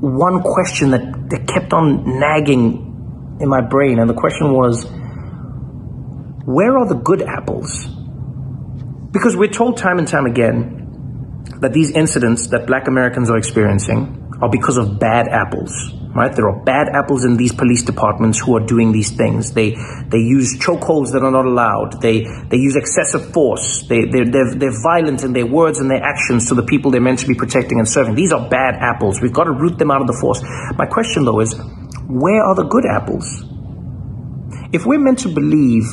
one 0.00 0.42
question 0.42 0.90
that, 0.90 1.30
that 1.30 1.46
kept 1.46 1.72
on 1.72 2.18
nagging 2.18 3.38
in 3.40 3.48
my 3.48 3.60
brain, 3.60 4.00
and 4.00 4.10
the 4.10 4.14
question 4.14 4.52
was, 4.52 4.84
where 6.44 6.76
are 6.76 6.88
the 6.88 6.96
good 6.96 7.22
apples? 7.22 7.86
Because 9.12 9.36
we're 9.36 9.46
told 9.46 9.76
time 9.76 10.00
and 10.00 10.08
time 10.08 10.26
again 10.26 11.44
that 11.60 11.72
these 11.72 11.92
incidents 11.92 12.48
that 12.48 12.66
black 12.66 12.88
Americans 12.88 13.30
are 13.30 13.36
experiencing 13.38 14.28
are 14.42 14.50
because 14.50 14.76
of 14.76 14.98
bad 14.98 15.28
apples, 15.28 15.70
right? 16.14 16.34
There 16.34 16.48
are 16.48 16.62
bad 16.64 16.88
apples 16.88 17.24
in 17.24 17.36
these 17.36 17.52
police 17.52 17.82
departments 17.82 18.38
who 18.38 18.56
are 18.56 18.64
doing 18.64 18.92
these 18.92 19.10
things. 19.10 19.52
They 19.52 19.70
they 20.08 20.18
use 20.18 20.58
chokeholds 20.58 21.12
that 21.12 21.22
are 21.22 21.30
not 21.30 21.46
allowed. 21.46 22.00
They 22.00 22.24
they 22.48 22.58
use 22.58 22.76
excessive 22.76 23.32
force. 23.32 23.86
They 23.88 24.04
they're, 24.04 24.30
they're, 24.30 24.54
they're 24.54 24.82
violent 24.82 25.24
in 25.24 25.32
their 25.32 25.46
words 25.46 25.78
and 25.78 25.90
their 25.90 26.02
actions 26.02 26.48
to 26.48 26.54
the 26.54 26.62
people 26.62 26.90
they're 26.90 27.00
meant 27.00 27.20
to 27.20 27.26
be 27.26 27.34
protecting 27.34 27.78
and 27.78 27.88
serving. 27.88 28.14
These 28.14 28.32
are 28.32 28.48
bad 28.48 28.74
apples. 28.74 29.20
We've 29.20 29.32
got 29.32 29.44
to 29.44 29.52
root 29.52 29.78
them 29.78 29.90
out 29.90 30.00
of 30.00 30.06
the 30.06 30.18
force. 30.20 30.42
My 30.76 30.86
question 30.86 31.24
though 31.24 31.40
is, 31.40 31.54
where 32.08 32.42
are 32.42 32.54
the 32.54 32.64
good 32.64 32.84
apples? 32.84 33.44
If 34.72 34.86
we're 34.86 35.00
meant 35.00 35.20
to 35.20 35.28
believe 35.28 35.84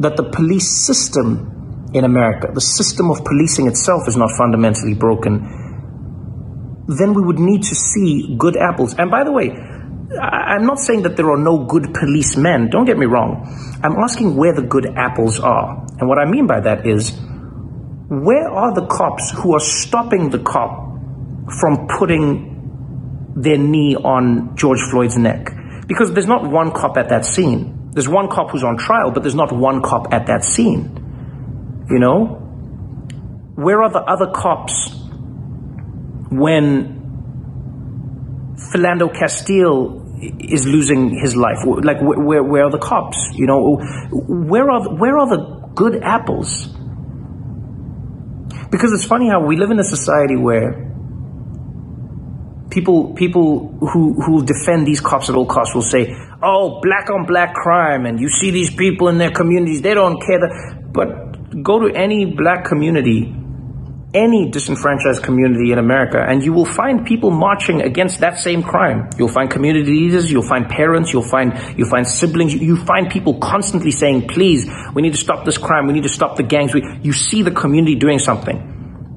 that 0.00 0.16
the 0.16 0.24
police 0.24 0.68
system 0.68 1.90
in 1.92 2.04
America, 2.04 2.50
the 2.52 2.60
system 2.60 3.10
of 3.10 3.24
policing 3.24 3.66
itself 3.66 4.08
is 4.08 4.16
not 4.16 4.30
fundamentally 4.36 4.94
broken, 4.94 5.69
then 6.98 7.14
we 7.14 7.22
would 7.22 7.38
need 7.38 7.62
to 7.62 7.74
see 7.74 8.34
good 8.36 8.56
apples. 8.56 8.94
And 8.98 9.10
by 9.10 9.24
the 9.24 9.32
way, 9.32 9.50
I'm 9.50 10.66
not 10.66 10.78
saying 10.80 11.02
that 11.02 11.16
there 11.16 11.30
are 11.30 11.38
no 11.38 11.64
good 11.64 11.94
policemen. 11.94 12.68
Don't 12.70 12.84
get 12.84 12.98
me 12.98 13.06
wrong. 13.06 13.46
I'm 13.82 13.96
asking 14.02 14.36
where 14.36 14.52
the 14.52 14.62
good 14.62 14.86
apples 14.96 15.38
are. 15.38 15.86
And 15.98 16.08
what 16.08 16.18
I 16.18 16.24
mean 16.24 16.46
by 16.46 16.60
that 16.60 16.86
is, 16.86 17.16
where 18.08 18.50
are 18.50 18.74
the 18.74 18.86
cops 18.86 19.30
who 19.30 19.54
are 19.54 19.60
stopping 19.60 20.30
the 20.30 20.40
cop 20.40 20.96
from 21.60 21.86
putting 21.86 23.34
their 23.36 23.58
knee 23.58 23.94
on 23.94 24.56
George 24.56 24.80
Floyd's 24.90 25.16
neck? 25.16 25.52
Because 25.86 26.12
there's 26.12 26.26
not 26.26 26.50
one 26.50 26.72
cop 26.72 26.96
at 26.96 27.08
that 27.10 27.24
scene. 27.24 27.90
There's 27.92 28.08
one 28.08 28.28
cop 28.28 28.50
who's 28.50 28.64
on 28.64 28.78
trial, 28.78 29.12
but 29.12 29.22
there's 29.22 29.36
not 29.36 29.52
one 29.52 29.80
cop 29.82 30.12
at 30.12 30.26
that 30.26 30.44
scene. 30.44 31.86
You 31.88 32.00
know? 32.00 32.36
Where 33.54 33.82
are 33.82 33.90
the 33.90 34.00
other 34.00 34.32
cops 34.32 34.99
when 36.30 36.96
Philando 38.72 39.12
Castile 39.12 40.00
is 40.38 40.66
losing 40.66 41.18
his 41.18 41.34
life? 41.36 41.58
Like, 41.66 41.98
where, 42.00 42.42
where 42.42 42.64
are 42.64 42.70
the 42.70 42.78
cops? 42.78 43.30
You 43.34 43.46
know, 43.46 43.76
where 44.10 44.70
are, 44.70 44.94
where 44.94 45.18
are 45.18 45.28
the 45.28 45.70
good 45.74 46.02
apples? 46.02 46.68
Because 48.70 48.92
it's 48.92 49.04
funny 49.04 49.28
how 49.28 49.44
we 49.44 49.56
live 49.56 49.70
in 49.70 49.78
a 49.80 49.84
society 49.84 50.36
where 50.36 50.86
people 52.70 53.14
people 53.14 53.76
who 53.80 54.22
who 54.22 54.44
defend 54.44 54.86
these 54.86 55.00
cops 55.00 55.28
at 55.28 55.34
all 55.34 55.46
costs 55.46 55.74
will 55.74 55.82
say, 55.82 56.14
"Oh, 56.40 56.80
black 56.80 57.10
on 57.10 57.26
black 57.26 57.52
crime," 57.54 58.06
and 58.06 58.20
you 58.20 58.28
see 58.28 58.52
these 58.52 58.70
people 58.70 59.08
in 59.08 59.18
their 59.18 59.32
communities, 59.32 59.82
they 59.82 59.94
don't 59.94 60.22
care. 60.22 60.38
That, 60.38 60.92
but 60.92 61.62
go 61.64 61.80
to 61.80 61.94
any 61.94 62.26
black 62.26 62.64
community 62.64 63.34
any 64.12 64.50
disenfranchised 64.50 65.22
community 65.22 65.70
in 65.70 65.78
America, 65.78 66.18
and 66.18 66.42
you 66.42 66.52
will 66.52 66.64
find 66.64 67.06
people 67.06 67.30
marching 67.30 67.80
against 67.82 68.20
that 68.20 68.38
same 68.38 68.62
crime. 68.62 69.08
You'll 69.16 69.28
find 69.28 69.50
community 69.50 69.90
leaders, 69.90 70.30
you'll 70.30 70.42
find 70.42 70.68
parents, 70.68 71.12
you'll 71.12 71.22
find 71.22 71.52
you'll 71.76 71.88
find 71.88 72.06
siblings, 72.06 72.54
you, 72.54 72.76
find 72.76 73.10
people 73.10 73.38
constantly 73.38 73.92
saying, 73.92 74.26
"Please, 74.28 74.68
we 74.94 75.02
need 75.02 75.12
to 75.12 75.18
stop 75.18 75.44
this 75.44 75.58
crime. 75.58 75.86
We 75.86 75.92
need 75.92 76.02
to 76.02 76.08
stop 76.08 76.36
the 76.36 76.42
gangs." 76.42 76.74
We, 76.74 76.82
you 77.02 77.12
see 77.12 77.42
the 77.42 77.52
community 77.52 77.94
doing 77.94 78.18
something. 78.18 78.66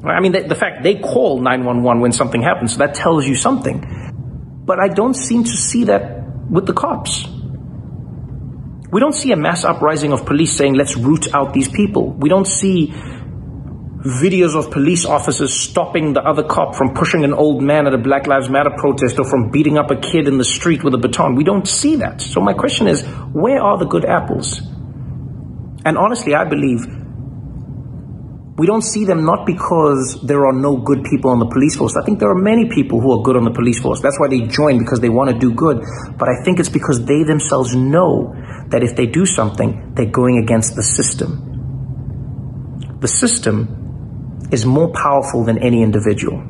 I 0.06 0.20
mean, 0.20 0.34
the, 0.34 0.41
the 0.41 0.56
fact 0.56 0.84
they 0.84 0.96
call 0.96 1.41
911 1.41 2.02
when 2.02 2.12
something 2.12 2.41
happens, 2.41 2.74
so 2.74 2.80
that 2.80 2.94
tells 2.94 3.28
you 3.28 3.36
something. 3.36 4.62
But 4.66 4.80
I 4.80 4.89
don't 4.89 5.16
seem 5.16 5.44
to 5.44 5.58
see 5.58 5.86
that 5.86 6.24
with 6.50 6.68
the 6.68 6.74
cops. 6.74 7.26
We 8.91 9.00
don't 9.00 9.16
see 9.16 9.32
a 9.32 9.36
mass 9.36 9.64
uprising 9.64 10.14
of 10.14 10.26
police 10.26 10.56
saying, 10.56 10.76
let's 10.76 10.96
root 10.96 11.34
out 11.34 11.52
these 11.52 11.68
people. 11.68 12.12
We 12.12 12.30
don't 12.30 12.46
see 12.46 12.94
videos 14.04 14.54
of 14.54 14.70
police 14.70 15.06
officers 15.06 15.54
stopping 15.54 16.12
the 16.12 16.22
other 16.22 16.43
cop 16.43 16.76
from 16.76 16.93
pushing 16.93 17.24
an 17.24 17.34
old 17.34 17.64
man 17.64 17.88
at 17.88 17.93
a 17.93 17.97
Black 17.97 18.28
Lives 18.28 18.49
Matter 18.49 18.72
protest 18.78 19.18
or 19.18 19.24
from 19.24 19.49
beating 19.49 19.78
up 19.78 19.91
a 19.91 19.95
kid 19.95 20.28
in 20.28 20.38
the 20.38 20.43
street 20.43 20.84
with 20.84 20.93
a 20.93 20.97
baton. 20.97 21.36
We 21.36 21.45
don't 21.45 21.66
see 21.66 21.95
that. 21.97 22.22
So 22.22 22.41
my 22.41 22.54
question 22.54 22.88
is, 22.88 23.04
where 23.32 23.62
are 23.62 23.78
the 23.78 23.86
good 23.86 24.04
apples? 24.04 24.60
And 25.86 25.97
honestly, 25.97 26.36
I 26.36 26.43
believe 26.43 26.86
we 28.58 28.68
don't 28.68 28.84
see 28.84 29.06
them 29.06 29.24
not 29.26 29.45
because 29.45 30.20
there 30.22 30.45
are 30.45 30.54
no 30.54 30.78
good 30.78 31.06
people 31.06 31.32
on 31.32 31.39
the 31.39 31.47
police 31.47 31.78
force. 31.78 31.95
I 31.95 32.04
think 32.04 32.20
there 32.20 32.30
are 32.30 32.36
many 32.36 32.70
people 32.70 32.99
who 32.99 33.18
are 33.18 33.24
good 33.24 33.38
on 33.38 33.45
the 33.45 33.51
police 33.51 33.80
force. 33.80 34.01
That's 34.01 34.20
why 34.20 34.28
they 34.28 34.41
join 34.41 34.80
because 34.80 34.99
they 34.99 35.10
want 35.10 35.32
to 35.32 35.39
do 35.39 35.54
good. 35.54 35.82
But 36.18 36.28
I 36.28 36.43
think 36.43 36.60
it's 36.60 36.70
because 36.70 37.06
they 37.06 37.24
themselves 37.24 37.74
know 37.74 38.36
that 38.68 38.84
if 38.84 38.95
they 38.97 39.06
do 39.06 39.26
something, 39.26 39.93
they're 39.95 40.06
going 40.06 40.38
against 40.38 40.76
the 40.76 40.84
system. 40.84 41.49
The 42.99 43.08
system 43.08 43.83
is 44.54 44.66
more 44.66 44.89
powerful 44.93 45.43
than 45.43 45.58
any 45.58 45.82
individual. 45.82 46.41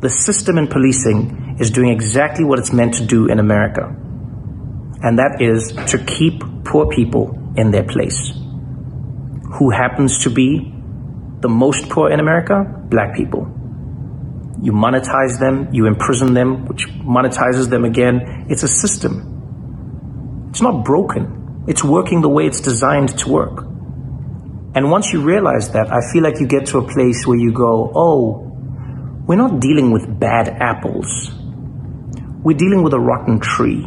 The 0.00 0.10
system 0.10 0.58
in 0.58 0.68
policing 0.68 1.56
is 1.58 1.70
doing 1.70 1.88
exactly 1.88 2.44
what 2.44 2.58
it's 2.58 2.72
meant 2.72 2.94
to 2.94 3.06
do 3.06 3.26
in 3.26 3.38
America, 3.38 3.84
and 5.02 5.18
that 5.18 5.40
is 5.40 5.72
to 5.92 5.98
keep 6.04 6.42
poor 6.64 6.86
people 6.88 7.24
in 7.56 7.70
their 7.70 7.84
place. 7.84 8.32
Who 9.58 9.70
happens 9.70 10.24
to 10.24 10.30
be 10.30 10.74
the 11.40 11.48
most 11.48 11.88
poor 11.88 12.10
in 12.10 12.20
America? 12.20 12.64
Black 12.90 13.16
people. 13.16 13.48
you 14.64 14.72
monetize 14.72 15.38
them, 15.38 15.68
you 15.72 15.86
imprison 15.86 16.32
them, 16.32 16.64
which 16.66 16.88
monetizes 16.88 17.68
them 17.68 17.84
again. 17.84 18.46
It's 18.48 18.62
a 18.62 18.68
system. 18.68 20.46
It's 20.50 20.62
not 20.62 20.84
broken. 20.84 21.64
It's 21.68 21.84
working 21.84 22.22
the 22.22 22.30
way 22.30 22.46
it's 22.46 22.60
designed 22.60 23.18
to 23.18 23.28
work. 23.28 23.66
And 24.74 24.90
once 24.90 25.12
you 25.12 25.22
realize 25.22 25.70
that, 25.70 25.92
I 25.92 26.00
feel 26.12 26.22
like 26.22 26.40
you 26.40 26.48
get 26.48 26.66
to 26.66 26.78
a 26.78 26.86
place 26.86 27.26
where 27.26 27.38
you 27.38 27.52
go, 27.52 27.92
oh, 27.94 28.40
we're 29.26 29.36
not 29.36 29.60
dealing 29.60 29.92
with 29.92 30.18
bad 30.18 30.48
apples. 30.48 31.30
We're 32.42 32.56
dealing 32.56 32.82
with 32.82 32.92
a 32.92 33.00
rotten 33.00 33.38
tree 33.40 33.86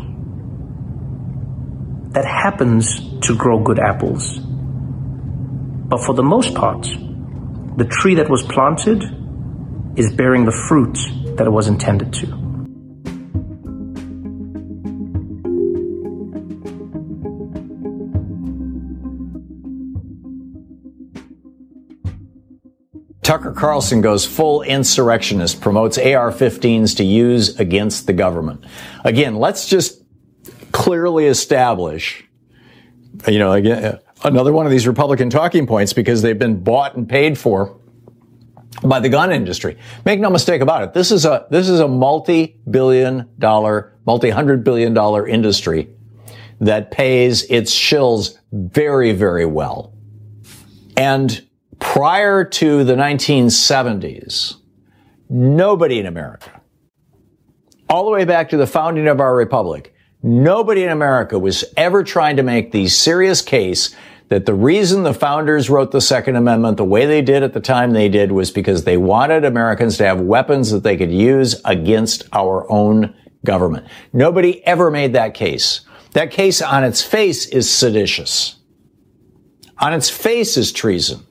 that 2.14 2.26
happens 2.26 3.20
to 3.28 3.36
grow 3.36 3.62
good 3.62 3.80
apples. 3.80 4.40
But 4.40 6.04
for 6.04 6.16
the 6.16 6.24
most 6.24 6.56
part, 6.56 6.84
the 7.78 7.86
tree 7.86 8.16
that 8.16 8.30
was 8.30 8.44
planted 8.44 9.04
is 9.98 10.14
bearing 10.16 10.46
the 10.46 10.52
fruit 10.52 10.98
that 11.38 11.46
it 11.46 11.52
was 11.52 11.68
intended 11.68 12.14
to. 12.14 12.47
Tucker 23.28 23.52
Carlson 23.52 24.00
goes 24.00 24.26
full 24.26 24.62
insurrectionist, 24.62 25.60
promotes 25.60 25.98
AR 25.98 26.32
15s 26.32 26.96
to 26.96 27.04
use 27.04 27.60
against 27.60 28.08
the 28.08 28.14
government. 28.14 28.64
Again, 29.04 29.36
let's 29.36 29.68
just 29.68 30.02
clearly 30.72 31.26
establish, 31.26 32.26
you 33.28 33.38
know, 33.38 33.52
again, 33.52 34.00
another 34.24 34.54
one 34.54 34.66
of 34.66 34.72
these 34.72 34.88
Republican 34.88 35.30
talking 35.30 35.68
points 35.68 35.92
because 35.92 36.22
they've 36.22 36.40
been 36.40 36.64
bought 36.64 36.96
and 36.96 37.10
paid 37.10 37.38
for 37.38 37.78
by 38.82 39.02
the 39.02 39.10
gun 39.10 39.34
industry. 39.34 39.78
Make 40.06 40.22
no 40.22 40.30
mistake 40.30 40.62
about 40.62 40.84
it. 40.84 40.94
This 40.94 41.12
is 41.12 41.26
a, 41.26 41.48
this 41.52 41.68
is 41.68 41.82
a 41.82 41.88
multi-billion 41.90 43.30
dollar, 43.40 43.94
multi-hundred 44.06 44.64
billion 44.64 44.94
dollar 44.94 45.28
industry 45.28 45.90
that 46.62 46.92
pays 46.92 47.44
its 47.50 47.76
shills 47.76 48.38
very, 48.54 49.12
very 49.12 49.46
well. 49.46 49.94
And 50.96 51.46
prior 51.80 52.44
to 52.44 52.84
the 52.84 52.96
1970s, 52.96 54.56
nobody 55.30 56.00
in 56.00 56.06
America, 56.06 56.62
all 57.90 58.06
the 58.06 58.12
way 58.12 58.26
back 58.26 58.50
to 58.50 58.58
the 58.58 58.68
founding 58.68 59.08
of 59.08 59.20
our 59.20 59.36
republic, 59.36 59.94
nobody 60.24 60.84
in 60.84 60.90
America 60.90 61.40
was 61.40 61.64
ever 61.76 62.04
trying 62.04 62.36
to 62.38 62.44
make 62.44 62.72
the 62.72 62.88
serious 62.88 63.42
case 63.42 63.96
that 64.30 64.46
the 64.46 64.54
reason 64.54 65.04
the 65.04 65.14
founders 65.14 65.70
wrote 65.70 65.92
the 65.92 66.02
Second 66.02 66.36
Amendment 66.36 66.78
the 66.78 66.84
way 66.84 67.06
they 67.06 67.22
did 67.22 67.44
at 67.44 67.54
the 67.54 67.62
time 67.62 67.92
they 67.92 68.10
did 68.10 68.32
was 68.32 68.52
because 68.52 68.84
they 68.84 68.98
wanted 68.98 69.46
Americans 69.46 69.98
to 69.98 70.06
have 70.06 70.20
weapons 70.20 70.72
that 70.72 70.84
they 70.84 70.98
could 70.98 71.12
use 71.12 71.62
against 71.64 72.24
our 72.34 72.70
own 72.70 73.16
government. 73.46 73.88
Nobody 74.12 74.66
ever 74.66 74.92
made 74.92 75.14
that 75.14 75.34
case. 75.34 75.82
That 76.12 76.32
case 76.32 76.62
on 76.62 76.84
its 76.84 77.02
face 77.02 77.46
is 77.48 77.72
seditious. 77.72 78.58
On 79.80 79.94
its 79.94 80.10
face 80.10 80.58
is 80.58 80.72
treason. 80.72 81.27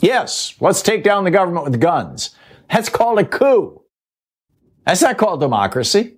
Yes, 0.00 0.54
let's 0.60 0.82
take 0.82 1.04
down 1.04 1.24
the 1.24 1.30
government 1.30 1.64
with 1.64 1.80
guns. 1.80 2.34
That's 2.70 2.88
called 2.88 3.18
a 3.18 3.24
coup. 3.24 3.82
That's 4.86 5.02
not 5.02 5.18
called 5.18 5.40
democracy. 5.40 6.16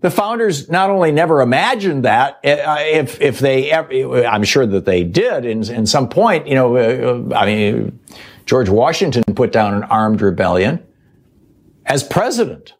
The 0.00 0.10
founders 0.10 0.70
not 0.70 0.88
only 0.88 1.12
never 1.12 1.42
imagined 1.42 2.04
that, 2.04 2.40
uh, 2.44 2.76
if 2.80 3.20
if 3.20 3.38
they, 3.38 3.72
I'm 3.72 4.44
sure 4.44 4.64
that 4.64 4.86
they 4.86 5.04
did 5.04 5.44
in, 5.44 5.68
in 5.70 5.86
some 5.86 6.08
point. 6.08 6.46
You 6.46 6.54
know, 6.54 6.76
uh, 6.76 7.36
I 7.36 7.44
mean, 7.44 7.98
George 8.46 8.70
Washington 8.70 9.22
put 9.34 9.52
down 9.52 9.74
an 9.74 9.82
armed 9.84 10.22
rebellion 10.22 10.82
as 11.84 12.02
president. 12.02 12.74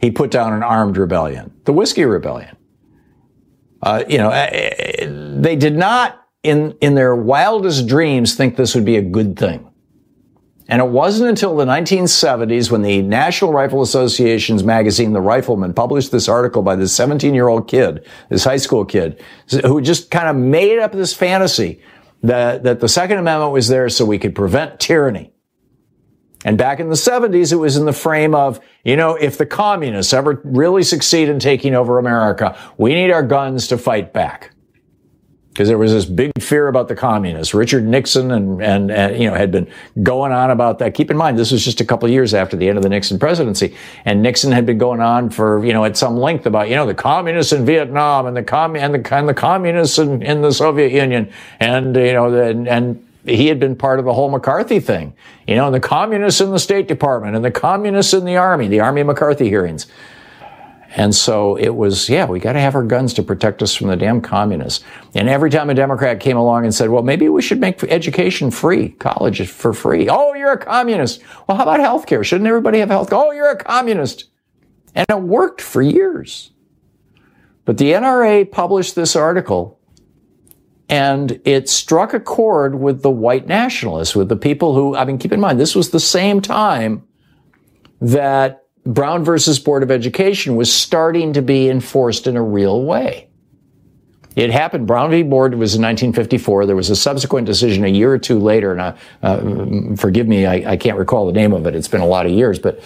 He 0.00 0.10
put 0.10 0.30
down 0.30 0.54
an 0.54 0.62
armed 0.62 0.96
rebellion, 0.96 1.52
the 1.64 1.74
Whiskey 1.74 2.06
Rebellion. 2.06 2.56
Uh, 3.82 4.04
you 4.08 4.16
know, 4.16 4.30
uh, 4.30 5.40
they 5.40 5.56
did 5.56 5.76
not 5.76 6.19
in 6.42 6.72
in 6.80 6.94
their 6.94 7.14
wildest 7.14 7.86
dreams 7.86 8.34
think 8.34 8.56
this 8.56 8.74
would 8.74 8.84
be 8.84 8.96
a 8.96 9.02
good 9.02 9.38
thing. 9.38 9.66
And 10.68 10.80
it 10.80 10.88
wasn't 10.88 11.28
until 11.28 11.56
the 11.56 11.64
1970s 11.64 12.70
when 12.70 12.82
the 12.82 13.02
National 13.02 13.52
Rifle 13.52 13.82
Association's 13.82 14.62
magazine, 14.62 15.12
The 15.12 15.20
Rifleman, 15.20 15.74
published 15.74 16.12
this 16.12 16.28
article 16.28 16.62
by 16.62 16.76
this 16.76 16.92
17 16.94 17.34
year 17.34 17.48
old 17.48 17.66
kid, 17.66 18.06
this 18.28 18.44
high 18.44 18.56
school 18.56 18.84
kid, 18.84 19.20
who 19.64 19.80
just 19.80 20.12
kind 20.12 20.28
of 20.28 20.36
made 20.36 20.78
up 20.78 20.92
this 20.92 21.12
fantasy 21.12 21.82
that, 22.22 22.62
that 22.62 22.78
the 22.78 22.88
Second 22.88 23.18
Amendment 23.18 23.52
was 23.52 23.66
there 23.66 23.88
so 23.88 24.04
we 24.04 24.18
could 24.18 24.34
prevent 24.34 24.78
tyranny. 24.78 25.32
And 26.44 26.56
back 26.56 26.78
in 26.78 26.88
the 26.88 26.94
70s, 26.94 27.52
it 27.52 27.56
was 27.56 27.76
in 27.76 27.84
the 27.84 27.92
frame 27.92 28.34
of, 28.34 28.60
you 28.84 28.96
know, 28.96 29.16
if 29.16 29.38
the 29.38 29.46
communists 29.46 30.12
ever 30.12 30.40
really 30.44 30.84
succeed 30.84 31.28
in 31.28 31.40
taking 31.40 31.74
over 31.74 31.98
America, 31.98 32.56
we 32.78 32.94
need 32.94 33.10
our 33.10 33.24
guns 33.24 33.66
to 33.66 33.76
fight 33.76 34.12
back 34.12 34.52
because 35.60 35.68
there 35.68 35.76
was 35.76 35.92
this 35.92 36.06
big 36.06 36.32
fear 36.40 36.68
about 36.68 36.88
the 36.88 36.94
communists. 36.94 37.52
Richard 37.52 37.86
Nixon 37.86 38.30
and, 38.30 38.62
and, 38.62 38.90
and, 38.90 39.22
you 39.22 39.28
know, 39.28 39.36
had 39.36 39.52
been 39.52 39.70
going 40.02 40.32
on 40.32 40.50
about 40.50 40.78
that. 40.78 40.94
Keep 40.94 41.10
in 41.10 41.18
mind, 41.18 41.38
this 41.38 41.52
was 41.52 41.62
just 41.62 41.82
a 41.82 41.84
couple 41.84 42.08
years 42.08 42.32
after 42.32 42.56
the 42.56 42.66
end 42.66 42.78
of 42.78 42.82
the 42.82 42.88
Nixon 42.88 43.18
presidency. 43.18 43.76
And 44.06 44.22
Nixon 44.22 44.52
had 44.52 44.64
been 44.64 44.78
going 44.78 45.02
on 45.02 45.28
for, 45.28 45.62
you 45.62 45.74
know, 45.74 45.84
at 45.84 45.98
some 45.98 46.16
length 46.16 46.46
about, 46.46 46.70
you 46.70 46.76
know, 46.76 46.86
the 46.86 46.94
communists 46.94 47.52
in 47.52 47.66
Vietnam 47.66 48.24
and 48.24 48.34
the 48.34 48.42
com, 48.42 48.74
and 48.74 48.94
the, 48.94 49.14
and 49.14 49.28
the 49.28 49.34
communists 49.34 49.98
in, 49.98 50.22
in 50.22 50.40
the 50.40 50.50
Soviet 50.50 50.92
Union. 50.92 51.30
And, 51.58 51.94
you 51.94 52.14
know, 52.14 52.34
and, 52.34 52.66
and 52.66 53.06
he 53.26 53.48
had 53.48 53.60
been 53.60 53.76
part 53.76 53.98
of 53.98 54.06
the 54.06 54.14
whole 54.14 54.30
McCarthy 54.30 54.80
thing, 54.80 55.12
you 55.46 55.56
know, 55.56 55.66
and 55.66 55.74
the 55.74 55.80
communists 55.80 56.40
in 56.40 56.52
the 56.52 56.58
State 56.58 56.88
Department 56.88 57.36
and 57.36 57.44
the 57.44 57.50
communists 57.50 58.14
in 58.14 58.24
the 58.24 58.38
Army, 58.38 58.66
the 58.66 58.80
Army 58.80 59.02
McCarthy 59.02 59.50
hearings. 59.50 59.88
And 60.96 61.14
so 61.14 61.56
it 61.56 61.76
was, 61.76 62.08
yeah, 62.08 62.26
we 62.26 62.40
got 62.40 62.54
to 62.54 62.60
have 62.60 62.74
our 62.74 62.82
guns 62.82 63.14
to 63.14 63.22
protect 63.22 63.62
us 63.62 63.74
from 63.74 63.86
the 63.88 63.96
damn 63.96 64.20
communists. 64.20 64.84
And 65.14 65.28
every 65.28 65.48
time 65.48 65.70
a 65.70 65.74
Democrat 65.74 66.18
came 66.18 66.36
along 66.36 66.64
and 66.64 66.74
said, 66.74 66.90
well, 66.90 67.04
maybe 67.04 67.28
we 67.28 67.42
should 67.42 67.60
make 67.60 67.82
education 67.84 68.50
free, 68.50 68.90
college 68.90 69.48
for 69.48 69.72
free. 69.72 70.08
Oh, 70.08 70.34
you're 70.34 70.52
a 70.52 70.58
communist. 70.58 71.22
Well, 71.46 71.56
how 71.56 71.62
about 71.62 71.78
health 71.78 72.06
care? 72.06 72.24
Shouldn't 72.24 72.48
everybody 72.48 72.80
have 72.80 72.88
health? 72.88 73.12
Oh, 73.12 73.30
you're 73.30 73.50
a 73.50 73.56
communist. 73.56 74.30
And 74.94 75.06
it 75.08 75.20
worked 75.20 75.60
for 75.60 75.80
years. 75.80 76.50
But 77.64 77.78
the 77.78 77.92
NRA 77.92 78.50
published 78.50 78.96
this 78.96 79.14
article 79.14 79.78
and 80.88 81.40
it 81.44 81.68
struck 81.68 82.12
a 82.12 82.18
chord 82.18 82.80
with 82.80 83.02
the 83.02 83.10
white 83.10 83.46
nationalists, 83.46 84.16
with 84.16 84.28
the 84.28 84.34
people 84.34 84.74
who, 84.74 84.96
I 84.96 85.04
mean, 85.04 85.18
keep 85.18 85.30
in 85.30 85.38
mind, 85.38 85.60
this 85.60 85.76
was 85.76 85.90
the 85.90 86.00
same 86.00 86.40
time 86.40 87.06
that 88.00 88.59
Brown 88.84 89.24
versus 89.24 89.58
Board 89.58 89.82
of 89.82 89.90
Education 89.90 90.56
was 90.56 90.72
starting 90.72 91.32
to 91.34 91.42
be 91.42 91.68
enforced 91.68 92.26
in 92.26 92.36
a 92.36 92.42
real 92.42 92.82
way. 92.82 93.28
It 94.36 94.50
happened. 94.50 94.86
Brown 94.86 95.10
v. 95.10 95.22
Board 95.22 95.54
was 95.54 95.74
in 95.74 95.82
1954. 95.82 96.66
There 96.66 96.76
was 96.76 96.88
a 96.88 96.96
subsequent 96.96 97.46
decision 97.46 97.84
a 97.84 97.88
year 97.88 98.12
or 98.12 98.18
two 98.18 98.38
later, 98.38 98.72
and 98.72 98.80
I, 98.80 98.96
uh, 99.22 99.96
forgive 99.96 100.28
me, 100.28 100.46
I, 100.46 100.72
I 100.72 100.76
can't 100.76 100.96
recall 100.96 101.26
the 101.26 101.32
name 101.32 101.52
of 101.52 101.66
it. 101.66 101.74
It's 101.74 101.88
been 101.88 102.00
a 102.00 102.06
lot 102.06 102.26
of 102.26 102.32
years, 102.32 102.58
but 102.58 102.80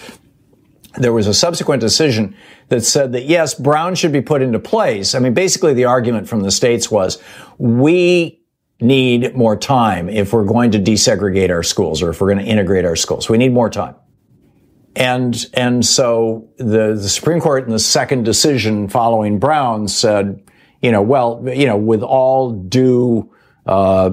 there 0.96 1.12
was 1.12 1.26
a 1.26 1.34
subsequent 1.34 1.80
decision 1.80 2.34
that 2.68 2.82
said 2.82 3.12
that 3.12 3.26
yes, 3.26 3.54
Brown 3.54 3.94
should 3.94 4.12
be 4.12 4.22
put 4.22 4.42
into 4.42 4.58
place. 4.58 5.14
I 5.14 5.18
mean, 5.18 5.34
basically 5.34 5.74
the 5.74 5.84
argument 5.84 6.28
from 6.28 6.42
the 6.42 6.50
states 6.50 6.90
was 6.90 7.22
we 7.58 8.40
need 8.80 9.34
more 9.34 9.56
time 9.56 10.08
if 10.08 10.32
we're 10.32 10.44
going 10.44 10.70
to 10.72 10.78
desegregate 10.78 11.50
our 11.50 11.62
schools 11.62 12.02
or 12.02 12.10
if 12.10 12.20
we're 12.20 12.32
going 12.32 12.44
to 12.44 12.50
integrate 12.50 12.84
our 12.84 12.96
schools. 12.96 13.28
We 13.28 13.38
need 13.38 13.52
more 13.52 13.70
time. 13.70 13.94
And, 14.96 15.46
and 15.54 15.84
so 15.84 16.48
the, 16.56 16.94
the 16.94 17.08
Supreme 17.08 17.40
Court 17.40 17.64
in 17.64 17.70
the 17.70 17.78
second 17.78 18.24
decision 18.24 18.88
following 18.88 19.38
Brown 19.38 19.88
said, 19.88 20.42
you 20.82 20.92
know, 20.92 21.02
well, 21.02 21.42
you 21.46 21.66
know, 21.66 21.76
with 21.76 22.02
all 22.02 22.52
due, 22.52 23.32
uh, 23.66 24.10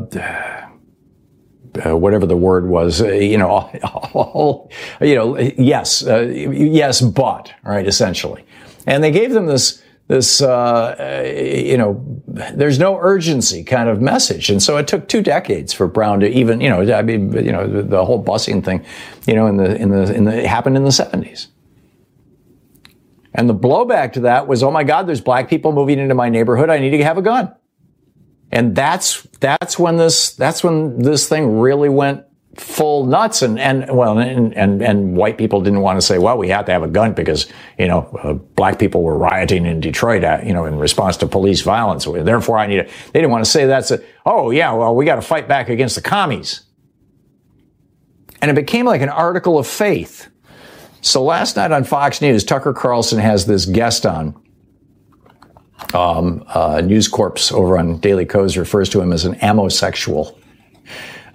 uh, 1.85 1.97
whatever 1.97 2.25
the 2.25 2.37
word 2.37 2.67
was, 2.67 3.01
uh, 3.01 3.07
you 3.09 3.37
know, 3.37 3.49
all, 3.49 3.71
all, 4.13 4.71
you 5.01 5.15
know, 5.15 5.37
yes, 5.37 6.05
uh, 6.05 6.21
yes, 6.21 7.01
but, 7.01 7.53
right, 7.63 7.87
essentially. 7.87 8.45
And 8.87 9.03
they 9.03 9.11
gave 9.11 9.31
them 9.31 9.45
this, 9.45 9.80
this, 10.11 10.41
uh, 10.41 10.93
uh, 10.99 11.23
you 11.25 11.77
know, 11.77 12.03
there's 12.27 12.77
no 12.77 12.99
urgency 12.99 13.63
kind 13.63 13.87
of 13.87 14.01
message. 14.01 14.49
And 14.49 14.61
so 14.61 14.75
it 14.75 14.85
took 14.85 15.07
two 15.07 15.21
decades 15.21 15.71
for 15.71 15.87
Brown 15.87 16.19
to 16.19 16.29
even, 16.29 16.59
you 16.59 16.69
know, 16.69 16.81
I 16.93 17.01
mean, 17.01 17.31
you 17.31 17.53
know, 17.53 17.65
the, 17.65 17.81
the 17.81 18.03
whole 18.03 18.21
busing 18.21 18.61
thing, 18.61 18.85
you 19.25 19.35
know, 19.35 19.47
in 19.47 19.55
the, 19.55 19.73
in 19.77 19.89
the, 19.89 20.13
in 20.13 20.25
the, 20.25 20.45
happened 20.45 20.75
in 20.75 20.83
the 20.83 20.89
70s. 20.89 21.47
And 23.33 23.49
the 23.49 23.55
blowback 23.55 24.11
to 24.13 24.19
that 24.21 24.47
was, 24.47 24.63
oh 24.63 24.71
my 24.71 24.83
God, 24.83 25.07
there's 25.07 25.21
black 25.21 25.49
people 25.49 25.71
moving 25.71 25.97
into 25.97 26.13
my 26.13 26.27
neighborhood. 26.27 26.69
I 26.69 26.79
need 26.79 26.89
to 26.89 27.03
have 27.05 27.17
a 27.17 27.21
gun. 27.21 27.55
And 28.51 28.75
that's, 28.75 29.21
that's 29.39 29.79
when 29.79 29.95
this, 29.95 30.33
that's 30.33 30.61
when 30.61 31.03
this 31.03 31.29
thing 31.29 31.57
really 31.57 31.87
went 31.87 32.25
full 32.55 33.05
nuts 33.05 33.41
and, 33.41 33.59
and 33.59 33.95
well, 33.95 34.17
and, 34.19 34.53
and, 34.57 34.81
and 34.81 35.15
white 35.17 35.37
people 35.37 35.61
didn't 35.61 35.81
want 35.81 35.97
to 35.99 36.05
say, 36.05 36.17
well, 36.17 36.37
we 36.37 36.49
have 36.49 36.65
to 36.65 36.71
have 36.71 36.83
a 36.83 36.87
gun 36.87 37.13
because, 37.13 37.47
you 37.79 37.87
know, 37.87 38.01
uh, 38.23 38.33
black 38.33 38.79
people 38.79 39.03
were 39.03 39.17
rioting 39.17 39.65
in 39.65 39.79
Detroit, 39.79 40.23
uh, 40.23 40.39
you 40.43 40.53
know, 40.53 40.65
in 40.65 40.77
response 40.77 41.17
to 41.17 41.27
police 41.27 41.61
violence. 41.61 42.05
Therefore, 42.05 42.57
I 42.57 42.67
need 42.67 42.77
to, 42.77 42.83
they 42.83 43.19
didn't 43.21 43.31
want 43.31 43.45
to 43.45 43.51
say 43.51 43.65
that's 43.65 43.91
a, 43.91 44.03
oh 44.25 44.51
yeah, 44.51 44.73
well, 44.73 44.95
we 44.95 45.05
got 45.05 45.15
to 45.15 45.21
fight 45.21 45.47
back 45.47 45.69
against 45.69 45.95
the 45.95 46.01
commies. 46.01 46.63
And 48.41 48.51
it 48.51 48.55
became 48.55 48.85
like 48.85 49.01
an 49.01 49.09
article 49.09 49.57
of 49.57 49.67
faith 49.67 50.29
So 51.01 51.23
last 51.23 51.55
night 51.57 51.71
on 51.71 51.83
Fox 51.83 52.21
News, 52.21 52.43
Tucker 52.43 52.73
Carlson 52.73 53.19
has 53.19 53.45
this 53.47 53.65
guest 53.65 54.05
on. 54.05 54.35
Um, 55.93 56.43
uh, 56.47 56.81
News 56.81 57.07
Corp 57.07 57.39
over 57.51 57.77
on 57.77 57.97
Daily 57.99 58.25
Kos 58.25 58.55
refers 58.55 58.89
to 58.89 59.01
him 59.01 59.11
as 59.11 59.25
an 59.25 59.35
amosexual. 59.35 60.37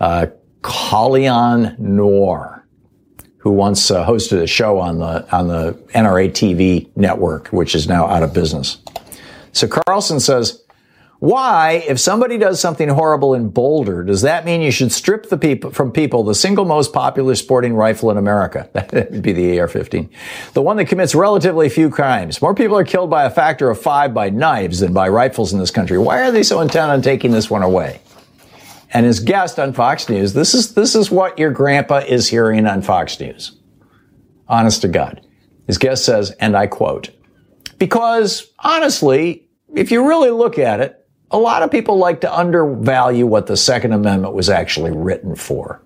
Uh, 0.00 0.28
Colion 0.66 1.78
Noir, 1.78 2.66
who 3.38 3.52
once 3.52 3.88
uh, 3.92 4.04
hosted 4.04 4.42
a 4.42 4.48
show 4.48 4.80
on 4.80 4.98
the 4.98 5.24
on 5.34 5.46
the 5.46 5.74
NRA 5.94 6.28
TV 6.28 6.88
network, 6.96 7.46
which 7.48 7.76
is 7.76 7.86
now 7.86 8.06
out 8.06 8.24
of 8.24 8.34
business. 8.34 8.78
So 9.52 9.68
Carlson 9.68 10.18
says, 10.18 10.64
why, 11.20 11.84
if 11.86 12.00
somebody 12.00 12.36
does 12.36 12.60
something 12.60 12.88
horrible 12.88 13.32
in 13.34 13.48
Boulder, 13.48 14.02
does 14.02 14.22
that 14.22 14.44
mean 14.44 14.60
you 14.60 14.72
should 14.72 14.90
strip 14.90 15.28
the 15.28 15.38
people 15.38 15.70
from 15.70 15.92
people 15.92 16.24
the 16.24 16.34
single 16.34 16.64
most 16.64 16.92
popular 16.92 17.36
sporting 17.36 17.74
rifle 17.74 18.10
in 18.10 18.18
America? 18.18 18.68
That 18.90 19.12
would 19.12 19.22
be 19.22 19.32
the 19.32 19.60
AR-15. 19.60 20.10
The 20.52 20.62
one 20.62 20.76
that 20.78 20.86
commits 20.86 21.14
relatively 21.14 21.68
few 21.68 21.90
crimes. 21.90 22.42
More 22.42 22.54
people 22.54 22.76
are 22.76 22.84
killed 22.84 23.08
by 23.08 23.24
a 23.24 23.30
factor 23.30 23.70
of 23.70 23.80
five 23.80 24.12
by 24.12 24.30
knives 24.30 24.80
than 24.80 24.92
by 24.92 25.08
rifles 25.08 25.52
in 25.52 25.58
this 25.58 25.70
country. 25.70 25.96
Why 25.96 26.22
are 26.22 26.32
they 26.32 26.42
so 26.42 26.60
intent 26.60 26.90
on 26.90 27.02
taking 27.02 27.30
this 27.30 27.48
one 27.48 27.62
away? 27.62 28.00
And 28.90 29.04
his 29.04 29.20
guest 29.20 29.58
on 29.58 29.72
Fox 29.72 30.08
News, 30.08 30.32
this 30.32 30.54
is, 30.54 30.74
this 30.74 30.94
is 30.94 31.10
what 31.10 31.38
your 31.38 31.50
grandpa 31.50 31.98
is 31.98 32.28
hearing 32.28 32.66
on 32.66 32.82
Fox 32.82 33.18
News. 33.18 33.58
Honest 34.48 34.82
to 34.82 34.88
God. 34.88 35.26
His 35.66 35.78
guest 35.78 36.04
says, 36.04 36.30
and 36.32 36.56
I 36.56 36.66
quote, 36.68 37.10
because 37.78 38.52
honestly, 38.60 39.48
if 39.74 39.90
you 39.90 40.06
really 40.06 40.30
look 40.30 40.58
at 40.58 40.80
it, 40.80 41.06
a 41.30 41.38
lot 41.38 41.62
of 41.62 41.70
people 41.72 41.98
like 41.98 42.20
to 42.20 42.32
undervalue 42.32 43.26
what 43.26 43.48
the 43.48 43.56
Second 43.56 43.92
Amendment 43.92 44.34
was 44.34 44.48
actually 44.48 44.92
written 44.92 45.34
for. 45.34 45.82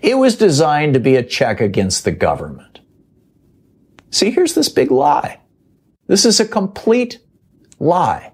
It 0.00 0.18
was 0.18 0.34
designed 0.36 0.94
to 0.94 1.00
be 1.00 1.14
a 1.14 1.22
check 1.22 1.60
against 1.60 2.04
the 2.04 2.10
government. 2.10 2.80
See, 4.10 4.30
here's 4.30 4.54
this 4.54 4.68
big 4.68 4.90
lie. 4.90 5.38
This 6.08 6.24
is 6.24 6.40
a 6.40 6.48
complete 6.48 7.20
lie. 7.78 8.31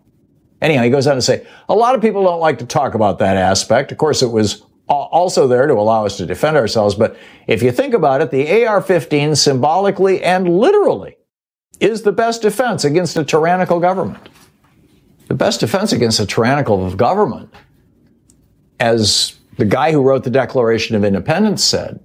Anyhow, 0.61 0.83
he 0.83 0.91
goes 0.91 1.07
on 1.07 1.15
to 1.15 1.23
say, 1.23 1.47
a 1.69 1.75
lot 1.75 1.95
of 1.95 2.01
people 2.01 2.25
don't 2.25 2.41
like 2.41 2.59
to 2.59 2.67
talk 2.67 2.95
about 2.95 3.19
that 3.21 3.37
aspect. 3.37 3.93
Of 3.93 3.99
course, 3.99 4.23
it 4.23 4.31
was 4.31 4.65
also 4.89 5.47
there 5.47 5.67
to 5.67 5.75
allow 5.75 6.07
us 6.07 6.17
to 6.17 6.27
defend 6.27 6.57
ourselves. 6.57 6.95
But 6.95 7.17
if 7.47 7.63
you 7.63 7.71
think 7.71 7.95
about 7.95 8.23
it, 8.23 8.31
the 8.31 8.65
AR-15 8.65 9.37
symbolically 9.37 10.23
and 10.23 10.59
literally 10.59 11.17
is 11.79 12.03
the 12.03 12.13
best 12.13 12.43
defense 12.43 12.85
against 12.85 13.17
a 13.17 13.25
tyrannical 13.25 13.79
government. 13.79 14.29
The 15.29 15.35
best 15.35 15.61
defense 15.61 15.93
against 15.93 16.19
a 16.19 16.27
tyrannical 16.27 16.93
government, 16.95 17.53
as 18.81 19.37
the 19.59 19.67
guy 19.67 19.93
who 19.93 20.03
wrote 20.03 20.25
the 20.25 20.31
Declaration 20.31 20.97
of 20.97 21.05
Independence 21.05 21.63
said, 21.63 22.01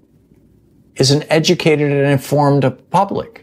is 0.97 1.09
an 1.09 1.23
educated 1.29 1.91
and 1.91 2.11
informed 2.11 2.69
public. 2.91 3.42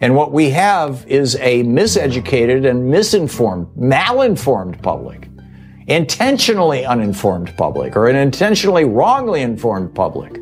And 0.00 0.14
what 0.14 0.30
we 0.30 0.50
have 0.50 1.06
is 1.08 1.36
a 1.36 1.62
miseducated 1.62 2.68
and 2.68 2.90
misinformed, 2.90 3.68
malinformed 3.78 4.82
public, 4.82 5.28
intentionally 5.86 6.84
uninformed 6.84 7.56
public, 7.56 7.96
or 7.96 8.06
an 8.08 8.16
intentionally 8.16 8.84
wrongly 8.84 9.40
informed 9.40 9.94
public. 9.94 10.34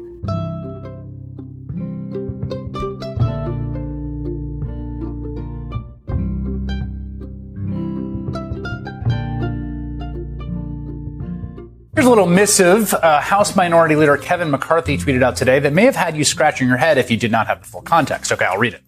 Here's 11.95 12.07
a 12.07 12.11
little 12.11 12.27
missive 12.27 12.93
uh, 12.93 13.21
House 13.21 13.55
Minority 13.55 13.95
Leader 13.95 14.17
Kevin 14.17 14.51
McCarthy 14.51 14.99
tweeted 14.99 15.23
out 15.23 15.37
today 15.37 15.61
that 15.61 15.73
may 15.73 15.85
have 15.85 15.95
had 15.95 16.17
you 16.17 16.25
scratching 16.25 16.67
your 16.67 16.77
head 16.77 16.99
if 16.99 17.09
you 17.09 17.17
did 17.17 17.31
not 17.31 17.47
have 17.47 17.63
the 17.63 17.69
full 17.69 17.83
context. 17.83 18.33
Okay, 18.33 18.45
I'll 18.45 18.59
read 18.59 18.75
it. 18.75 18.83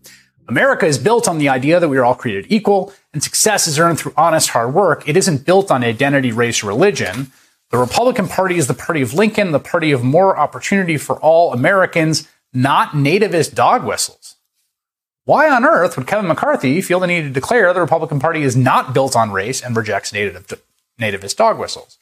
America 0.49 0.86
is 0.86 0.99
built 0.99 1.28
on 1.28 1.38
the 1.38 1.49
idea 1.49 1.80
that 1.80 1.88
we 1.88 1.99
are 1.99 2.05
all 2.05 2.14
created 2.14 2.47
equal 2.49 2.92
and 3.12 3.22
success 3.22 3.66
is 3.66 3.78
earned 3.78 3.99
through 3.99 4.14
honest 4.16 4.51
hard 4.51 4.74
work. 4.74 5.09
It 5.09 5.16
isn't 5.16 5.44
built 5.44 5.70
on 5.70 5.82
identity, 5.82 6.32
race, 6.32 6.62
religion. 6.62 7.32
The 7.70 7.78
Republican 7.78 8.28
Party 8.28 8.57
is 8.57 8.68
the 8.68 8.74
party 8.74 9.03
of 9.03 9.12
Lincoln, 9.12 9.51
the 9.51 9.59
party 9.59 9.90
of 9.90 10.05
more 10.05 10.38
opportunity 10.38 10.97
for 10.97 11.16
all 11.16 11.53
Americans, 11.53 12.28
not 12.53 12.90
nativist 12.90 13.55
dog 13.55 13.84
whistles. 13.84 14.36
Why 15.24 15.51
on 15.51 15.64
earth 15.64 15.97
would 15.97 16.07
Kevin 16.07 16.28
McCarthy 16.28 16.80
feel 16.80 17.01
the 17.01 17.09
need 17.09 17.22
to 17.22 17.30
declare 17.30 17.74
the 17.74 17.80
Republican 17.80 18.20
Party 18.20 18.42
is 18.42 18.57
not 18.57 18.94
built 18.94 19.16
on 19.16 19.32
race 19.32 19.61
and 19.61 19.76
rejects 19.76 20.12
nativist 20.12 21.36
dog 21.36 21.59
whistles? 21.59 21.99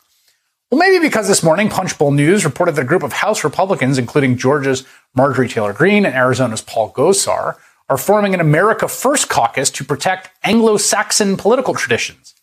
Well, 0.70 0.78
maybe 0.78 1.02
because 1.02 1.28
this 1.28 1.42
morning 1.42 1.70
Punchbowl 1.70 2.12
News 2.12 2.44
reported 2.44 2.74
that 2.74 2.82
a 2.82 2.84
group 2.84 3.02
of 3.02 3.14
House 3.14 3.44
Republicans, 3.44 3.96
including 3.96 4.36
Georgia's 4.36 4.84
Marjorie 5.14 5.48
Taylor 5.48 5.72
Greene 5.72 6.04
and 6.04 6.14
Arizona's 6.14 6.60
Paul 6.60 6.92
Gosar, 6.92 7.56
are 7.88 7.98
forming 7.98 8.34
an 8.34 8.40
America 8.40 8.88
First 8.88 9.28
caucus 9.28 9.70
to 9.70 9.84
protect 9.84 10.30
Anglo-Saxon 10.42 11.36
political 11.36 11.74
traditions. 11.74 12.34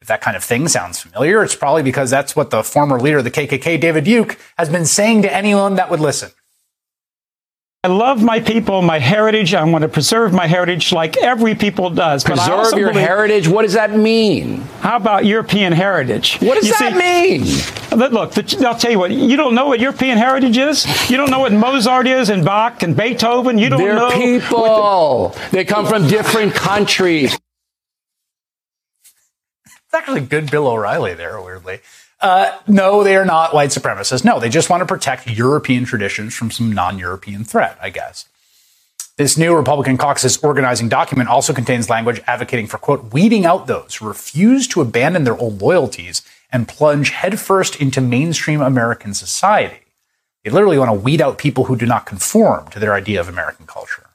If 0.00 0.08
that 0.08 0.20
kind 0.20 0.36
of 0.36 0.44
thing 0.44 0.68
sounds 0.68 1.00
familiar, 1.00 1.42
it's 1.42 1.56
probably 1.56 1.82
because 1.82 2.10
that's 2.10 2.36
what 2.36 2.50
the 2.50 2.62
former 2.62 3.00
leader 3.00 3.18
of 3.18 3.24
the 3.24 3.30
KKK, 3.30 3.80
David 3.80 4.04
Duke, 4.04 4.38
has 4.56 4.68
been 4.68 4.84
saying 4.84 5.22
to 5.22 5.34
anyone 5.34 5.74
that 5.76 5.90
would 5.90 6.00
listen. 6.00 6.30
I 7.86 7.88
love 7.88 8.20
my 8.20 8.40
people, 8.40 8.82
my 8.82 8.98
heritage. 8.98 9.54
I 9.54 9.62
want 9.62 9.82
to 9.82 9.88
preserve 9.88 10.32
my 10.32 10.48
heritage 10.48 10.92
like 10.92 11.16
every 11.18 11.54
people 11.54 11.88
does. 11.88 12.24
Preserve 12.24 12.76
your 12.76 12.88
believe, 12.90 13.06
heritage? 13.06 13.46
What 13.46 13.62
does 13.62 13.74
that 13.74 13.94
mean? 13.96 14.62
How 14.80 14.96
about 14.96 15.24
European 15.24 15.72
heritage? 15.72 16.36
What 16.40 16.56
does 16.56 16.66
you 16.66 16.74
that 16.80 16.94
see, 16.94 17.38
mean? 17.38 18.10
Look, 18.12 18.32
the, 18.32 18.66
I'll 18.66 18.74
tell 18.76 18.90
you 18.90 18.98
what. 18.98 19.12
You 19.12 19.36
don't 19.36 19.54
know 19.54 19.68
what 19.68 19.78
European 19.78 20.18
heritage 20.18 20.58
is. 20.58 20.84
You 21.08 21.16
don't 21.16 21.30
know 21.30 21.38
what 21.38 21.52
Mozart 21.52 22.08
is 22.08 22.28
and 22.28 22.44
Bach 22.44 22.82
and 22.82 22.96
Beethoven. 22.96 23.56
You 23.56 23.68
don't 23.68 23.78
They're 23.78 23.94
know. 23.94 24.10
people. 24.10 25.28
The, 25.28 25.48
they 25.52 25.64
come 25.64 25.86
from 25.86 26.08
different 26.08 26.54
countries. 26.54 27.38
It's 29.64 29.94
actually 29.94 30.22
good 30.22 30.50
Bill 30.50 30.66
O'Reilly 30.66 31.14
there, 31.14 31.40
weirdly. 31.40 31.78
Uh, 32.20 32.56
no, 32.66 33.04
they 33.04 33.16
are 33.16 33.24
not 33.24 33.52
white 33.52 33.70
supremacists. 33.70 34.24
No, 34.24 34.40
they 34.40 34.48
just 34.48 34.70
want 34.70 34.80
to 34.80 34.86
protect 34.86 35.28
European 35.28 35.84
traditions 35.84 36.34
from 36.34 36.50
some 36.50 36.72
non-European 36.72 37.44
threat, 37.44 37.78
I 37.80 37.90
guess. 37.90 38.26
This 39.16 39.38
new 39.38 39.54
Republican 39.54 39.96
caucus 39.96 40.42
organizing 40.42 40.88
document 40.88 41.28
also 41.28 41.54
contains 41.54 41.88
language 41.88 42.20
advocating 42.26 42.66
for, 42.66 42.78
quote, 42.78 43.12
weeding 43.12 43.46
out 43.46 43.66
those 43.66 43.94
who 43.94 44.06
refuse 44.06 44.68
to 44.68 44.82
abandon 44.82 45.24
their 45.24 45.36
old 45.36 45.60
loyalties 45.60 46.22
and 46.52 46.68
plunge 46.68 47.10
headfirst 47.10 47.80
into 47.80 48.00
mainstream 48.00 48.60
American 48.60 49.14
society. 49.14 49.80
They 50.44 50.50
literally 50.50 50.78
want 50.78 50.90
to 50.90 51.00
weed 51.00 51.20
out 51.20 51.38
people 51.38 51.64
who 51.64 51.76
do 51.76 51.86
not 51.86 52.06
conform 52.06 52.68
to 52.68 52.78
their 52.78 52.94
idea 52.94 53.20
of 53.20 53.28
American 53.28 53.66
culture. 53.66 54.05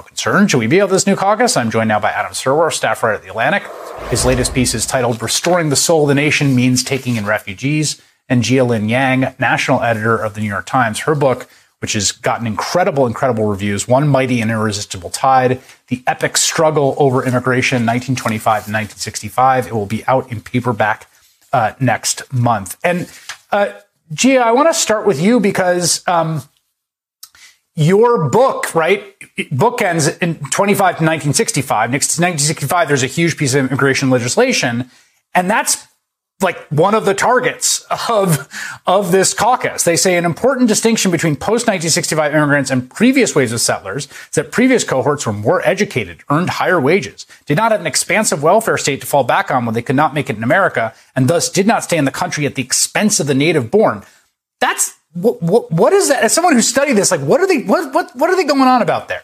How 0.00 0.06
concerned 0.06 0.50
should 0.50 0.60
we 0.60 0.66
be 0.66 0.78
of 0.78 0.88
this 0.88 1.06
new 1.06 1.14
caucus? 1.14 1.58
I'm 1.58 1.70
joined 1.70 1.88
now 1.88 2.00
by 2.00 2.10
Adam 2.10 2.32
Serwer, 2.32 2.72
staff 2.72 3.02
writer 3.02 3.16
at 3.16 3.22
The 3.22 3.28
Atlantic. 3.28 3.64
His 4.08 4.24
latest 4.24 4.54
piece 4.54 4.72
is 4.72 4.86
titled 4.86 5.22
Restoring 5.22 5.68
the 5.68 5.76
Soul 5.76 6.04
of 6.04 6.08
the 6.08 6.14
Nation 6.14 6.56
Means 6.56 6.82
Taking 6.82 7.16
in 7.16 7.26
Refugees. 7.26 8.00
And 8.26 8.42
Jia 8.42 8.66
Lynn 8.66 8.88
Yang, 8.88 9.34
national 9.38 9.82
editor 9.82 10.16
of 10.16 10.32
The 10.32 10.40
New 10.40 10.46
York 10.46 10.64
Times, 10.64 11.00
her 11.00 11.14
book, 11.14 11.50
which 11.80 11.92
has 11.92 12.12
gotten 12.12 12.46
incredible, 12.46 13.06
incredible 13.06 13.44
reviews, 13.44 13.86
One 13.86 14.08
Mighty 14.08 14.40
and 14.40 14.50
Irresistible 14.50 15.10
Tide, 15.10 15.60
The 15.88 16.02
Epic 16.06 16.38
Struggle 16.38 16.94
Over 16.96 17.22
Immigration, 17.22 17.84
1925 17.84 18.40
to 18.40 18.72
1965. 18.72 19.66
It 19.66 19.74
will 19.74 19.84
be 19.84 20.02
out 20.06 20.32
in 20.32 20.40
paperback 20.40 21.10
uh, 21.52 21.74
next 21.78 22.32
month. 22.32 22.78
And 22.82 23.00
uh, 23.52 23.74
Jia, 24.14 24.40
I 24.40 24.52
want 24.52 24.70
to 24.70 24.74
start 24.74 25.06
with 25.06 25.20
you 25.20 25.40
because 25.40 26.02
um, 26.08 26.42
your 27.76 28.28
book, 28.28 28.74
right? 28.74 29.14
Book 29.50 29.80
ends 29.80 30.08
in 30.18 30.36
25 30.36 30.76
to 30.76 31.04
1965. 31.04 31.90
Next 31.90 32.16
to 32.16 32.22
1965, 32.22 32.88
there's 32.88 33.02
a 33.02 33.06
huge 33.06 33.36
piece 33.36 33.54
of 33.54 33.66
immigration 33.66 34.10
legislation. 34.10 34.90
And 35.34 35.48
that's 35.48 35.86
like 36.42 36.58
one 36.68 36.94
of 36.94 37.04
the 37.04 37.14
targets 37.14 37.84
of, 38.08 38.48
of 38.86 39.12
this 39.12 39.34
caucus. 39.34 39.84
They 39.84 39.96
say 39.96 40.16
an 40.16 40.24
important 40.24 40.68
distinction 40.68 41.10
between 41.10 41.36
post 41.36 41.66
1965 41.66 42.34
immigrants 42.34 42.70
and 42.70 42.90
previous 42.90 43.34
waves 43.34 43.52
of 43.52 43.60
settlers 43.60 44.06
is 44.06 44.30
that 44.34 44.50
previous 44.50 44.82
cohorts 44.82 45.26
were 45.26 45.32
more 45.32 45.66
educated, 45.66 46.22
earned 46.30 46.50
higher 46.50 46.80
wages, 46.80 47.26
did 47.46 47.56
not 47.56 47.72
have 47.72 47.80
an 47.80 47.86
expansive 47.86 48.42
welfare 48.42 48.78
state 48.78 49.00
to 49.02 49.06
fall 49.06 49.24
back 49.24 49.50
on 49.50 49.66
when 49.66 49.74
they 49.74 49.82
could 49.82 49.96
not 49.96 50.14
make 50.14 50.30
it 50.30 50.36
in 50.36 50.42
America, 50.42 50.94
and 51.14 51.28
thus 51.28 51.50
did 51.50 51.66
not 51.66 51.84
stay 51.84 51.98
in 51.98 52.06
the 52.06 52.10
country 52.10 52.46
at 52.46 52.54
the 52.54 52.62
expense 52.62 53.20
of 53.20 53.26
the 53.26 53.34
native 53.34 53.70
born. 53.70 54.02
That's 54.60 54.98
what, 55.12 55.42
what, 55.42 55.70
what 55.72 55.92
is 55.92 56.08
that? 56.08 56.22
As 56.22 56.32
someone 56.32 56.54
who 56.54 56.62
studied 56.62 56.94
this, 56.94 57.10
like, 57.10 57.20
what 57.20 57.40
are 57.40 57.46
they, 57.46 57.62
what, 57.62 57.92
what, 57.92 58.14
what 58.14 58.30
are 58.30 58.36
they 58.36 58.44
going 58.44 58.62
on 58.62 58.82
about 58.82 59.08
there? 59.08 59.22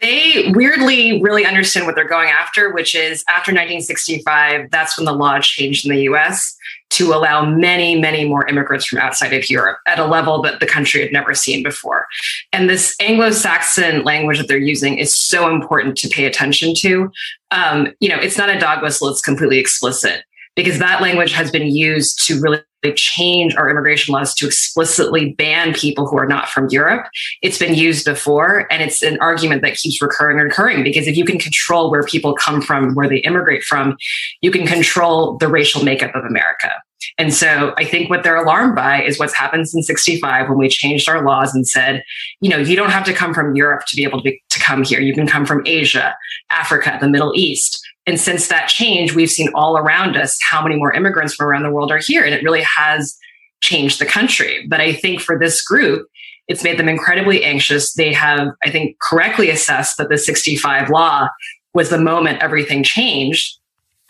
They 0.00 0.50
weirdly 0.54 1.20
really 1.20 1.44
understand 1.44 1.84
what 1.86 1.94
they're 1.94 2.08
going 2.08 2.30
after, 2.30 2.72
which 2.72 2.94
is 2.94 3.22
after 3.28 3.50
1965, 3.50 4.70
that's 4.70 4.96
when 4.96 5.04
the 5.04 5.12
law 5.12 5.38
changed 5.40 5.86
in 5.86 5.94
the 5.94 6.02
US 6.04 6.56
to 6.90 7.12
allow 7.12 7.44
many, 7.44 8.00
many 8.00 8.26
more 8.26 8.46
immigrants 8.48 8.86
from 8.86 8.98
outside 8.98 9.32
of 9.34 9.48
Europe 9.50 9.78
at 9.86 9.98
a 9.98 10.06
level 10.06 10.40
that 10.42 10.58
the 10.58 10.66
country 10.66 11.02
had 11.02 11.12
never 11.12 11.34
seen 11.34 11.62
before. 11.62 12.06
And 12.52 12.68
this 12.68 12.96
Anglo 12.98 13.30
Saxon 13.30 14.02
language 14.02 14.38
that 14.38 14.48
they're 14.48 14.58
using 14.58 14.98
is 14.98 15.14
so 15.14 15.54
important 15.54 15.96
to 15.98 16.08
pay 16.08 16.24
attention 16.24 16.74
to. 16.78 17.10
Um, 17.50 17.88
you 18.00 18.08
know, 18.08 18.18
it's 18.18 18.38
not 18.38 18.48
a 18.48 18.58
dog 18.58 18.82
whistle, 18.82 19.08
it's 19.08 19.20
completely 19.20 19.58
explicit 19.58 20.24
because 20.56 20.78
that 20.78 21.02
language 21.02 21.32
has 21.32 21.50
been 21.50 21.68
used 21.68 22.26
to 22.26 22.40
really 22.40 22.60
change 22.96 23.54
our 23.56 23.68
immigration 23.70 24.12
laws 24.12 24.34
to 24.34 24.46
explicitly 24.46 25.32
ban 25.34 25.74
people 25.74 26.06
who 26.06 26.18
are 26.18 26.26
not 26.26 26.48
from 26.48 26.68
Europe. 26.70 27.06
It's 27.42 27.58
been 27.58 27.74
used 27.74 28.04
before, 28.04 28.66
and 28.70 28.82
it's 28.82 29.02
an 29.02 29.18
argument 29.20 29.62
that 29.62 29.76
keeps 29.76 30.00
recurring 30.00 30.38
and 30.38 30.48
recurring 30.48 30.82
because 30.82 31.06
if 31.06 31.16
you 31.16 31.24
can 31.24 31.38
control 31.38 31.90
where 31.90 32.02
people 32.02 32.34
come 32.34 32.60
from, 32.62 32.94
where 32.94 33.08
they 33.08 33.18
immigrate 33.18 33.62
from, 33.62 33.96
you 34.40 34.50
can 34.50 34.66
control 34.66 35.36
the 35.38 35.48
racial 35.48 35.84
makeup 35.84 36.14
of 36.14 36.24
America. 36.24 36.70
And 37.18 37.32
so 37.32 37.74
I 37.76 37.84
think 37.84 38.10
what 38.10 38.22
they're 38.22 38.36
alarmed 38.36 38.74
by 38.74 39.02
is 39.02 39.18
what's 39.18 39.34
happened 39.34 39.68
since 39.68 39.86
65 39.86 40.48
when 40.48 40.58
we 40.58 40.68
changed 40.68 41.08
our 41.08 41.24
laws 41.24 41.54
and 41.54 41.66
said, 41.66 42.02
you 42.40 42.50
know, 42.50 42.58
you 42.58 42.76
don't 42.76 42.90
have 42.90 43.04
to 43.04 43.12
come 43.12 43.34
from 43.34 43.54
Europe 43.54 43.82
to 43.88 43.96
be 43.96 44.04
able 44.04 44.18
to, 44.18 44.30
be, 44.30 44.42
to 44.50 44.60
come 44.60 44.82
here. 44.82 45.00
You 45.00 45.14
can 45.14 45.26
come 45.26 45.46
from 45.46 45.62
Asia, 45.66 46.14
Africa, 46.50 46.98
the 47.00 47.08
Middle 47.08 47.32
East. 47.34 47.86
And 48.06 48.18
since 48.18 48.48
that 48.48 48.68
change, 48.68 49.14
we've 49.14 49.30
seen 49.30 49.50
all 49.54 49.76
around 49.76 50.16
us 50.16 50.38
how 50.48 50.62
many 50.62 50.76
more 50.76 50.92
immigrants 50.92 51.34
from 51.34 51.46
around 51.46 51.62
the 51.62 51.70
world 51.70 51.92
are 51.92 51.98
here. 51.98 52.24
And 52.24 52.34
it 52.34 52.42
really 52.42 52.62
has 52.62 53.16
changed 53.60 54.00
the 54.00 54.06
country. 54.06 54.66
But 54.68 54.80
I 54.80 54.92
think 54.92 55.20
for 55.20 55.38
this 55.38 55.62
group, 55.62 56.08
it's 56.48 56.64
made 56.64 56.78
them 56.78 56.88
incredibly 56.88 57.44
anxious. 57.44 57.92
They 57.92 58.12
have, 58.12 58.48
I 58.64 58.70
think, 58.70 58.98
correctly 59.00 59.50
assessed 59.50 59.98
that 59.98 60.08
the 60.08 60.18
65 60.18 60.90
law 60.90 61.28
was 61.74 61.90
the 61.90 61.98
moment 61.98 62.42
everything 62.42 62.82
changed. 62.82 63.58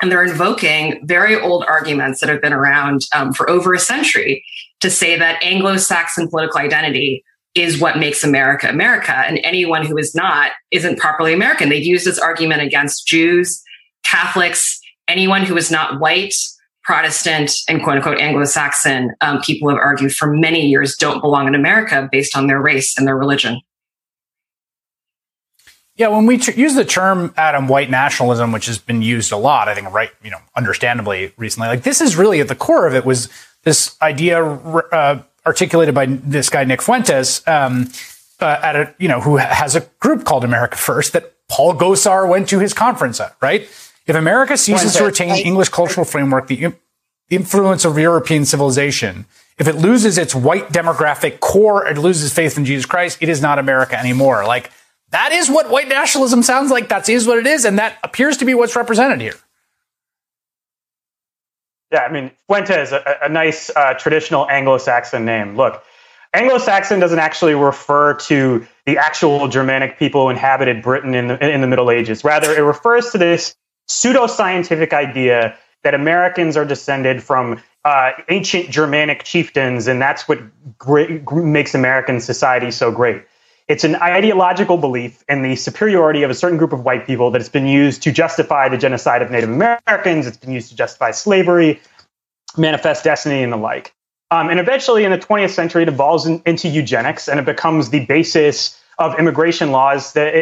And 0.01 0.11
they're 0.11 0.25
invoking 0.25 1.07
very 1.07 1.39
old 1.39 1.65
arguments 1.65 2.21
that 2.21 2.31
have 2.31 2.41
been 2.41 2.55
around 2.55 3.03
um, 3.15 3.35
for 3.35 3.51
over 3.51 3.75
a 3.75 3.79
century 3.79 4.43
to 4.81 4.89
say 4.89 5.19
that 5.19 5.43
Anglo 5.43 5.77
Saxon 5.77 6.29
political 6.29 6.59
identity 6.59 7.23
is 7.55 7.81
what 7.81 7.99
makes 7.99 8.25
America 8.25 8.69
America. 8.69 9.13
And 9.13 9.41
anyone 9.45 9.85
who 9.85 9.99
is 9.99 10.15
not 10.15 10.53
isn't 10.71 10.99
properly 10.99 11.35
American. 11.35 11.69
They've 11.69 11.85
used 11.85 12.07
this 12.07 12.19
argument 12.19 12.63
against 12.63 13.07
Jews, 13.07 13.63
Catholics, 14.05 14.81
anyone 15.09 15.45
who 15.45 15.57
is 15.57 15.71
not 15.71 16.01
white, 16.01 16.35
Protestant, 16.83 17.53
and 17.69 17.83
quote 17.83 17.97
unquote 17.97 18.19
Anglo 18.19 18.45
Saxon. 18.45 19.15
Um, 19.21 19.41
people 19.41 19.69
have 19.69 19.79
argued 19.79 20.13
for 20.13 20.33
many 20.33 20.67
years 20.67 20.97
don't 20.97 21.21
belong 21.21 21.47
in 21.47 21.55
America 21.55 22.09
based 22.11 22.37
on 22.37 22.47
their 22.47 22.61
race 22.61 22.97
and 22.97 23.07
their 23.07 23.17
religion. 23.17 23.61
Yeah, 25.97 26.09
when 26.09 26.25
we 26.25 26.39
tr- 26.39 26.53
use 26.53 26.75
the 26.75 26.85
term 26.85 27.35
Adam 27.37 27.69
white 27.69 27.91
nationalism, 27.91 28.53
which 28.53 28.65
has 28.67 28.79
been 28.79 29.03
used 29.03 29.33
a 29.33 29.37
lot, 29.37 29.69
I 29.69 29.75
think 29.75 29.93
right, 29.93 30.11
you 30.25 30.31
know, 30.31 30.39
understandably 30.57 31.35
recently, 31.37 31.69
like 31.69 31.83
this 31.83 32.01
is 32.01 32.17
really 32.17 32.41
at 32.41 32.49
the 32.49 32.55
core 32.55 32.87
of 32.87 32.95
it 32.95 33.05
was 33.05 33.29
this 33.65 33.97
idea 34.01 34.43
uh, 34.43 35.23
articulated 35.45 35.95
by 35.95 36.07
this 36.07 36.49
guy 36.49 36.65
Nick 36.65 36.81
Fuentes, 36.81 37.47
um, 37.47 37.91
uh, 38.41 38.59
at 38.63 38.77
a 38.77 38.95
you 38.99 39.09
know 39.09 39.21
who 39.21 39.37
has 39.37 39.77
a 39.77 39.81
group 40.01 40.25
called 40.25 40.43
America 40.43 40.77
First 40.77 41.13
that 41.13 41.35
Paul 41.49 41.75
Gosar 41.75 42.27
went 42.27 42.49
to 42.49 42.59
his 42.59 42.73
conference 42.73 43.21
at. 43.21 43.37
Right, 43.43 43.69
if 44.11 44.17
America 44.17 44.57
ceases 44.57 44.95
to 44.95 45.05
retain 45.05 45.29
the 45.29 45.43
English 45.43 45.69
cultural 45.69 46.05
framework, 46.05 46.49
the, 46.49 46.57
the 47.29 47.37
influence 47.37 47.85
of 47.85 47.97
European 47.97 48.45
civilization, 48.45 49.25
if 49.57 49.69
it 49.69 49.77
loses 49.77 50.19
its 50.19 50.35
white 50.35 50.71
demographic 50.71 51.39
core, 51.39 51.87
it 51.87 51.97
loses 51.97 52.33
faith 52.33 52.59
in 52.59 52.65
Jesus 52.65 52.87
Christ. 52.87 53.19
It 53.21 53.29
is 53.29 53.41
not 53.41 53.59
America 53.59 53.97
anymore. 53.97 54.45
Like 54.45 54.71
that 55.11 55.31
is 55.33 55.49
what 55.49 55.71
white 55.71 55.89
nationalism 55.89 56.43
sounds 56.43 56.71
like. 56.71 56.89
That 56.89 57.09
is 57.09 57.27
what 57.27 57.39
it 57.39 57.47
is, 57.47 57.65
and 57.65 57.79
that 57.79 57.99
appears 58.03 58.37
to 58.39 58.45
be 58.45 58.53
what's 58.53 58.75
represented 58.75 59.21
here. 59.21 59.37
Yeah, 61.93 62.01
I 62.01 62.13
mean, 62.13 62.31
Fuentes, 62.47 62.93
a, 62.93 63.19
a 63.23 63.29
nice 63.29 63.71
uh, 63.75 63.95
traditional 63.95 64.49
Anglo-Saxon 64.49 65.25
name. 65.25 65.57
Look, 65.57 65.83
Anglo-Saxon 66.33 67.01
doesn't 67.01 67.19
actually 67.19 67.55
refer 67.55 68.15
to 68.15 68.67
the 68.87 68.99
actual 68.99 69.49
Germanic 69.49 69.99
people 69.99 70.25
who 70.25 70.31
inhabited 70.31 70.83
Britain 70.83 71.15
in 71.15 71.29
the, 71.29 71.49
in 71.49 71.61
the 71.61 71.67
Middle 71.67 71.91
Ages. 71.91 72.23
Rather, 72.23 72.53
it 72.53 72.61
refers 72.61 73.11
to 73.11 73.19
this 73.19 73.57
pseudo-scientific 73.91 74.93
idea 74.93 75.57
that 75.83 75.95
Americans 75.95 76.57
are 76.57 76.65
descended 76.65 77.23
from 77.23 77.61
uh, 77.85 78.13
ancient 78.29 78.71
Germanic 78.71 79.25
chieftains, 79.25 79.89
and 79.89 80.01
that's 80.01 80.29
what 80.29 80.39
great, 80.79 81.31
makes 81.33 81.75
American 81.75 82.21
society 82.21 82.71
so 82.71 82.93
great. 82.93 83.25
It's 83.67 83.85
an 83.85 83.97
ideological 83.97 84.77
belief 84.77 85.25
in 85.29 85.43
the 85.43 85.57
superiority 85.57 86.23
of 86.23 86.31
a 86.31 86.35
certain 86.35 86.59
group 86.59 86.73
of 86.73 86.85
white 86.85 87.07
people 87.07 87.31
that 87.31 87.41
has 87.41 87.49
been 87.49 87.67
used 87.67 88.03
to 88.03 88.13
justify 88.13 88.69
the 88.69 88.77
genocide 88.77 89.23
of 89.23 89.31
Native 89.31 89.49
Americans. 89.49 90.27
It's 90.27 90.37
been 90.37 90.53
used 90.53 90.69
to 90.71 90.77
justify 90.77 91.13
slavery, 91.13 91.81
manifest 92.57 93.05
destiny, 93.05 93.43
and 93.43 93.53
the 93.53 93.57
like. 93.57 93.95
Um, 94.31 94.49
and 94.51 94.61
eventually, 94.61 95.05
in 95.05 95.11
the 95.11 95.19
20th 95.19 95.51
century, 95.51 95.83
it 95.83 95.89
evolves 95.89 96.27
in, 96.27 96.43
into 96.47 96.69
eugenics, 96.69 97.29
and 97.29 97.41
it 97.41 97.47
becomes 97.47 97.91
the 97.91 98.05
basis 98.07 98.80
of 99.01 99.19
immigration 99.19 99.73
laws 99.73 100.13
that, 100.13 100.35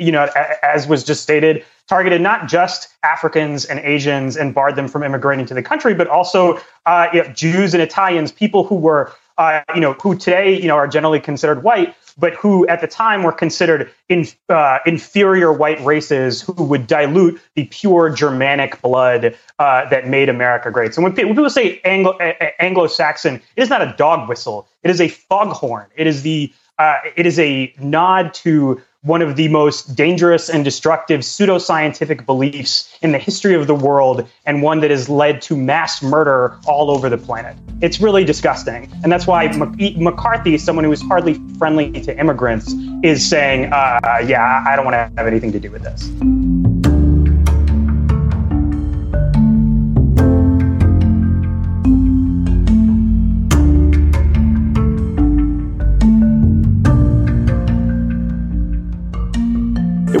you 0.00 0.12
know, 0.12 0.28
as 0.62 0.86
was 0.86 1.02
just 1.02 1.22
stated, 1.22 1.64
targeted 1.88 2.22
not 2.22 2.48
just 2.48 2.88
Africans 3.02 3.64
and 3.64 3.80
Asians 3.80 4.36
and 4.36 4.54
barred 4.54 4.76
them 4.76 4.88
from 4.88 5.02
immigrating 5.02 5.44
to 5.46 5.54
the 5.54 5.62
country, 5.62 5.94
but 5.94 6.06
also 6.06 6.58
uh, 6.86 7.08
you 7.12 7.22
know, 7.22 7.28
Jews 7.30 7.74
and 7.74 7.82
Italians, 7.82 8.30
people 8.30 8.62
who 8.64 8.76
were, 8.76 9.12
uh, 9.36 9.62
you 9.74 9.80
know, 9.80 9.94
who 9.94 10.16
today, 10.16 10.58
you 10.58 10.68
know, 10.68 10.76
are 10.76 10.86
generally 10.86 11.18
considered 11.18 11.64
white, 11.64 11.92
but 12.16 12.34
who 12.34 12.64
at 12.68 12.80
the 12.80 12.86
time 12.86 13.24
were 13.24 13.32
considered 13.32 13.90
in, 14.08 14.24
uh, 14.48 14.78
inferior 14.86 15.52
white 15.52 15.84
races 15.84 16.40
who 16.40 16.62
would 16.62 16.86
dilute 16.86 17.40
the 17.56 17.64
pure 17.66 18.10
Germanic 18.10 18.80
blood 18.80 19.36
uh, 19.58 19.88
that 19.88 20.06
made 20.06 20.28
America 20.28 20.70
great. 20.70 20.94
So 20.94 21.02
when, 21.02 21.12
when 21.16 21.34
people 21.34 21.50
say 21.50 21.80
Anglo, 21.84 22.16
Anglo-Saxon, 22.60 23.42
it 23.56 23.62
is 23.62 23.68
not 23.68 23.82
a 23.82 23.92
dog 23.98 24.28
whistle. 24.28 24.68
It 24.84 24.90
is 24.90 25.00
a 25.00 25.08
foghorn. 25.08 25.86
It 25.96 26.06
is 26.06 26.22
the 26.22 26.52
uh, 26.78 26.96
it 27.16 27.26
is 27.26 27.38
a 27.38 27.72
nod 27.78 28.34
to 28.34 28.80
one 29.02 29.20
of 29.20 29.36
the 29.36 29.48
most 29.48 29.94
dangerous 29.94 30.48
and 30.48 30.64
destructive 30.64 31.20
pseudoscientific 31.20 32.24
beliefs 32.24 32.96
in 33.02 33.12
the 33.12 33.18
history 33.18 33.54
of 33.54 33.66
the 33.66 33.74
world, 33.74 34.26
and 34.46 34.62
one 34.62 34.80
that 34.80 34.90
has 34.90 35.10
led 35.10 35.42
to 35.42 35.54
mass 35.56 36.02
murder 36.02 36.58
all 36.66 36.90
over 36.90 37.10
the 37.10 37.18
planet. 37.18 37.54
It's 37.82 38.00
really 38.00 38.24
disgusting. 38.24 38.90
And 39.02 39.12
that's 39.12 39.26
why 39.26 39.48
McCarthy, 39.98 40.56
someone 40.56 40.86
who 40.86 40.92
is 40.92 41.02
hardly 41.02 41.34
friendly 41.58 41.92
to 42.00 42.18
immigrants, 42.18 42.74
is 43.02 43.28
saying, 43.28 43.70
uh, 43.72 44.24
yeah, 44.26 44.64
I 44.66 44.74
don't 44.74 44.86
want 44.86 44.94
to 44.94 45.12
have 45.18 45.26
anything 45.26 45.52
to 45.52 45.60
do 45.60 45.70
with 45.70 45.82
this. 45.82 46.73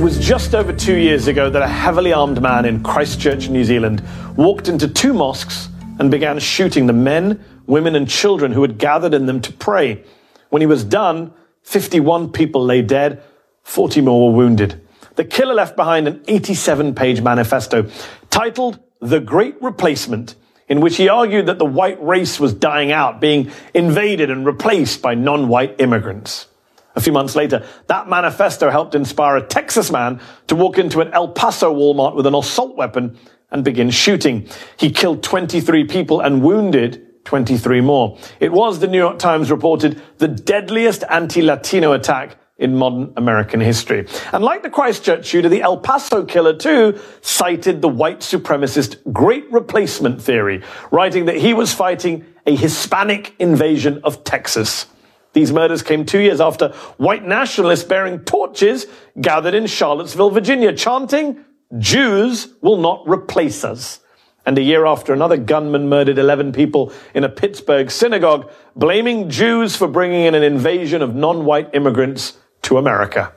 Was 0.04 0.18
just 0.18 0.54
over 0.54 0.70
two 0.70 0.98
years 0.98 1.28
ago 1.28 1.48
that 1.48 1.62
a 1.62 1.66
heavily 1.66 2.12
armed 2.12 2.42
man 2.42 2.66
in 2.66 2.82
Christchurch, 2.82 3.48
New 3.48 3.64
Zealand, 3.64 4.02
walked 4.36 4.68
into 4.68 4.86
two 4.86 5.14
mosques 5.14 5.70
and 5.98 6.10
began 6.10 6.38
shooting 6.38 6.86
the 6.86 6.92
men, 6.92 7.42
women, 7.66 7.96
and 7.96 8.06
children 8.06 8.52
who 8.52 8.60
had 8.60 8.76
gathered 8.76 9.14
in 9.14 9.24
them 9.24 9.40
to 9.40 9.50
pray. 9.50 10.04
When 10.50 10.60
he 10.60 10.66
was 10.66 10.84
done, 10.84 11.32
51 11.62 12.32
people 12.32 12.62
lay 12.62 12.82
dead, 12.82 13.22
40 13.62 14.02
more 14.02 14.28
were 14.28 14.36
wounded. 14.36 14.86
The 15.14 15.24
killer 15.24 15.54
left 15.54 15.74
behind 15.74 16.06
an 16.06 16.22
87 16.28 16.94
page 16.94 17.22
manifesto 17.22 17.88
titled 18.28 18.80
The 19.00 19.20
Great 19.20 19.56
Replacement, 19.62 20.34
in 20.68 20.82
which 20.82 20.98
he 20.98 21.08
argued 21.08 21.46
that 21.46 21.58
the 21.58 21.64
white 21.64 22.04
race 22.04 22.38
was 22.38 22.52
dying 22.52 22.92
out, 22.92 23.22
being 23.22 23.50
invaded 23.72 24.30
and 24.30 24.44
replaced 24.44 25.00
by 25.00 25.14
non 25.14 25.48
white 25.48 25.80
immigrants. 25.80 26.48
A 26.96 27.00
few 27.00 27.12
months 27.12 27.34
later, 27.34 27.66
that 27.88 28.08
manifesto 28.08 28.70
helped 28.70 28.94
inspire 28.94 29.36
a 29.36 29.42
Texas 29.42 29.90
man 29.90 30.20
to 30.46 30.54
walk 30.54 30.78
into 30.78 31.00
an 31.00 31.12
El 31.12 31.28
Paso 31.28 31.74
Walmart 31.74 32.14
with 32.14 32.26
an 32.26 32.34
assault 32.34 32.76
weapon 32.76 33.18
and 33.50 33.64
begin 33.64 33.90
shooting. 33.90 34.48
He 34.76 34.90
killed 34.90 35.22
23 35.22 35.84
people 35.84 36.20
and 36.20 36.42
wounded 36.42 37.24
23 37.24 37.80
more. 37.80 38.18
It 38.38 38.52
was, 38.52 38.78
the 38.78 38.86
New 38.86 38.98
York 38.98 39.18
Times 39.18 39.50
reported, 39.50 40.00
the 40.18 40.28
deadliest 40.28 41.04
anti-Latino 41.08 41.92
attack 41.92 42.36
in 42.56 42.76
modern 42.76 43.12
American 43.16 43.60
history. 43.60 44.06
And 44.32 44.44
like 44.44 44.62
the 44.62 44.70
Christchurch 44.70 45.26
shooter, 45.26 45.48
the 45.48 45.62
El 45.62 45.78
Paso 45.78 46.24
killer 46.24 46.56
too 46.56 47.00
cited 47.20 47.82
the 47.82 47.88
white 47.88 48.20
supremacist 48.20 49.12
great 49.12 49.50
replacement 49.50 50.22
theory, 50.22 50.62
writing 50.92 51.24
that 51.24 51.36
he 51.36 51.54
was 51.54 51.72
fighting 51.72 52.24
a 52.46 52.54
Hispanic 52.54 53.34
invasion 53.40 54.00
of 54.04 54.22
Texas. 54.22 54.86
These 55.34 55.52
murders 55.52 55.82
came 55.82 56.06
two 56.06 56.20
years 56.20 56.40
after 56.40 56.68
white 56.96 57.26
nationalists 57.26 57.84
bearing 57.84 58.20
torches 58.20 58.86
gathered 59.20 59.52
in 59.52 59.66
Charlottesville, 59.66 60.30
Virginia, 60.30 60.72
chanting, 60.72 61.44
Jews 61.78 62.54
will 62.62 62.78
not 62.78 63.06
replace 63.06 63.64
us. 63.64 64.00
And 64.46 64.56
a 64.58 64.62
year 64.62 64.86
after 64.86 65.12
another 65.12 65.36
gunman 65.36 65.88
murdered 65.88 66.18
11 66.18 66.52
people 66.52 66.92
in 67.14 67.24
a 67.24 67.28
Pittsburgh 67.28 67.90
synagogue, 67.90 68.50
blaming 68.76 69.28
Jews 69.28 69.74
for 69.74 69.88
bringing 69.88 70.24
in 70.24 70.34
an 70.34 70.42
invasion 70.42 71.02
of 71.02 71.14
non-white 71.14 71.74
immigrants 71.74 72.38
to 72.62 72.78
America. 72.78 73.32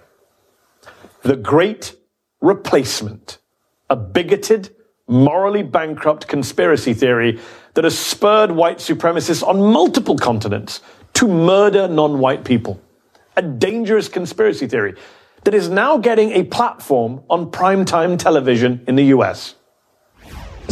The 1.23 1.35
Great 1.35 1.95
Replacement, 2.41 3.39
a 3.89 3.95
bigoted, 3.95 4.75
morally 5.07 5.63
bankrupt 5.63 6.27
conspiracy 6.27 6.93
theory 6.93 7.39
that 7.73 7.85
has 7.85 7.97
spurred 7.97 8.51
white 8.51 8.77
supremacists 8.77 9.45
on 9.47 9.59
multiple 9.71 10.17
continents 10.17 10.81
to 11.17 11.27
murder 11.27 11.87
non 11.87 12.19
white 12.19 12.43
people. 12.45 12.79
A 13.37 13.41
dangerous 13.41 14.07
conspiracy 14.07 14.67
theory 14.67 14.93
that 15.45 15.55
is 15.55 15.67
now 15.67 15.97
getting 15.97 16.31
a 16.33 16.43
platform 16.43 17.23
on 17.27 17.49
primetime 17.49 18.19
television 18.19 18.83
in 18.87 18.95
the 18.95 19.05
US. 19.05 19.55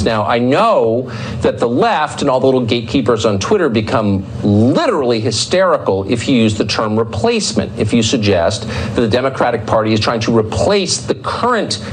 Now, 0.03 0.23
I 0.23 0.37
know 0.37 1.09
that 1.41 1.57
the 1.57 1.67
left 1.67 2.21
and 2.21 2.29
all 2.29 2.39
the 2.39 2.45
little 2.45 2.65
gatekeepers 2.65 3.25
on 3.25 3.39
Twitter 3.39 3.69
become 3.69 4.23
literally 4.43 5.19
hysterical 5.19 6.07
if 6.11 6.27
you 6.27 6.35
use 6.35 6.55
the 6.55 6.65
term 6.65 6.99
replacement, 6.99 7.79
if 7.79 7.91
you 7.91 8.03
suggest 8.03 8.67
that 8.67 9.01
the 9.01 9.07
Democratic 9.07 9.65
Party 9.65 9.93
is 9.93 9.99
trying 9.99 10.19
to 10.19 10.37
replace 10.37 10.97
the 10.97 11.15
current 11.15 11.83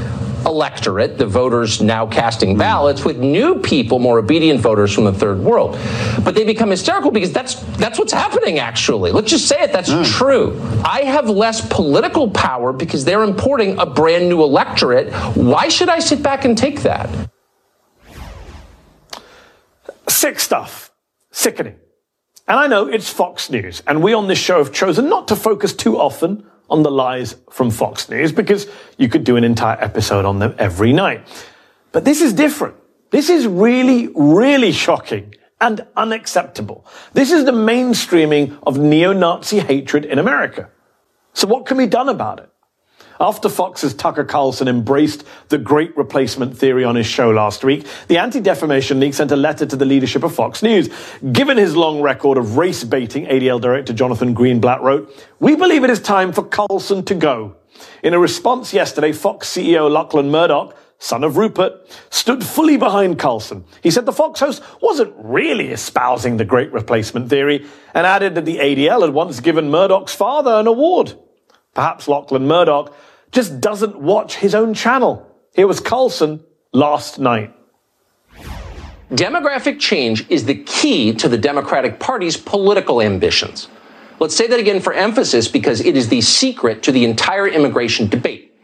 electorate, 0.47 1.19
the 1.19 1.27
voters 1.27 1.81
now 1.81 2.07
casting 2.07 2.57
ballots, 2.57 3.05
with 3.05 3.19
new 3.19 3.59
people, 3.59 3.99
more 3.99 4.19
obedient 4.19 4.61
voters 4.61 4.93
from 4.93 5.05
the 5.05 5.13
third 5.13 5.39
world. 5.39 5.79
But 6.25 6.35
they 6.35 6.45
become 6.45 6.71
hysterical 6.71 7.11
because 7.11 7.33
that's 7.33 7.55
that's 7.77 7.99
what's 7.99 8.13
happening 8.13 8.59
actually. 8.59 9.13
Let's 9.13 9.31
just 9.31 9.49
say 9.49 9.63
it, 9.63 9.73
that's 9.73 9.91
hmm. 9.91 10.03
true. 10.03 10.61
I 10.85 11.03
have 11.03 11.29
less 11.29 11.67
political 11.69 12.31
power 12.31 12.73
because 12.73 13.05
they're 13.05 13.25
importing 13.25 13.79
a 13.79 13.87
brand 13.87 14.29
new 14.29 14.43
electorate. 14.43 15.13
Why 15.37 15.69
should 15.69 15.89
I 15.89 15.99
sit 15.99 16.23
back 16.23 16.45
and 16.45 16.57
take 16.57 16.83
that? 16.83 17.09
Sick 20.09 20.41
stuff. 20.41 20.93
Sickening. 21.31 21.77
And 22.49 22.59
I 22.59 22.67
know 22.67 22.87
it's 22.87 23.09
Fox 23.09 23.51
News, 23.51 23.83
and 23.87 24.03
we 24.03 24.13
on 24.13 24.27
this 24.27 24.39
show 24.39 24.59
have 24.59 24.73
chosen 24.73 25.09
not 25.09 25.29
to 25.29 25.37
focus 25.37 25.73
too 25.73 25.99
often 25.99 26.45
on 26.73 26.83
the 26.83 26.91
lies 26.91 27.37
from 27.51 27.71
Fox 27.71 28.09
News 28.09 28.33
because 28.33 28.67
you 28.97 29.09
could 29.09 29.25
do 29.25 29.37
an 29.37 29.45
entire 29.45 29.77
episode 29.81 30.25
on 30.25 30.39
them 30.39 30.55
every 30.59 30.93
night. 30.93 31.29
But 31.93 32.05
this 32.05 32.23
is 32.23 32.33
different. 32.33 32.77
This 33.11 33.29
is 33.29 33.47
really, 33.47 34.09
really 34.15 34.73
shocking 34.73 35.35
and 35.61 35.87
unacceptable. 35.97 36.87
This 37.13 37.31
is 37.31 37.45
the 37.45 37.53
mainstreaming 37.53 38.59
of 38.67 38.79
neo-Nazi 38.79 39.61
hatred 39.61 40.07
in 40.07 40.19
America. 40.19 40.71
So 41.35 41.47
what 41.47 41.67
can 41.67 41.77
be 41.77 41.87
done 41.87 42.09
about 42.09 42.41
it? 42.41 42.52
After 43.23 43.49
Fox's 43.49 43.95
Tucker 43.95 44.25
Carlson 44.25 44.67
embraced 44.67 45.23
the 45.49 45.57
great 45.57 45.97
replacement 45.97 46.59
theory 46.59 46.83
on 46.83 46.97
his 46.97 47.07
show 47.07 47.31
last 47.31 47.63
week, 47.63 47.87
the 48.09 48.19
Anti-Defamation 48.19 48.99
League 48.99 49.15
sent 49.15 49.31
a 49.31 49.37
letter 49.37 49.65
to 49.65 49.77
the 49.77 49.85
leadership 49.85 50.25
of 50.25 50.35
Fox 50.35 50.61
News. 50.61 50.91
Given 51.31 51.57
his 51.57 51.77
long 51.77 52.03
record 52.03 52.37
of 52.37 52.57
race 52.57 52.83
baiting, 52.83 53.27
ADL 53.27 53.61
director 53.61 53.93
Jonathan 53.93 54.35
Greenblatt 54.35 54.81
wrote, 54.81 55.17
We 55.39 55.55
believe 55.55 55.85
it 55.85 55.91
is 55.91 56.01
time 56.01 56.33
for 56.33 56.43
Carlson 56.43 57.05
to 57.05 57.15
go. 57.15 57.55
In 58.03 58.13
a 58.13 58.19
response 58.19 58.75
yesterday, 58.75 59.13
Fox 59.13 59.49
CEO 59.49 59.89
Lachlan 59.89 60.29
Murdoch 60.29 60.77
son 60.99 61.25
of 61.25 61.37
Rupert, 61.37 61.73
stood 62.11 62.45
fully 62.45 62.77
behind 62.77 63.19
Carlson. 63.19 63.65
He 63.83 63.91
said 63.91 64.07
the 64.07 64.13
Fox 64.13 64.39
host 64.39 64.63
wasn't 64.81 65.13
really 65.19 65.71
espousing 65.71 66.37
the 66.37 66.45
great 66.45 66.73
replacement 66.73 67.29
theory 67.29 67.67
and 67.93 68.07
added 68.07 68.37
that 68.37 68.45
the 68.45 68.59
ADL 68.59 69.03
had 69.03 69.11
once 69.11 69.41
given 69.41 69.69
Murdoch's 69.69 70.15
father 70.15 70.53
an 70.53 70.69
award. 70.69 71.15
Perhaps 71.75 72.07
Lachlan 72.07 72.47
Murdoch 72.47 72.95
just 73.33 73.61
doesn't 73.61 73.99
watch 73.99 74.37
his 74.37 74.55
own 74.55 74.75
channel. 74.75 75.27
Here 75.55 75.67
was 75.67 75.81
Carlson 75.81 76.45
last 76.73 77.19
night. 77.19 77.55
Demographic 79.11 79.79
change 79.79 80.29
is 80.31 80.47
the 80.47 80.63
key 80.65 81.13
to 81.15 81.29
the 81.29 81.37
Democratic 81.37 81.99
Party's 81.99 82.37
political 82.37 83.03
ambitions. 83.03 83.69
Let's 84.19 84.37
say 84.37 84.47
that 84.47 84.61
again 84.61 84.81
for 84.81 84.93
emphasis 84.93 85.49
because 85.49 85.81
it 85.81 85.97
is 85.97 86.09
the 86.09 86.21
secret 86.21 86.83
to 86.85 86.93
the 86.93 87.05
entire 87.05 87.47
immigration 87.49 88.07
debate. 88.07 88.55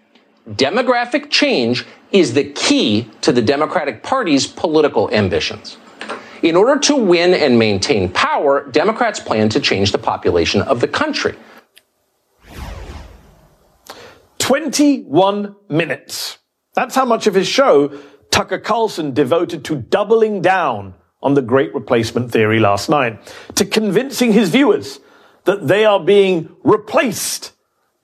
Demographic 0.49 1.29
change 1.31 1.85
is 2.13 2.33
the 2.33 2.45
key 2.53 3.11
to 3.21 3.33
the 3.33 3.43
Democratic 3.43 4.03
Party's 4.03 4.47
political 4.47 5.11
ambitions. 5.11 5.77
In 6.43 6.57
order 6.57 6.81
to 6.81 6.97
win 6.97 7.35
and 7.35 7.59
maintain 7.59 8.09
power, 8.11 8.71
Democrats 8.71 9.21
plan 9.21 9.49
to 9.51 9.61
change 9.61 9.93
the 9.93 9.99
population 9.99 10.63
of 10.63 10.81
the 10.81 10.89
country. 10.89 11.35
21 14.49 15.55
minutes. 15.69 16.39
That's 16.73 16.95
how 16.95 17.05
much 17.05 17.27
of 17.27 17.35
his 17.35 17.47
show 17.47 17.89
Tucker 18.31 18.59
Carlson 18.59 19.13
devoted 19.13 19.63
to 19.67 19.77
doubling 19.77 20.41
down 20.41 20.95
on 21.21 21.35
the 21.35 21.43
great 21.43 21.75
replacement 21.75 22.33
theory 22.33 22.59
last 22.59 22.89
night, 22.89 23.21
to 23.57 23.67
convincing 23.67 24.33
his 24.33 24.49
viewers 24.49 25.01
that 25.45 25.69
they 25.69 25.85
are 25.85 26.01
being 26.01 26.49
replaced 26.65 27.53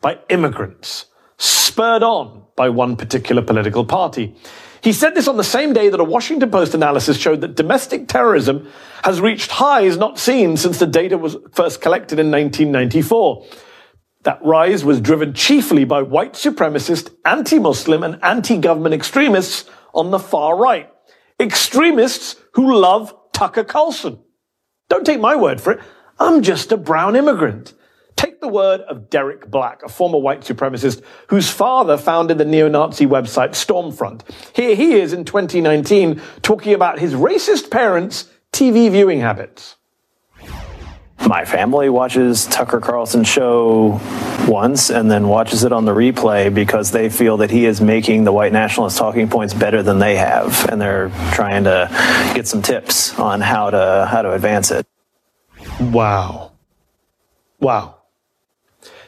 by 0.03 0.19
immigrants, 0.29 1.07
spurred 1.39 2.03
on 2.03 2.45
by 2.57 2.69
one 2.69 2.95
particular 2.95 3.41
political 3.41 3.87
party. 3.87 4.37
He 4.83 4.93
said 4.93 5.15
this 5.15 5.29
on 5.29 5.39
the 5.39 5.45
same 5.45 5.73
day 5.73 5.89
that 5.89 5.99
a 5.99 6.05
Washington 6.05 6.51
Post 6.51 6.75
analysis 6.75 7.17
showed 7.17 7.41
that 7.41 7.57
domestic 7.57 8.07
terrorism 8.07 8.71
has 9.03 9.19
reached 9.19 9.51
highs 9.51 9.97
not 9.97 10.19
seen 10.19 10.59
since 10.59 10.79
the 10.79 10.87
data 10.87 11.17
was 11.17 11.39
first 11.53 11.81
collected 11.81 12.19
in 12.19 12.31
1994. 12.31 13.47
That 14.25 14.43
rise 14.43 14.85
was 14.85 15.01
driven 15.01 15.35
chiefly 15.35 15.85
by 15.85 16.03
white 16.03 16.33
supremacist, 16.33 17.15
anti-Muslim 17.25 18.03
and 18.03 18.19
anti-government 18.23 18.95
extremists 18.95 19.71
on 19.95 20.11
the 20.11 20.19
far 20.19 20.57
right. 20.57 20.91
Extremists 21.39 22.37
who 22.55 22.75
love 22.75 23.15
Tucker 23.33 23.65
Carlson. 23.65 24.19
Don't 24.89 25.05
take 25.05 25.21
my 25.21 25.37
word 25.37 25.61
for 25.61 25.73
it. 25.73 25.81
I'm 26.19 26.43
just 26.43 26.73
a 26.73 26.77
brown 26.77 27.17
immigrant. 27.17 27.75
Take 28.17 28.41
the 28.41 28.49
word 28.49 28.81
of 28.83 29.11
Derek 29.11 29.51
Black, 29.51 29.83
a 29.83 29.89
former 29.89 30.19
white 30.19 30.41
supremacist 30.43 31.03
whose 31.29 31.51
father 31.51 31.99
founded 31.99 32.39
the 32.39 32.45
neo-Nazi 32.45 33.07
website 33.07 33.51
Stormfront. 33.51 34.23
Here 34.55 34.75
he 34.75 34.95
is 34.95 35.13
in 35.13 35.25
2019 35.25 36.23
talking 36.41 36.73
about 36.73 36.99
his 36.99 37.13
racist 37.13 37.71
parents' 37.71 38.31
TV 38.53 38.91
viewing 38.91 39.21
habits. 39.21 39.77
My 41.21 41.45
family 41.45 41.89
watches 41.89 42.45
Tucker 42.47 42.81
Carlson 42.81 43.25
show 43.25 44.01
once 44.47 44.91
and 44.91 45.11
then 45.11 45.29
watches 45.29 45.65
it 45.65 45.73
on 45.73 45.85
the 45.85 45.93
replay 45.93 46.53
because 46.53 46.91
they 46.91 47.09
feel 47.09 47.39
that 47.39 47.51
he 47.51 47.65
is 47.65 47.81
making 47.81 48.25
the 48.25 48.33
white 48.33 48.53
nationalist 48.53 48.99
talking 48.99 49.29
points 49.29 49.55
better 49.55 49.83
than 49.83 49.99
they 49.99 50.17
have 50.17 50.69
and 50.71 50.81
they're 50.81 51.09
trying 51.33 51.65
to 51.65 51.89
get 52.35 52.47
some 52.47 52.61
tips 52.61 53.19
on 53.19 53.41
how 53.41 53.71
to 53.71 54.07
how 54.11 54.23
to 54.23 54.33
advance 54.33 54.71
it. 54.71 54.87
Wow. 55.81 56.53
Wow. 57.59 57.97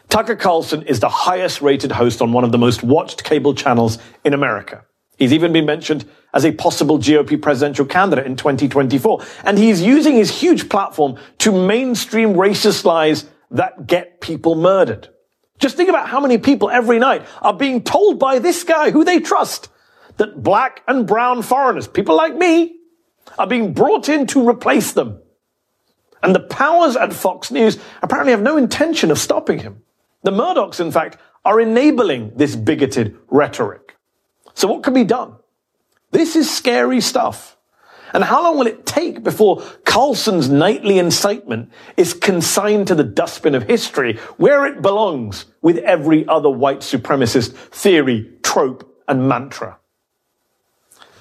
Tucker 0.08 0.36
Carlson 0.36 0.82
is 0.82 1.00
the 1.00 1.08
highest 1.08 1.60
rated 1.60 1.92
host 1.92 2.22
on 2.22 2.32
one 2.32 2.44
of 2.44 2.52
the 2.52 2.58
most 2.58 2.82
watched 2.82 3.24
cable 3.24 3.54
channels 3.54 3.98
in 4.24 4.32
America. 4.32 4.84
He's 5.16 5.32
even 5.32 5.52
been 5.52 5.64
mentioned 5.64 6.04
as 6.34 6.44
a 6.44 6.52
possible 6.52 6.98
GOP 6.98 7.40
presidential 7.40 7.86
candidate 7.86 8.26
in 8.26 8.36
2024. 8.36 9.24
And 9.44 9.58
he's 9.58 9.80
using 9.80 10.14
his 10.14 10.40
huge 10.40 10.68
platform 10.68 11.16
to 11.38 11.52
mainstream 11.52 12.34
racist 12.34 12.84
lies 12.84 13.24
that 13.50 13.86
get 13.86 14.20
people 14.20 14.54
murdered. 14.54 15.08
Just 15.58 15.76
think 15.76 15.88
about 15.88 16.08
how 16.08 16.20
many 16.20 16.36
people 16.36 16.68
every 16.68 16.98
night 16.98 17.26
are 17.40 17.54
being 17.54 17.82
told 17.82 18.18
by 18.18 18.38
this 18.38 18.62
guy, 18.62 18.90
who 18.90 19.04
they 19.04 19.20
trust, 19.20 19.70
that 20.18 20.42
black 20.42 20.82
and 20.86 21.06
brown 21.06 21.42
foreigners, 21.42 21.88
people 21.88 22.14
like 22.14 22.36
me, 22.36 22.76
are 23.38 23.46
being 23.46 23.72
brought 23.72 24.08
in 24.08 24.26
to 24.28 24.46
replace 24.46 24.92
them. 24.92 25.20
And 26.22 26.34
the 26.34 26.40
powers 26.40 26.96
at 26.96 27.12
Fox 27.12 27.50
News 27.50 27.78
apparently 28.02 28.32
have 28.32 28.42
no 28.42 28.56
intention 28.56 29.10
of 29.10 29.18
stopping 29.18 29.60
him. 29.60 29.82
The 30.24 30.30
Murdochs, 30.30 30.80
in 30.80 30.90
fact, 30.90 31.18
are 31.44 31.60
enabling 31.60 32.32
this 32.36 32.56
bigoted 32.56 33.16
rhetoric. 33.28 33.95
So 34.56 34.66
what 34.66 34.82
can 34.82 34.94
be 34.94 35.04
done? 35.04 35.36
This 36.10 36.34
is 36.34 36.50
scary 36.50 37.00
stuff. 37.00 37.56
And 38.12 38.24
how 38.24 38.42
long 38.42 38.56
will 38.56 38.66
it 38.66 38.86
take 38.86 39.22
before 39.22 39.62
Carlson's 39.84 40.48
nightly 40.48 40.98
incitement 40.98 41.70
is 41.98 42.14
consigned 42.14 42.86
to 42.88 42.94
the 42.94 43.04
dustbin 43.04 43.54
of 43.54 43.64
history 43.64 44.16
where 44.38 44.64
it 44.64 44.80
belongs 44.80 45.44
with 45.60 45.76
every 45.78 46.26
other 46.26 46.48
white 46.48 46.78
supremacist 46.78 47.52
theory, 47.52 48.30
trope, 48.42 48.90
and 49.06 49.28
mantra? 49.28 49.78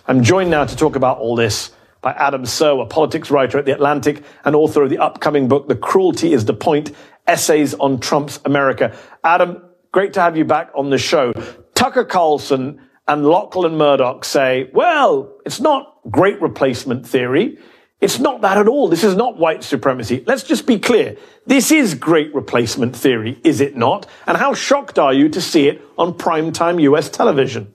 I'm 0.07 0.23
joined 0.23 0.51
now 0.51 0.63
to 0.63 0.75
talk 0.75 0.95
about 0.95 1.17
all 1.17 1.35
this 1.35 1.71
by 2.01 2.13
Adam 2.13 2.43
Serwer, 2.43 2.83
a 2.83 2.85
politics 2.85 3.29
writer 3.29 3.57
at 3.57 3.65
The 3.65 3.73
Atlantic 3.73 4.23
and 4.45 4.55
author 4.55 4.83
of 4.83 4.89
the 4.89 4.99
upcoming 4.99 5.49
book, 5.49 5.67
The 5.67 5.75
Cruelty 5.75 6.31
is 6.31 6.45
the 6.45 6.53
Point, 6.53 6.91
Essays 7.27 7.73
on 7.73 7.99
Trump's 7.99 8.39
America. 8.45 8.95
Adam, 9.23 9.61
great 9.91 10.13
to 10.13 10.21
have 10.21 10.37
you 10.37 10.45
back 10.45 10.69
on 10.75 10.91
the 10.91 10.99
show. 10.99 11.33
Tucker 11.73 12.05
Carlson 12.05 12.79
and 13.07 13.25
Lachlan 13.25 13.77
Murdoch 13.77 14.25
say, 14.25 14.69
well, 14.73 15.31
it's 15.45 15.59
not 15.59 15.99
great 16.09 16.41
replacement 16.41 17.07
theory. 17.07 17.57
It's 18.01 18.19
not 18.19 18.41
that 18.41 18.57
at 18.57 18.67
all. 18.67 18.87
This 18.87 19.03
is 19.03 19.15
not 19.15 19.37
white 19.37 19.63
supremacy. 19.63 20.23
Let's 20.25 20.43
just 20.43 20.65
be 20.65 20.79
clear. 20.79 21.17
This 21.45 21.71
is 21.71 21.93
great 21.93 22.33
replacement 22.35 22.95
theory, 22.95 23.39
is 23.43 23.61
it 23.61 23.75
not? 23.75 24.07
And 24.27 24.37
how 24.37 24.53
shocked 24.53 24.99
are 24.99 25.13
you 25.13 25.29
to 25.29 25.41
see 25.41 25.67
it 25.67 25.81
on 25.97 26.13
primetime 26.13 26.81
US 26.81 27.09
television? 27.09 27.73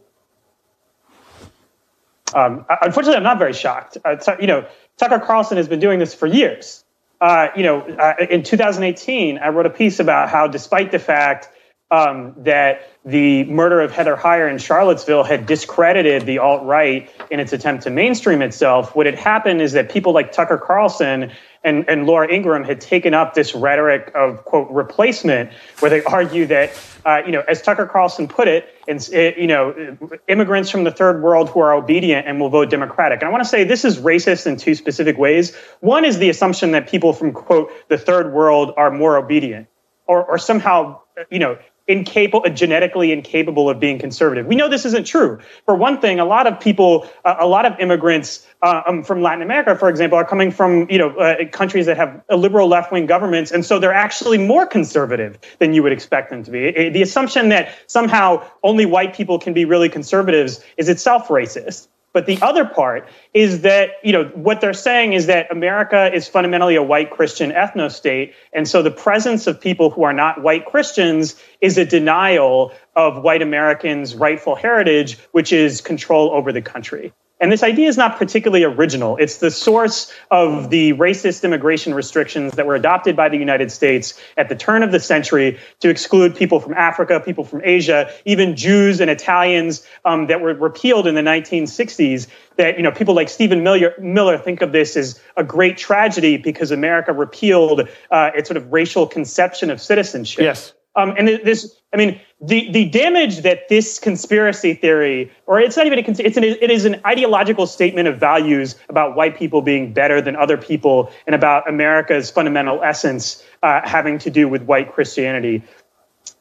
Um, 2.34 2.64
unfortunately, 2.82 3.16
I'm 3.16 3.22
not 3.22 3.38
very 3.38 3.52
shocked. 3.52 3.98
Uh, 4.04 4.16
you 4.40 4.46
know, 4.46 4.66
Tucker 4.98 5.18
Carlson 5.18 5.56
has 5.56 5.68
been 5.68 5.80
doing 5.80 5.98
this 5.98 6.14
for 6.14 6.26
years. 6.26 6.84
Uh, 7.20 7.48
you 7.56 7.62
know, 7.62 7.80
uh, 7.80 8.14
in 8.30 8.42
2018, 8.42 9.38
I 9.38 9.48
wrote 9.48 9.66
a 9.66 9.70
piece 9.70 10.00
about 10.00 10.28
how, 10.28 10.46
despite 10.46 10.90
the 10.90 10.98
fact 10.98 11.48
um, 11.90 12.34
that 12.38 12.88
the 13.04 13.44
murder 13.44 13.80
of 13.80 13.90
Heather 13.90 14.16
Heyer 14.16 14.50
in 14.50 14.58
Charlottesville 14.58 15.24
had 15.24 15.46
discredited 15.46 16.26
the 16.26 16.38
alt 16.38 16.64
right 16.64 17.10
in 17.30 17.40
its 17.40 17.52
attempt 17.52 17.84
to 17.84 17.90
mainstream 17.90 18.42
itself. 18.42 18.94
What 18.94 19.06
had 19.06 19.14
happened 19.14 19.60
is 19.60 19.72
that 19.72 19.90
people 19.90 20.12
like 20.12 20.32
Tucker 20.32 20.58
Carlson 20.58 21.32
and, 21.64 21.88
and 21.88 22.06
Laura 22.06 22.30
Ingraham 22.32 22.64
had 22.64 22.80
taken 22.80 23.12
up 23.12 23.34
this 23.34 23.54
rhetoric 23.54 24.12
of 24.14 24.44
quote 24.44 24.70
replacement, 24.70 25.50
where 25.80 25.90
they 25.90 26.02
argue 26.04 26.46
that 26.46 26.72
uh, 27.04 27.22
you 27.24 27.32
know, 27.32 27.42
as 27.48 27.62
Tucker 27.62 27.86
Carlson 27.86 28.28
put 28.28 28.48
it, 28.48 28.74
it, 28.86 29.38
you 29.38 29.46
know, 29.46 29.96
immigrants 30.28 30.70
from 30.70 30.84
the 30.84 30.90
third 30.90 31.22
world 31.22 31.48
who 31.48 31.60
are 31.60 31.72
obedient 31.72 32.26
and 32.26 32.40
will 32.40 32.50
vote 32.50 32.70
Democratic. 32.70 33.20
And 33.20 33.28
I 33.28 33.32
want 33.32 33.42
to 33.42 33.48
say 33.48 33.64
this 33.64 33.84
is 33.84 33.98
racist 33.98 34.46
in 34.46 34.56
two 34.56 34.74
specific 34.74 35.16
ways. 35.16 35.54
One 35.80 36.04
is 36.04 36.18
the 36.18 36.28
assumption 36.28 36.72
that 36.72 36.88
people 36.88 37.12
from 37.12 37.32
quote 37.32 37.70
the 37.88 37.98
third 37.98 38.32
world 38.32 38.74
are 38.76 38.90
more 38.90 39.16
obedient, 39.16 39.68
or 40.06 40.24
or 40.24 40.38
somehow 40.38 41.00
you 41.30 41.38
know 41.38 41.58
incapable, 41.86 42.48
genetically 42.50 43.12
incapable 43.12 43.68
of 43.68 43.80
being 43.80 43.98
conservative. 43.98 44.46
We 44.46 44.54
know 44.54 44.68
this 44.68 44.84
isn't 44.84 45.06
true. 45.06 45.38
For 45.64 45.74
one 45.74 46.00
thing, 46.00 46.20
a 46.20 46.24
lot 46.24 46.46
of 46.46 46.58
people, 46.60 47.08
uh, 47.24 47.36
a 47.38 47.46
lot 47.46 47.66
of 47.66 47.78
immigrants 47.78 48.46
uh, 48.62 48.82
um, 48.86 49.02
from 49.02 49.22
Latin 49.22 49.42
America, 49.42 49.76
for 49.76 49.88
example, 49.88 50.18
are 50.18 50.24
coming 50.24 50.50
from 50.50 50.88
you 50.90 50.98
know 50.98 51.10
uh, 51.16 51.44
countries 51.50 51.86
that 51.86 51.96
have 51.96 52.22
liberal 52.30 52.68
left 52.68 52.92
wing 52.92 53.06
governments, 53.06 53.50
and 53.50 53.64
so 53.64 53.78
they're 53.78 53.92
actually 53.92 54.38
more 54.38 54.66
conservative 54.66 55.38
than 55.58 55.72
you 55.72 55.82
would 55.82 55.92
expect 55.92 56.30
them 56.30 56.42
to 56.44 56.50
be. 56.50 56.66
It, 56.66 56.92
the 56.92 57.02
assumption 57.02 57.48
that 57.50 57.74
somehow 57.86 58.44
only 58.62 58.86
white 58.86 59.14
people 59.14 59.38
can 59.38 59.52
be 59.52 59.64
really 59.64 59.88
conservatives 59.88 60.62
is 60.76 60.88
itself 60.88 61.28
racist. 61.28 61.88
But 62.12 62.26
the 62.26 62.38
other 62.42 62.64
part 62.64 63.08
is 63.34 63.60
that, 63.60 63.90
you 64.02 64.12
know, 64.12 64.24
what 64.34 64.60
they're 64.60 64.72
saying 64.72 65.12
is 65.12 65.26
that 65.26 65.50
America 65.50 66.12
is 66.12 66.26
fundamentally 66.26 66.74
a 66.74 66.82
white 66.82 67.10
Christian 67.10 67.52
ethno 67.52 67.90
state. 67.90 68.34
And 68.52 68.66
so 68.66 68.82
the 68.82 68.90
presence 68.90 69.46
of 69.46 69.60
people 69.60 69.90
who 69.90 70.02
are 70.02 70.12
not 70.12 70.42
white 70.42 70.66
Christians 70.66 71.40
is 71.60 71.78
a 71.78 71.84
denial 71.84 72.72
of 72.96 73.22
white 73.22 73.42
Americans' 73.42 74.14
rightful 74.14 74.56
heritage, 74.56 75.18
which 75.30 75.52
is 75.52 75.80
control 75.80 76.30
over 76.32 76.52
the 76.52 76.62
country. 76.62 77.12
And 77.40 77.50
this 77.50 77.62
idea 77.62 77.88
is 77.88 77.96
not 77.96 78.18
particularly 78.18 78.64
original. 78.64 79.16
It's 79.16 79.38
the 79.38 79.50
source 79.50 80.12
of 80.30 80.68
the 80.68 80.92
racist 80.94 81.42
immigration 81.42 81.94
restrictions 81.94 82.52
that 82.52 82.66
were 82.66 82.74
adopted 82.74 83.16
by 83.16 83.30
the 83.30 83.38
United 83.38 83.72
States 83.72 84.20
at 84.36 84.50
the 84.50 84.54
turn 84.54 84.82
of 84.82 84.92
the 84.92 85.00
century 85.00 85.58
to 85.80 85.88
exclude 85.88 86.36
people 86.36 86.60
from 86.60 86.74
Africa, 86.74 87.18
people 87.18 87.44
from 87.44 87.62
Asia, 87.64 88.12
even 88.26 88.56
Jews 88.56 89.00
and 89.00 89.10
Italians 89.10 89.86
um, 90.04 90.26
that 90.26 90.42
were 90.42 90.52
repealed 90.52 91.06
in 91.06 91.14
the 91.14 91.22
1960s. 91.22 92.26
That 92.56 92.76
you 92.76 92.82
know, 92.82 92.92
people 92.92 93.14
like 93.14 93.30
Stephen 93.30 93.62
Miller, 93.62 93.94
Miller 93.98 94.36
think 94.36 94.60
of 94.60 94.72
this 94.72 94.94
as 94.94 95.18
a 95.38 95.44
great 95.44 95.78
tragedy 95.78 96.36
because 96.36 96.70
America 96.70 97.12
repealed 97.12 97.88
uh, 98.10 98.30
its 98.34 98.48
sort 98.48 98.58
of 98.58 98.70
racial 98.70 99.06
conception 99.06 99.70
of 99.70 99.80
citizenship. 99.80 100.42
Yes. 100.42 100.74
Um, 101.00 101.14
and 101.16 101.28
this, 101.28 101.74
I 101.92 101.96
mean, 101.96 102.20
the, 102.40 102.70
the 102.70 102.84
damage 102.86 103.38
that 103.38 103.68
this 103.68 103.98
conspiracy 103.98 104.74
theory, 104.74 105.32
or 105.46 105.60
it's 105.60 105.76
not 105.76 105.86
even 105.86 105.98
a, 105.98 106.02
it's 106.02 106.36
an, 106.36 106.44
it 106.44 106.70
is 106.70 106.84
an 106.84 107.00
ideological 107.06 107.66
statement 107.66 108.08
of 108.08 108.18
values 108.18 108.76
about 108.88 109.16
white 109.16 109.36
people 109.36 109.62
being 109.62 109.92
better 109.92 110.20
than 110.20 110.36
other 110.36 110.56
people 110.56 111.10
and 111.26 111.34
about 111.34 111.68
America's 111.68 112.30
fundamental 112.30 112.82
essence 112.82 113.44
uh, 113.62 113.80
having 113.84 114.18
to 114.18 114.30
do 114.30 114.48
with 114.48 114.62
white 114.62 114.92
Christianity. 114.92 115.62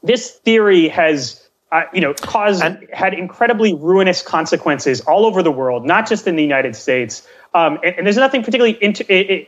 This 0.04 0.32
theory 0.32 0.88
has 0.90 1.50
uh, 1.72 1.84
you 1.94 2.02
know, 2.02 2.14
caused 2.16 2.64
had 2.92 3.14
incredibly 3.14 3.76
ruinous 3.76 4.24
consequences 4.24 5.02
all 5.02 5.26
over 5.26 5.44
the 5.44 5.52
world, 5.52 5.86
not 5.86 6.10
just 6.10 6.26
in 6.26 6.36
the 6.36 6.42
United 6.42 6.76
States. 6.76 7.28
Um, 7.54 7.80
and, 7.84 7.96
and, 7.98 8.06
there's 8.06 8.18
nothing 8.18 8.44
particularly 8.44 8.78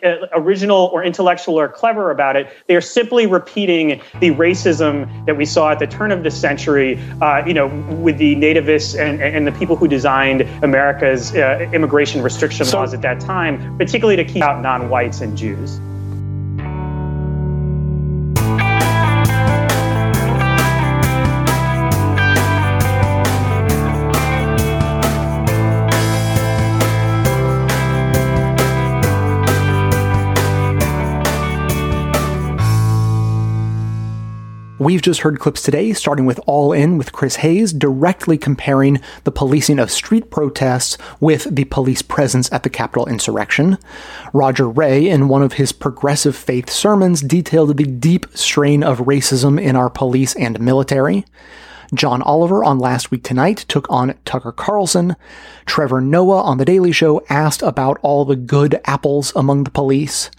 uh, 0.03 0.27
original 0.33 0.89
or 0.91 1.03
intellectual 1.03 1.59
or 1.59 1.69
clever 1.69 2.09
about 2.09 2.35
it. 2.35 2.51
They 2.67 2.75
are 2.75 2.81
simply 2.81 3.27
repeating 3.27 4.01
the 4.19 4.31
racism 4.31 5.25
that 5.27 5.37
we 5.37 5.45
saw 5.45 5.71
at 5.71 5.79
the 5.79 5.85
turn 5.85 6.11
of 6.11 6.23
the 6.23 6.31
century, 6.31 6.99
uh, 7.21 7.45
you 7.45 7.53
know, 7.53 7.67
with 8.01 8.17
the 8.17 8.35
nativists 8.35 8.99
and, 8.99 9.21
and 9.21 9.45
the 9.45 9.51
people 9.51 9.75
who 9.75 9.87
designed 9.87 10.41
America's 10.63 11.35
uh, 11.35 11.69
immigration 11.73 12.23
restriction 12.23 12.65
so, 12.65 12.79
laws 12.79 12.93
at 12.93 13.03
that 13.03 13.19
time, 13.19 13.77
particularly 13.77 14.15
to 14.15 14.25
keep 14.25 14.41
out 14.41 14.61
non-whites 14.61 15.21
and 15.21 15.37
Jews. 15.37 15.79
We've 34.81 35.03
just 35.03 35.19
heard 35.19 35.39
clips 35.39 35.61
today, 35.61 35.93
starting 35.93 36.25
with 36.25 36.39
All 36.47 36.73
In 36.73 36.97
with 36.97 37.11
Chris 37.11 37.35
Hayes, 37.35 37.71
directly 37.71 38.35
comparing 38.35 38.99
the 39.25 39.31
policing 39.31 39.77
of 39.77 39.91
street 39.91 40.31
protests 40.31 40.97
with 41.19 41.43
the 41.55 41.65
police 41.65 42.01
presence 42.01 42.51
at 42.51 42.63
the 42.63 42.69
Capitol 42.71 43.05
insurrection. 43.05 43.77
Roger 44.33 44.67
Ray, 44.67 45.07
in 45.07 45.27
one 45.27 45.43
of 45.43 45.53
his 45.53 45.71
progressive 45.71 46.35
faith 46.35 46.67
sermons, 46.67 47.21
detailed 47.21 47.77
the 47.77 47.83
deep 47.83 48.25
strain 48.33 48.81
of 48.81 49.01
racism 49.01 49.61
in 49.61 49.75
our 49.75 49.91
police 49.91 50.35
and 50.35 50.59
military. 50.59 51.25
John 51.93 52.23
Oliver 52.23 52.63
on 52.63 52.79
Last 52.79 53.11
Week 53.11 53.21
Tonight 53.21 53.65
took 53.67 53.87
on 53.87 54.15
Tucker 54.25 54.51
Carlson. 54.51 55.15
Trevor 55.67 56.01
Noah 56.01 56.41
on 56.41 56.57
The 56.57 56.65
Daily 56.65 56.91
Show 56.91 57.23
asked 57.29 57.61
about 57.61 57.99
all 58.01 58.25
the 58.25 58.35
good 58.35 58.81
apples 58.85 59.31
among 59.35 59.63
the 59.63 59.69
police. 59.69 60.31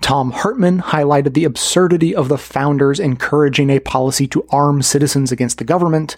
Thom 0.00 0.32
Hartmann 0.32 0.80
highlighted 0.80 1.34
the 1.34 1.44
absurdity 1.44 2.14
of 2.14 2.28
the 2.28 2.38
founders 2.38 3.00
encouraging 3.00 3.70
a 3.70 3.80
policy 3.80 4.26
to 4.28 4.46
arm 4.50 4.82
citizens 4.82 5.32
against 5.32 5.58
the 5.58 5.64
government. 5.64 6.16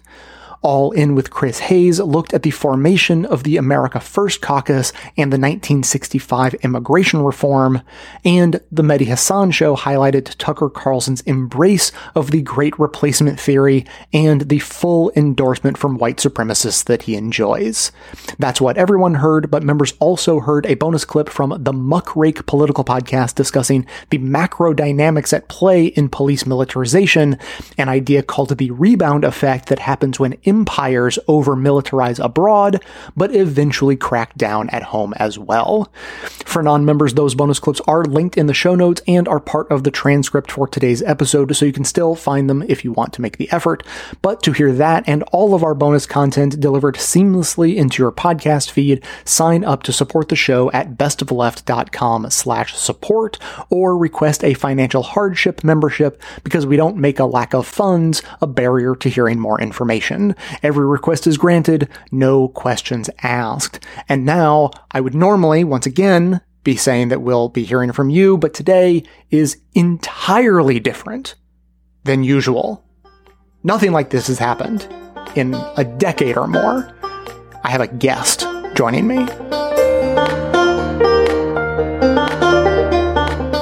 All 0.67 0.91
In 0.91 1.14
with 1.14 1.31
Chris 1.31 1.61
Hayes 1.61 2.01
looked 2.01 2.35
at 2.35 2.43
the 2.43 2.51
formation 2.51 3.25
of 3.25 3.45
the 3.45 3.57
America 3.57 4.01
First 4.01 4.41
Caucus 4.41 4.91
and 5.17 5.33
the 5.33 5.39
1965 5.39 6.55
immigration 6.55 7.23
reform, 7.23 7.83
and 8.25 8.61
the 8.73 8.83
Mehdi 8.83 9.07
Hasan 9.07 9.53
show 9.53 9.77
highlighted 9.77 10.35
Tucker 10.39 10.69
Carlson's 10.69 11.21
embrace 11.21 11.93
of 12.17 12.33
the 12.33 12.43
Great 12.43 12.77
Replacement 12.81 13.39
theory 13.39 13.87
and 14.12 14.49
the 14.49 14.59
full 14.59 15.12
endorsement 15.14 15.79
from 15.79 15.99
white 15.99 16.17
supremacists 16.17 16.85
that 16.87 17.03
he 17.03 17.14
enjoys. 17.14 17.93
That's 18.41 18.61
what 18.61 18.77
everyone 18.77 19.14
heard, 19.14 19.53
but 19.53 19.62
members 19.62 19.95
also 20.01 20.41
heard 20.41 20.67
a 20.67 20.75
bonus 20.75 21.05
clip 21.05 21.29
from 21.29 21.51
the 21.51 21.73
Muckrake 21.73 22.45
political 22.47 22.83
podcast 22.83 23.37
discussing 23.37 23.87
the 24.11 24.19
macro 24.19 24.75
dynamics 24.75 25.33
at 25.33 25.47
play 25.47 25.87
in 25.87 26.09
police 26.09 26.45
militarization, 26.45 27.39
an 27.79 27.89
idea 27.89 28.25
called 28.25 28.59
the 28.59 28.73
rebound 28.73 29.23
effect 29.23 29.69
that 29.69 29.79
happens 29.79 30.19
when 30.19 30.35
empires 30.57 31.18
over 31.28 31.54
militarize 31.54 32.22
abroad, 32.22 32.82
but 33.16 33.34
eventually 33.34 33.96
crack 33.96 34.34
down 34.36 34.70
at 34.70 34.84
home 34.84 35.12
as 35.16 35.38
well. 35.38 35.92
For 36.44 36.62
non 36.62 36.84
members, 36.84 37.14
those 37.14 37.34
bonus 37.34 37.59
clips 37.59 37.80
are 37.86 38.04
linked 38.04 38.38
in 38.38 38.46
the 38.46 38.54
show 38.54 38.74
notes 38.74 39.02
and 39.07 39.28
are 39.28 39.40
part 39.40 39.70
of 39.70 39.84
the 39.84 39.90
transcript 39.90 40.50
for 40.50 40.66
today's 40.66 41.02
episode, 41.02 41.54
so 41.54 41.66
you 41.66 41.72
can 41.72 41.84
still 41.84 42.14
find 42.14 42.48
them 42.48 42.62
if 42.68 42.84
you 42.84 42.92
want 42.92 43.12
to 43.14 43.20
make 43.20 43.36
the 43.36 43.50
effort. 43.52 43.82
But 44.22 44.42
to 44.44 44.52
hear 44.52 44.72
that 44.72 45.04
and 45.07 45.22
all 45.24 45.54
of 45.54 45.62
our 45.62 45.74
bonus 45.74 46.07
content 46.07 46.61
delivered 46.61 46.96
seamlessly 46.96 47.76
into 47.76 48.02
your 48.02 48.12
podcast 48.12 48.70
feed, 48.70 49.04
sign 49.24 49.64
up 49.64 49.82
to 49.82 49.92
support 49.92 50.28
the 50.28 50.36
show 50.36 50.70
at 50.70 50.96
bestofleft.com 50.96 52.30
slash 52.30 52.74
support 52.74 53.38
or 53.68 53.98
request 53.98 54.44
a 54.44 54.54
financial 54.54 55.02
hardship 55.02 55.64
membership 55.64 56.22
because 56.44 56.64
we 56.64 56.76
don't 56.76 56.96
make 56.96 57.18
a 57.18 57.24
lack 57.24 57.52
of 57.52 57.66
funds 57.66 58.22
a 58.40 58.46
barrier 58.46 58.94
to 58.94 59.09
hearing 59.09 59.38
more 59.38 59.61
information. 59.61 60.34
Every 60.62 60.87
request 60.87 61.26
is 61.26 61.39
granted, 61.39 61.89
no 62.11 62.49
questions 62.49 63.11
asked. 63.22 63.80
And 64.09 64.24
now, 64.24 64.70
I 64.91 65.01
would 65.01 65.14
normally, 65.14 65.64
once 65.64 65.87
again, 65.87 66.41
be 66.64 66.76
saying 66.76 67.09
that 67.09 67.22
we'll 67.22 67.49
be 67.49 67.64
hearing 67.64 67.93
from 67.93 68.11
you, 68.11 68.37
but 68.37 68.53
today 68.53 69.05
is 69.30 69.59
entirely 69.74 70.80
different 70.80 71.37
than 72.05 72.24
usual. 72.24 72.84
Nothing 73.62 73.93
like 73.93 74.11
this 74.11 74.26
has 74.26 74.39
happened 74.39 74.89
in 75.34 75.55
a 75.76 75.84
decade 75.84 76.37
or 76.37 76.47
more. 76.47 76.93
I 77.62 77.70
have 77.70 77.80
a 77.80 77.87
guest 77.87 78.47
joining 78.74 79.07
me. 79.07 79.26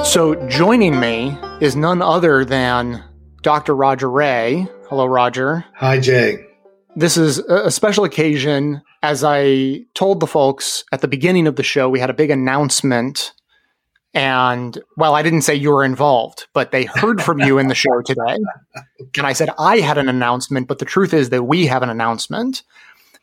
So, 0.04 0.34
joining 0.48 1.00
me 1.00 1.36
is 1.60 1.74
none 1.74 2.00
other 2.00 2.44
than 2.44 3.02
Dr. 3.42 3.74
Roger 3.74 4.10
Ray. 4.10 4.68
Hello, 4.88 5.06
Roger. 5.06 5.64
Hi, 5.74 5.98
Jay. 5.98 6.46
This 6.96 7.16
is 7.16 7.38
a 7.38 7.70
special 7.70 8.04
occasion. 8.04 8.82
As 9.02 9.24
I 9.24 9.84
told 9.94 10.20
the 10.20 10.26
folks 10.26 10.84
at 10.92 11.00
the 11.00 11.08
beginning 11.08 11.46
of 11.46 11.56
the 11.56 11.62
show, 11.62 11.88
we 11.88 12.00
had 12.00 12.10
a 12.10 12.14
big 12.14 12.30
announcement. 12.30 13.32
And 14.14 14.78
well, 14.96 15.14
I 15.14 15.22
didn't 15.22 15.42
say 15.42 15.54
you 15.56 15.70
were 15.70 15.84
involved, 15.84 16.46
but 16.52 16.70
they 16.70 16.84
heard 16.84 17.20
from 17.20 17.40
you 17.40 17.58
in 17.58 17.66
the 17.66 17.74
show 17.74 18.00
today. 18.04 18.38
And 19.16 19.26
I 19.26 19.32
said 19.32 19.50
I 19.58 19.78
had 19.78 19.98
an 19.98 20.08
announcement, 20.08 20.68
but 20.68 20.78
the 20.78 20.84
truth 20.84 21.12
is 21.12 21.30
that 21.30 21.44
we 21.44 21.66
have 21.66 21.82
an 21.82 21.90
announcement 21.90 22.62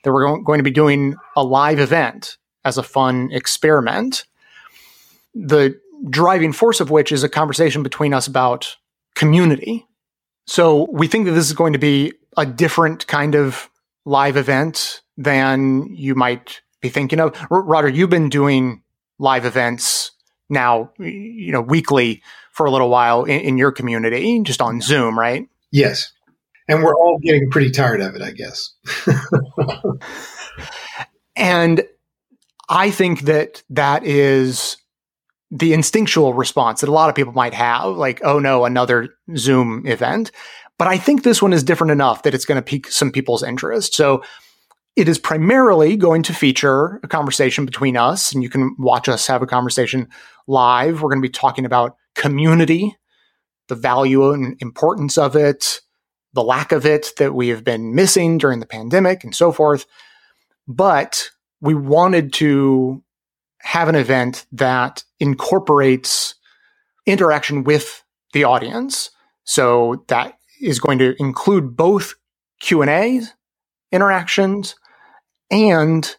that 0.03 0.11
we're 0.11 0.39
going 0.39 0.59
to 0.59 0.63
be 0.63 0.71
doing 0.71 1.15
a 1.35 1.43
live 1.43 1.79
event 1.79 2.37
as 2.65 2.77
a 2.77 2.83
fun 2.83 3.29
experiment. 3.31 4.25
The 5.33 5.79
driving 6.09 6.51
force 6.51 6.81
of 6.81 6.89
which 6.89 7.11
is 7.11 7.23
a 7.23 7.29
conversation 7.29 7.83
between 7.83 8.13
us 8.13 8.27
about 8.27 8.75
community 9.15 9.85
So 10.47 10.87
we 10.91 11.07
think 11.07 11.25
that 11.25 11.31
this 11.31 11.45
is 11.45 11.53
going 11.53 11.73
to 11.73 11.79
be 11.79 12.13
a 12.37 12.45
different 12.45 13.07
kind 13.07 13.35
of 13.35 13.69
live 14.05 14.37
event 14.37 15.01
than 15.17 15.93
you 15.95 16.15
might 16.15 16.61
be 16.81 16.89
thinking 16.89 17.19
of. 17.19 17.35
R- 17.51 17.61
Roger, 17.61 17.89
you've 17.89 18.09
been 18.09 18.29
doing 18.29 18.81
live 19.19 19.45
events 19.45 20.11
now, 20.49 20.91
you 20.97 21.51
know, 21.51 21.61
weekly 21.61 22.21
for 22.51 22.65
a 22.65 22.71
little 22.71 22.89
while 22.89 23.23
in, 23.23 23.39
in 23.41 23.57
your 23.57 23.71
community, 23.71 24.41
just 24.43 24.61
on 24.61 24.81
Zoom, 24.81 25.17
right? 25.17 25.47
Yes. 25.71 26.11
And 26.67 26.83
we're 26.83 26.95
all 26.95 27.19
getting 27.21 27.49
pretty 27.49 27.71
tired 27.71 28.01
of 28.01 28.15
it, 28.15 28.21
I 28.21 28.31
guess. 28.31 28.73
and 31.35 31.83
I 32.69 32.91
think 32.91 33.21
that 33.21 33.63
that 33.69 34.05
is 34.05 34.77
the 35.49 35.73
instinctual 35.73 36.33
response 36.33 36.79
that 36.79 36.89
a 36.89 36.93
lot 36.93 37.09
of 37.09 37.15
people 37.15 37.33
might 37.33 37.53
have, 37.53 37.97
like, 37.97 38.21
oh 38.23 38.39
no, 38.39 38.63
another 38.63 39.09
Zoom 39.35 39.85
event. 39.85 40.31
But 40.81 40.87
I 40.87 40.97
think 40.97 41.21
this 41.21 41.43
one 41.43 41.53
is 41.53 41.61
different 41.61 41.91
enough 41.91 42.23
that 42.23 42.33
it's 42.33 42.45
going 42.45 42.55
to 42.55 42.63
pique 42.63 42.87
some 42.87 43.11
people's 43.11 43.43
interest. 43.43 43.93
So 43.93 44.23
it 44.95 45.07
is 45.07 45.19
primarily 45.19 45.95
going 45.95 46.23
to 46.23 46.33
feature 46.33 46.99
a 47.03 47.07
conversation 47.07 47.67
between 47.67 47.95
us, 47.95 48.33
and 48.33 48.41
you 48.41 48.49
can 48.49 48.75
watch 48.79 49.07
us 49.07 49.27
have 49.27 49.43
a 49.43 49.45
conversation 49.45 50.07
live. 50.47 51.03
We're 51.03 51.11
going 51.11 51.21
to 51.21 51.27
be 51.27 51.29
talking 51.29 51.65
about 51.65 51.97
community, 52.15 52.97
the 53.67 53.75
value 53.75 54.31
and 54.31 54.59
importance 54.59 55.19
of 55.19 55.35
it, 55.35 55.81
the 56.33 56.41
lack 56.41 56.71
of 56.71 56.83
it 56.83 57.11
that 57.19 57.35
we 57.35 57.49
have 57.49 57.63
been 57.63 57.93
missing 57.93 58.39
during 58.39 58.59
the 58.59 58.65
pandemic, 58.65 59.23
and 59.23 59.35
so 59.35 59.51
forth. 59.51 59.85
But 60.67 61.29
we 61.59 61.75
wanted 61.75 62.33
to 62.33 63.03
have 63.59 63.87
an 63.87 63.93
event 63.93 64.47
that 64.51 65.03
incorporates 65.19 66.33
interaction 67.05 67.65
with 67.65 68.03
the 68.33 68.45
audience. 68.45 69.11
So 69.43 70.05
that 70.07 70.39
is 70.61 70.79
going 70.79 70.99
to 70.99 71.15
include 71.19 71.75
both 71.75 72.15
Q&A 72.59 73.21
interactions 73.91 74.75
and 75.49 76.15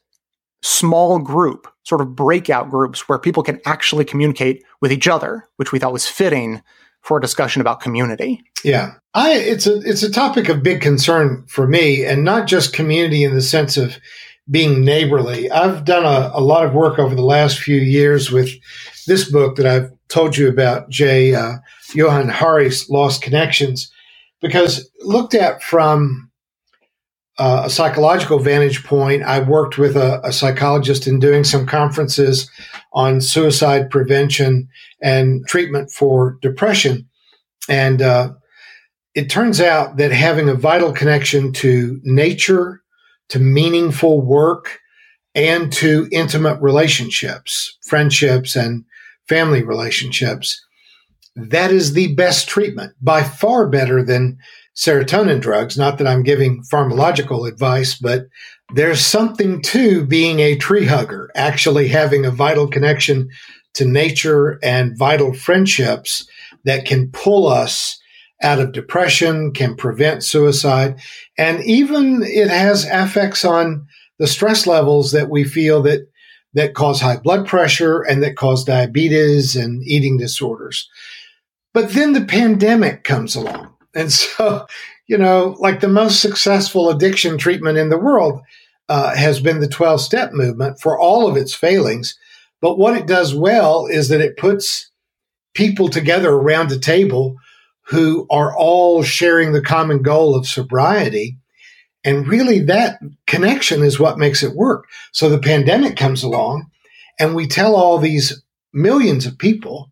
small 0.63 1.19
group, 1.19 1.67
sort 1.85 2.01
of 2.01 2.15
breakout 2.15 2.71
groups 2.71 3.09
where 3.09 3.19
people 3.19 3.43
can 3.43 3.61
actually 3.67 4.05
communicate 4.05 4.63
with 4.81 4.93
each 4.93 5.09
other, 5.09 5.49
which 5.57 5.73
we 5.73 5.79
thought 5.79 5.93
was 5.93 6.07
fitting 6.07 6.63
for 7.01 7.19
a 7.19 7.21
discussion 7.21 7.61
about 7.61 7.81
community. 7.81 8.43
Yeah. 8.63 8.95
I 9.15 9.33
it's 9.33 9.67
a 9.67 9.81
it's 9.81 10.05
a 10.05 10.11
topic 10.11 10.49
of 10.49 10.63
big 10.63 10.81
concern 10.81 11.45
for 11.49 11.67
me 11.67 12.05
and 12.05 12.25
not 12.25 12.47
just 12.47 12.73
community 12.73 13.25
in 13.25 13.35
the 13.35 13.43
sense 13.43 13.77
of 13.77 13.99
being 14.51 14.85
neighborly. 14.85 15.51
I've 15.51 15.85
done 15.85 16.05
a, 16.05 16.31
a 16.33 16.41
lot 16.41 16.65
of 16.65 16.75
work 16.75 16.99
over 16.99 17.15
the 17.15 17.25
last 17.25 17.59
few 17.59 17.77
years 17.77 18.31
with 18.31 18.51
this 19.07 19.31
book 19.31 19.57
that 19.57 19.67
I've 19.67 19.91
told 20.09 20.37
you 20.37 20.49
about, 20.49 20.89
Jay 20.91 21.35
uh, 21.35 21.55
Johann 21.95 22.29
Hari's 22.29 22.89
Lost 22.89 23.23
Connections, 23.23 23.91
because 24.43 24.91
looked 25.01 25.35
at 25.35 25.63
from 25.63 26.31
uh, 27.39 27.63
a 27.65 27.71
psychological 27.71 28.39
vantage 28.39 28.85
point, 28.85 29.23
I 29.23 29.41
worked 29.41 29.79
with 29.79 29.97
a, 29.97 30.21
a, 30.23 30.33
psychologist 30.33 31.07
in 31.07 31.19
doing 31.19 31.45
some 31.45 31.67
conferences 31.67 32.51
on 32.93 33.23
suicide 33.23 33.89
prevention 33.89 34.69
and 35.01 35.47
treatment 35.47 35.91
for 35.91 36.37
depression. 36.43 37.09
And 37.71 38.03
uh, 38.03 38.33
it 39.15 39.31
turns 39.31 39.61
out 39.61 39.97
that 39.97 40.13
having 40.13 40.51
a 40.51 40.55
vital 40.55 40.93
connection 40.93 41.53
to 41.55 42.01
nature, 42.03 42.83
to 43.31 43.39
meaningful 43.39 44.21
work, 44.21 44.81
and 45.35 45.73
to 45.73 46.09
intimate 46.13 46.61
relationships, 46.61 47.79
friendships, 47.87 48.57
and 48.57 48.85
family 49.27 49.63
relationships, 49.63 50.63
that 51.35 51.71
is 51.71 51.93
the 51.93 52.15
best 52.15 52.49
treatment, 52.49 52.95
by 53.01 53.23
far 53.23 53.69
better 53.69 54.03
than 54.03 54.39
serotonin 54.77 55.41
drugs. 55.41 55.77
Not 55.79 55.99
that 55.99 56.07
I'm 56.07 56.23
giving 56.23 56.63
pharmacological 56.73 57.49
advice, 57.49 57.99
but 57.99 58.27
there's 58.75 59.01
something 59.01 59.63
to 59.63 60.05
being 60.05 60.41
a 60.41 60.57
tree 60.57 60.87
hugger, 60.87 61.31
actually 61.35 61.89
having 61.89 62.25
a 62.25 62.31
vital 62.31 62.69
connection 62.69 63.29
to 63.75 63.85
nature 63.85 64.59
and 64.63 64.97
vital 64.99 65.33
friendships 65.33 66.27
that 66.65 66.85
can 66.85 67.11
pull 67.11 67.47
us 67.47 67.99
out 68.43 68.59
of 68.59 68.73
depression, 68.73 69.53
can 69.53 69.77
prevent 69.77 70.25
suicide, 70.25 71.01
and 71.39 71.63
even 71.65 72.23
it 72.23 72.49
has 72.49 72.85
effects 72.87 73.45
on 73.45 73.87
the 74.19 74.27
stress 74.27 74.67
levels 74.67 75.13
that 75.13 75.31
we 75.31 75.45
feel 75.45 75.83
that 75.83 76.09
that 76.55 76.75
cause 76.75 77.01
high 77.01 77.17
blood 77.17 77.47
pressure 77.47 78.03
and 78.03 78.23
that 78.23 78.37
cause 78.37 78.65
diabetes 78.65 79.57
and 79.57 79.83
eating 79.85 80.19
disorders. 80.19 80.89
But 81.75 81.91
then 81.91 82.13
the 82.13 82.25
pandemic 82.25 83.05
comes 83.05 83.35
along 83.35 83.73
and 83.95 84.13
so, 84.13 84.67
you 85.07 85.19
know, 85.19 85.57
like 85.59 85.81
the 85.81 85.89
most 85.89 86.21
successful 86.21 86.91
addiction 86.91 87.39
treatment 87.39 87.79
in 87.79 87.89
the 87.89 87.99
world 87.99 88.41
uh, 88.89 89.15
has 89.15 89.41
been 89.41 89.61
the 89.61 89.69
12 89.69 90.01
step 90.01 90.33
movement 90.33 90.81
for 90.81 90.99
all 90.99 91.29
of 91.29 91.37
its 91.37 91.55
failings. 91.55 92.19
But 92.61 92.79
what 92.79 92.97
it 92.97 93.07
does 93.07 93.35
well 93.35 93.87
is 93.87 94.09
that 94.09 94.21
it 94.21 94.37
puts 94.37 94.91
people 95.55 95.89
together 95.89 96.31
around 96.31 96.71
a 96.73 96.79
table 96.79 97.37
who 97.87 98.27
are 98.31 98.57
all 98.57 99.03
sharing 99.03 99.53
the 99.53 99.63
common 99.63 100.03
goal 100.03 100.35
of 100.35 100.47
sobriety. 100.47 101.37
And 102.05 102.27
really, 102.27 102.61
that 102.61 102.99
connection 103.27 103.83
is 103.83 103.99
what 103.99 104.19
makes 104.19 104.43
it 104.43 104.57
work. 104.57 104.87
So 105.13 105.29
the 105.29 105.39
pandemic 105.39 105.97
comes 105.97 106.23
along, 106.23 106.71
and 107.19 107.35
we 107.35 107.47
tell 107.47 107.77
all 107.77 107.99
these 107.99 108.43
millions 108.73 109.27
of 109.27 109.39
people 109.39 109.92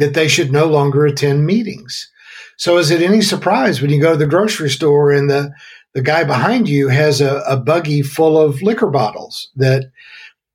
that 0.00 0.14
they 0.14 0.26
should 0.26 0.50
no 0.50 0.66
longer 0.66 1.06
attend 1.06 1.46
meetings. 1.46 2.10
So 2.56 2.78
is 2.78 2.90
it 2.90 3.02
any 3.02 3.20
surprise 3.20 3.80
when 3.80 3.90
you 3.90 4.00
go 4.00 4.12
to 4.12 4.18
the 4.18 4.26
grocery 4.26 4.70
store 4.70 5.12
and 5.12 5.30
the, 5.30 5.52
the 5.92 6.02
guy 6.02 6.24
behind 6.24 6.68
you 6.68 6.88
has 6.88 7.20
a, 7.20 7.42
a 7.46 7.56
buggy 7.56 8.02
full 8.02 8.38
of 8.38 8.62
liquor 8.62 8.88
bottles 8.88 9.50
that 9.56 9.90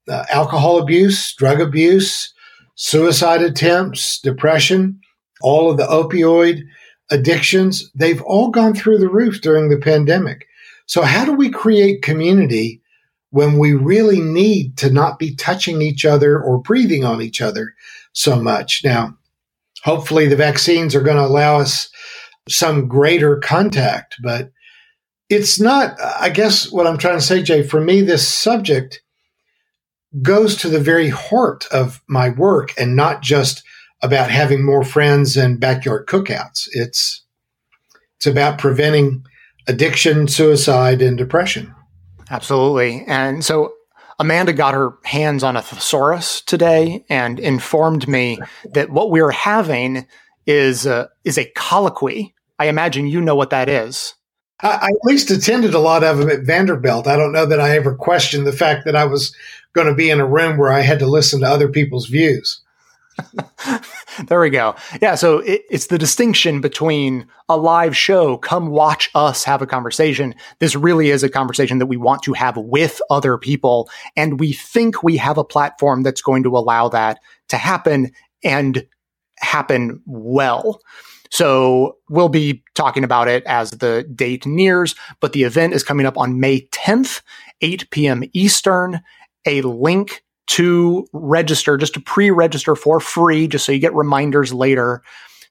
uh, 0.09 0.25
alcohol 0.29 0.79
abuse, 0.79 1.33
drug 1.35 1.61
abuse, 1.61 2.33
suicide 2.73 3.41
attempts, 3.41 4.19
depression, 4.19 4.99
all 5.41 5.69
of 5.69 5.77
the 5.77 5.85
opioid 5.85 6.63
addictions, 7.11 7.91
they've 7.93 8.21
all 8.23 8.49
gone 8.49 8.73
through 8.73 8.97
the 8.97 9.09
roof 9.09 9.41
during 9.41 9.69
the 9.69 9.77
pandemic. 9.77 10.47
So 10.87 11.03
how 11.03 11.23
do 11.23 11.33
we 11.33 11.49
create 11.49 12.01
community 12.01 12.81
when 13.29 13.59
we 13.59 13.73
really 13.73 14.21
need 14.21 14.75
to 14.77 14.91
not 14.91 15.19
be 15.19 15.35
touching 15.35 15.83
each 15.83 16.03
other 16.03 16.41
or 16.41 16.57
breathing 16.57 17.05
on 17.05 17.21
each 17.21 17.41
other 17.41 17.75
so 18.13 18.41
much? 18.41 18.83
Now, 18.83 19.15
hopefully 19.85 20.27
the 20.27 20.35
vaccines 20.35 20.95
are 20.95 21.01
going 21.01 21.15
to 21.15 21.23
allow 21.23 21.59
us 21.59 21.89
some 22.49 22.87
greater 22.87 23.37
contact. 23.37 24.15
But 24.21 24.51
it's 25.29 25.59
not, 25.59 25.95
I 26.19 26.29
guess 26.29 26.71
what 26.71 26.87
I'm 26.87 26.97
trying 26.97 27.17
to 27.17 27.25
say, 27.25 27.43
Jay, 27.43 27.61
for 27.61 27.79
me, 27.79 28.01
this 28.01 28.27
subject 28.27 29.01
goes 30.21 30.55
to 30.57 30.69
the 30.69 30.79
very 30.79 31.09
heart 31.09 31.67
of 31.71 32.01
my 32.07 32.29
work 32.29 32.73
and 32.79 32.95
not 32.95 33.21
just 33.21 33.63
about 34.01 34.31
having 34.31 34.65
more 34.65 34.83
friends 34.83 35.37
and 35.37 35.59
backyard 35.59 36.07
cookouts. 36.07 36.67
It's, 36.71 37.23
it's 38.17 38.27
about 38.27 38.57
preventing 38.57 39.23
addiction, 39.67 40.27
suicide, 40.27 41.01
and 41.01 41.17
depression. 41.17 41.73
Absolutely. 42.31 43.03
And 43.07 43.45
so 43.45 43.73
Amanda 44.19 44.53
got 44.53 44.73
her 44.73 44.97
hands 45.03 45.43
on 45.43 45.57
a 45.57 45.61
thesaurus 45.61 46.41
today 46.41 47.05
and 47.09 47.39
informed 47.39 48.07
me 48.07 48.39
that 48.73 48.89
what 48.89 49.11
we're 49.11 49.31
having 49.31 50.07
is 50.45 50.85
a, 50.85 51.09
is 51.23 51.37
a 51.37 51.45
colloquy 51.55 52.35
I 52.57 52.67
imagine 52.67 53.07
you 53.07 53.21
know 53.21 53.35
what 53.35 53.49
that 53.49 53.69
is. 53.69 54.15
I, 54.61 54.69
I 54.69 54.87
at 54.87 55.05
least 55.05 55.31
attended 55.31 55.73
a 55.73 55.79
lot 55.79 56.03
of 56.03 56.17
them 56.17 56.29
at 56.29 56.43
Vanderbilt. 56.43 57.07
I 57.07 57.17
don't 57.17 57.33
know 57.33 57.45
that 57.45 57.59
I 57.59 57.75
ever 57.75 57.95
questioned 57.95 58.47
the 58.47 58.53
fact 58.53 58.85
that 58.85 58.95
I 58.95 59.05
was 59.05 59.35
going 59.73 59.87
to 59.87 59.93
be 59.93 60.09
in 60.09 60.19
a 60.19 60.25
room 60.25 60.57
where 60.57 60.71
I 60.71 60.81
had 60.81 60.99
to 60.99 61.07
listen 61.07 61.41
to 61.41 61.47
other 61.47 61.67
people's 61.67 62.07
views. 62.07 62.61
there 64.27 64.39
we 64.39 64.49
go. 64.49 64.75
Yeah, 65.01 65.15
so 65.15 65.39
it, 65.39 65.63
it's 65.69 65.87
the 65.87 65.97
distinction 65.97 66.61
between 66.61 67.27
a 67.49 67.57
live 67.57 67.95
show, 67.95 68.37
come 68.37 68.67
watch 68.67 69.09
us 69.15 69.43
have 69.43 69.61
a 69.61 69.67
conversation. 69.67 70.35
This 70.59 70.75
really 70.75 71.09
is 71.09 71.23
a 71.23 71.29
conversation 71.29 71.79
that 71.79 71.85
we 71.85 71.97
want 71.97 72.23
to 72.23 72.33
have 72.33 72.57
with 72.57 73.01
other 73.09 73.37
people. 73.37 73.89
And 74.15 74.39
we 74.39 74.53
think 74.53 75.03
we 75.03 75.17
have 75.17 75.37
a 75.37 75.43
platform 75.43 76.03
that's 76.03 76.21
going 76.21 76.43
to 76.43 76.57
allow 76.57 76.89
that 76.89 77.19
to 77.49 77.57
happen 77.57 78.11
and 78.43 78.85
happen 79.39 80.01
well. 80.05 80.81
So 81.31 81.97
we'll 82.09 82.29
be 82.29 82.63
talking 82.75 83.03
about 83.03 83.27
it 83.27 83.43
as 83.45 83.71
the 83.71 84.03
date 84.15 84.45
nears, 84.45 84.95
but 85.19 85.33
the 85.33 85.43
event 85.43 85.73
is 85.73 85.83
coming 85.83 86.05
up 86.05 86.17
on 86.17 86.39
May 86.39 86.67
10th, 86.67 87.21
8 87.61 87.89
p.m. 87.89 88.23
Eastern. 88.33 89.01
A 89.47 89.61
link 89.61 90.23
to 90.47 91.07
register, 91.13 91.77
just 91.77 91.93
to 91.95 91.99
pre-register 91.99 92.75
for 92.75 92.99
free, 92.99 93.47
just 93.47 93.65
so 93.65 93.71
you 93.71 93.79
get 93.79 93.93
reminders 93.95 94.53
later, 94.53 95.01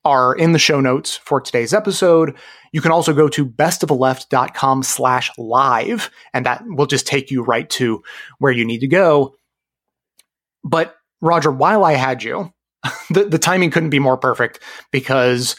are 0.05 0.35
in 0.35 0.53
the 0.53 0.59
show 0.59 0.81
notes 0.81 1.17
for 1.17 1.41
today's 1.41 1.73
episode. 1.75 2.37
You 2.73 2.81
can 2.81 2.93
also 2.93 3.13
go 3.13 3.29
to 3.29 3.47
bestoftheleft.com 3.47 4.83
slash 4.83 5.31
live, 5.39 6.11
and 6.33 6.47
that 6.47 6.63
will 6.67 6.87
just 6.87 7.07
take 7.07 7.31
you 7.31 7.43
right 7.43 7.69
to 7.71 8.03
where 8.39 8.53
you 8.53 8.65
need 8.65 8.81
to 8.81 8.89
go. 8.89 9.35
But 10.63 10.95
Roger, 11.21 11.51
while 11.51 11.85
I 11.85 11.95
had 11.95 12.23
you, 12.23 12.53
the, 13.11 13.25
the 13.25 13.39
timing 13.39 13.71
couldn't 13.71 13.91
be 13.91 13.99
more 13.99 14.19
perfect 14.19 14.61
because 14.93 15.57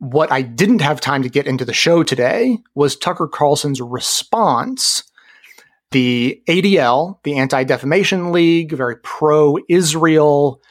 What 0.00 0.32
I 0.32 0.40
didn't 0.42 0.80
have 0.80 0.98
time 1.00 1.22
to 1.24 1.28
get 1.28 1.46
into 1.46 1.66
the 1.66 1.74
show 1.74 2.02
today 2.02 2.56
was 2.74 2.96
Tucker 2.96 3.28
Carlson's 3.28 3.82
response. 3.82 5.02
The 5.90 6.42
ADL, 6.48 7.18
the 7.24 7.36
Anti 7.36 7.64
Defamation 7.64 8.32
League, 8.32 8.72
very 8.72 8.96
pro 8.96 9.58
Israel, 9.68 10.62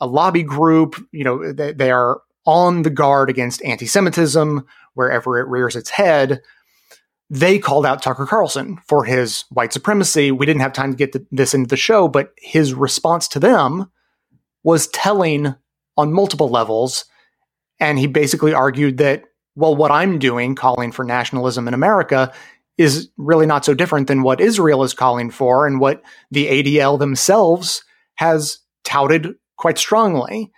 a 0.00 0.06
lobby 0.06 0.42
group, 0.42 0.96
you 1.12 1.24
know, 1.24 1.52
they, 1.52 1.72
they 1.72 1.90
are 1.90 2.20
on 2.46 2.82
the 2.82 2.90
guard 2.90 3.30
against 3.30 3.62
anti 3.64 3.86
Semitism 3.86 4.66
wherever 4.94 5.38
it 5.38 5.48
rears 5.48 5.76
its 5.76 5.90
head. 5.90 6.42
They 7.28 7.58
called 7.58 7.86
out 7.86 8.02
Tucker 8.02 8.26
Carlson 8.26 8.78
for 8.86 9.04
his 9.04 9.44
white 9.50 9.72
supremacy. 9.72 10.32
We 10.32 10.46
didn't 10.46 10.62
have 10.62 10.72
time 10.72 10.90
to 10.90 10.96
get 10.96 11.16
this 11.30 11.54
into 11.54 11.68
the 11.68 11.76
show, 11.76 12.08
but 12.08 12.32
his 12.38 12.74
response 12.74 13.28
to 13.28 13.38
them 13.38 13.90
was 14.64 14.88
telling 14.88 15.54
on 15.96 16.12
multiple 16.12 16.48
levels. 16.48 17.04
And 17.78 17.98
he 17.98 18.08
basically 18.08 18.52
argued 18.52 18.98
that, 18.98 19.24
well, 19.54 19.76
what 19.76 19.90
I'm 19.90 20.18
doing, 20.18 20.54
calling 20.54 20.90
for 20.92 21.04
nationalism 21.04 21.68
in 21.68 21.74
America, 21.74 22.32
is 22.78 23.10
really 23.16 23.46
not 23.46 23.64
so 23.64 23.74
different 23.74 24.06
than 24.08 24.22
what 24.22 24.40
Israel 24.40 24.82
is 24.82 24.94
calling 24.94 25.30
for 25.30 25.66
and 25.66 25.80
what 25.80 26.02
the 26.30 26.46
ADL 26.46 26.98
themselves 26.98 27.84
has 28.14 28.58
touted 28.84 29.34
quite 29.56 29.78
strongly. 29.78 30.50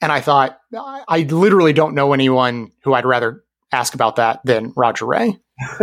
And 0.00 0.10
I 0.12 0.20
thought, 0.20 0.58
I 0.76 1.26
literally 1.30 1.72
don't 1.72 1.94
know 1.94 2.12
anyone 2.12 2.72
who 2.82 2.92
I'd 2.92 3.06
rather 3.06 3.44
ask 3.72 3.94
about 3.94 4.16
that 4.16 4.40
than 4.44 4.72
Roger 4.76 5.06
Ray. 5.06 5.38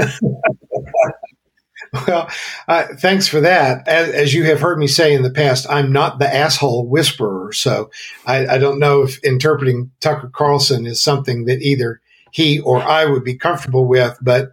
well, 2.08 2.30
uh, 2.68 2.88
thanks 2.98 3.28
for 3.28 3.42
that. 3.42 3.88
As, 3.88 4.10
as, 4.10 4.34
you 4.34 4.44
have 4.46 4.60
heard 4.62 4.78
me 4.80 4.88
say 4.88 5.14
in 5.14 5.24
the 5.24 5.32
past, 5.32 5.66
I'm 5.70 5.92
not 5.92 6.20
the 6.20 6.34
asshole 6.34 6.88
whisperer. 6.88 7.52
So 7.54 7.90
I, 8.26 8.48
I 8.48 8.58
don't 8.58 8.80
know 8.80 9.02
if 9.02 9.22
interpreting 9.24 9.92
Tucker 10.00 10.30
Carlson 10.34 10.86
is 10.86 11.02
something 11.02 11.46
that 11.46 11.62
either 11.62 12.02
he 12.32 12.60
or 12.60 12.82
I 12.82 13.06
would 13.06 13.24
be 13.24 13.36
comfortable 13.36 13.86
with. 13.86 14.18
But 14.22 14.52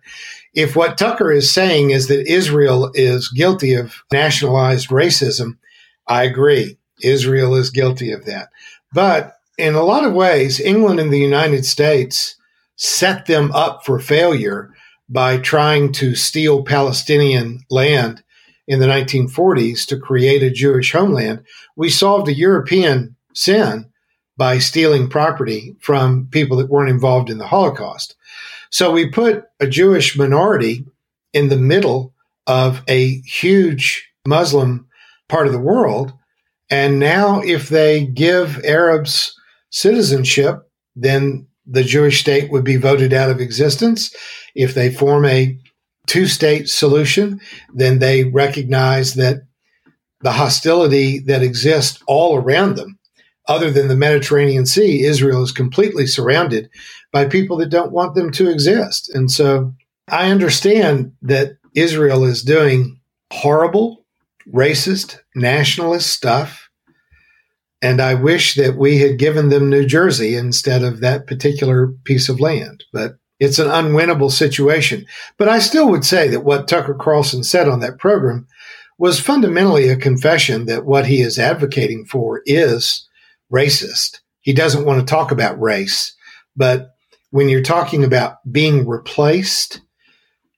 if 0.58 0.74
what 0.74 0.98
Tucker 0.98 1.30
is 1.30 1.52
saying 1.52 1.90
is 1.90 2.08
that 2.08 2.26
Israel 2.26 2.90
is 2.92 3.28
guilty 3.28 3.74
of 3.74 4.02
nationalized 4.12 4.88
racism, 4.88 5.56
I 6.08 6.24
agree. 6.24 6.78
Israel 7.00 7.54
is 7.54 7.70
guilty 7.70 8.10
of 8.10 8.24
that. 8.24 8.48
But 8.92 9.34
in 9.56 9.76
a 9.76 9.84
lot 9.84 10.02
of 10.02 10.14
ways, 10.14 10.58
England 10.58 10.98
and 10.98 11.12
the 11.12 11.20
United 11.20 11.64
States 11.64 12.34
set 12.74 13.26
them 13.26 13.52
up 13.52 13.86
for 13.86 14.00
failure 14.00 14.74
by 15.08 15.38
trying 15.38 15.92
to 15.92 16.16
steal 16.16 16.64
Palestinian 16.64 17.60
land 17.70 18.24
in 18.66 18.80
the 18.80 18.86
1940s 18.86 19.86
to 19.86 19.96
create 19.96 20.42
a 20.42 20.50
Jewish 20.50 20.90
homeland. 20.90 21.44
We 21.76 21.88
solved 21.88 22.26
a 22.26 22.34
European 22.34 23.14
sin 23.32 23.92
by 24.36 24.58
stealing 24.58 25.08
property 25.08 25.76
from 25.78 26.26
people 26.32 26.56
that 26.56 26.68
weren't 26.68 26.90
involved 26.90 27.30
in 27.30 27.38
the 27.38 27.46
Holocaust. 27.46 28.16
So 28.70 28.90
we 28.90 29.08
put 29.08 29.44
a 29.60 29.66
Jewish 29.66 30.16
minority 30.16 30.84
in 31.32 31.48
the 31.48 31.56
middle 31.56 32.14
of 32.46 32.82
a 32.88 33.20
huge 33.20 34.08
Muslim 34.26 34.86
part 35.28 35.46
of 35.46 35.52
the 35.52 35.58
world. 35.58 36.12
And 36.70 36.98
now, 36.98 37.40
if 37.40 37.68
they 37.68 38.06
give 38.06 38.64
Arabs 38.64 39.34
citizenship, 39.70 40.70
then 40.96 41.46
the 41.66 41.84
Jewish 41.84 42.20
state 42.20 42.50
would 42.50 42.64
be 42.64 42.76
voted 42.76 43.12
out 43.12 43.30
of 43.30 43.40
existence. 43.40 44.14
If 44.54 44.74
they 44.74 44.92
form 44.92 45.24
a 45.24 45.58
two 46.06 46.26
state 46.26 46.68
solution, 46.68 47.40
then 47.74 47.98
they 47.98 48.24
recognize 48.24 49.14
that 49.14 49.42
the 50.20 50.32
hostility 50.32 51.20
that 51.20 51.42
exists 51.42 52.02
all 52.06 52.36
around 52.36 52.76
them, 52.76 52.97
other 53.48 53.70
than 53.70 53.88
the 53.88 53.96
Mediterranean 53.96 54.66
Sea, 54.66 55.02
Israel 55.02 55.42
is 55.42 55.52
completely 55.52 56.06
surrounded 56.06 56.70
by 57.12 57.24
people 57.24 57.56
that 57.56 57.70
don't 57.70 57.92
want 57.92 58.14
them 58.14 58.30
to 58.32 58.50
exist. 58.50 59.10
And 59.14 59.30
so 59.30 59.74
I 60.08 60.30
understand 60.30 61.12
that 61.22 61.56
Israel 61.74 62.24
is 62.24 62.42
doing 62.42 63.00
horrible, 63.32 64.04
racist, 64.52 65.18
nationalist 65.34 66.12
stuff 66.12 66.68
and 67.80 68.00
I 68.00 68.14
wish 68.14 68.54
that 68.56 68.76
we 68.76 68.98
had 68.98 69.18
given 69.18 69.50
them 69.50 69.70
New 69.70 69.86
Jersey 69.86 70.34
instead 70.34 70.82
of 70.82 71.00
that 71.00 71.26
particular 71.26 71.88
piece 72.04 72.28
of 72.28 72.40
land. 72.40 72.84
But 72.92 73.16
it's 73.38 73.60
an 73.60 73.68
unwinnable 73.68 74.32
situation. 74.32 75.06
But 75.36 75.48
I 75.48 75.60
still 75.60 75.88
would 75.90 76.04
say 76.04 76.28
that 76.28 76.44
what 76.44 76.66
Tucker 76.66 76.94
Carlson 76.94 77.44
said 77.44 77.68
on 77.68 77.80
that 77.80 77.98
program 77.98 78.48
was 78.98 79.20
fundamentally 79.20 79.88
a 79.88 79.96
confession 79.96 80.66
that 80.66 80.84
what 80.84 81.06
he 81.06 81.20
is 81.20 81.38
advocating 81.38 82.04
for 82.04 82.42
is 82.46 83.07
racist. 83.52 84.20
He 84.40 84.52
doesn't 84.52 84.84
want 84.84 85.00
to 85.00 85.10
talk 85.10 85.30
about 85.30 85.60
race. 85.60 86.14
But 86.56 86.94
when 87.30 87.48
you're 87.48 87.62
talking 87.62 88.04
about 88.04 88.36
being 88.50 88.86
replaced, 88.86 89.80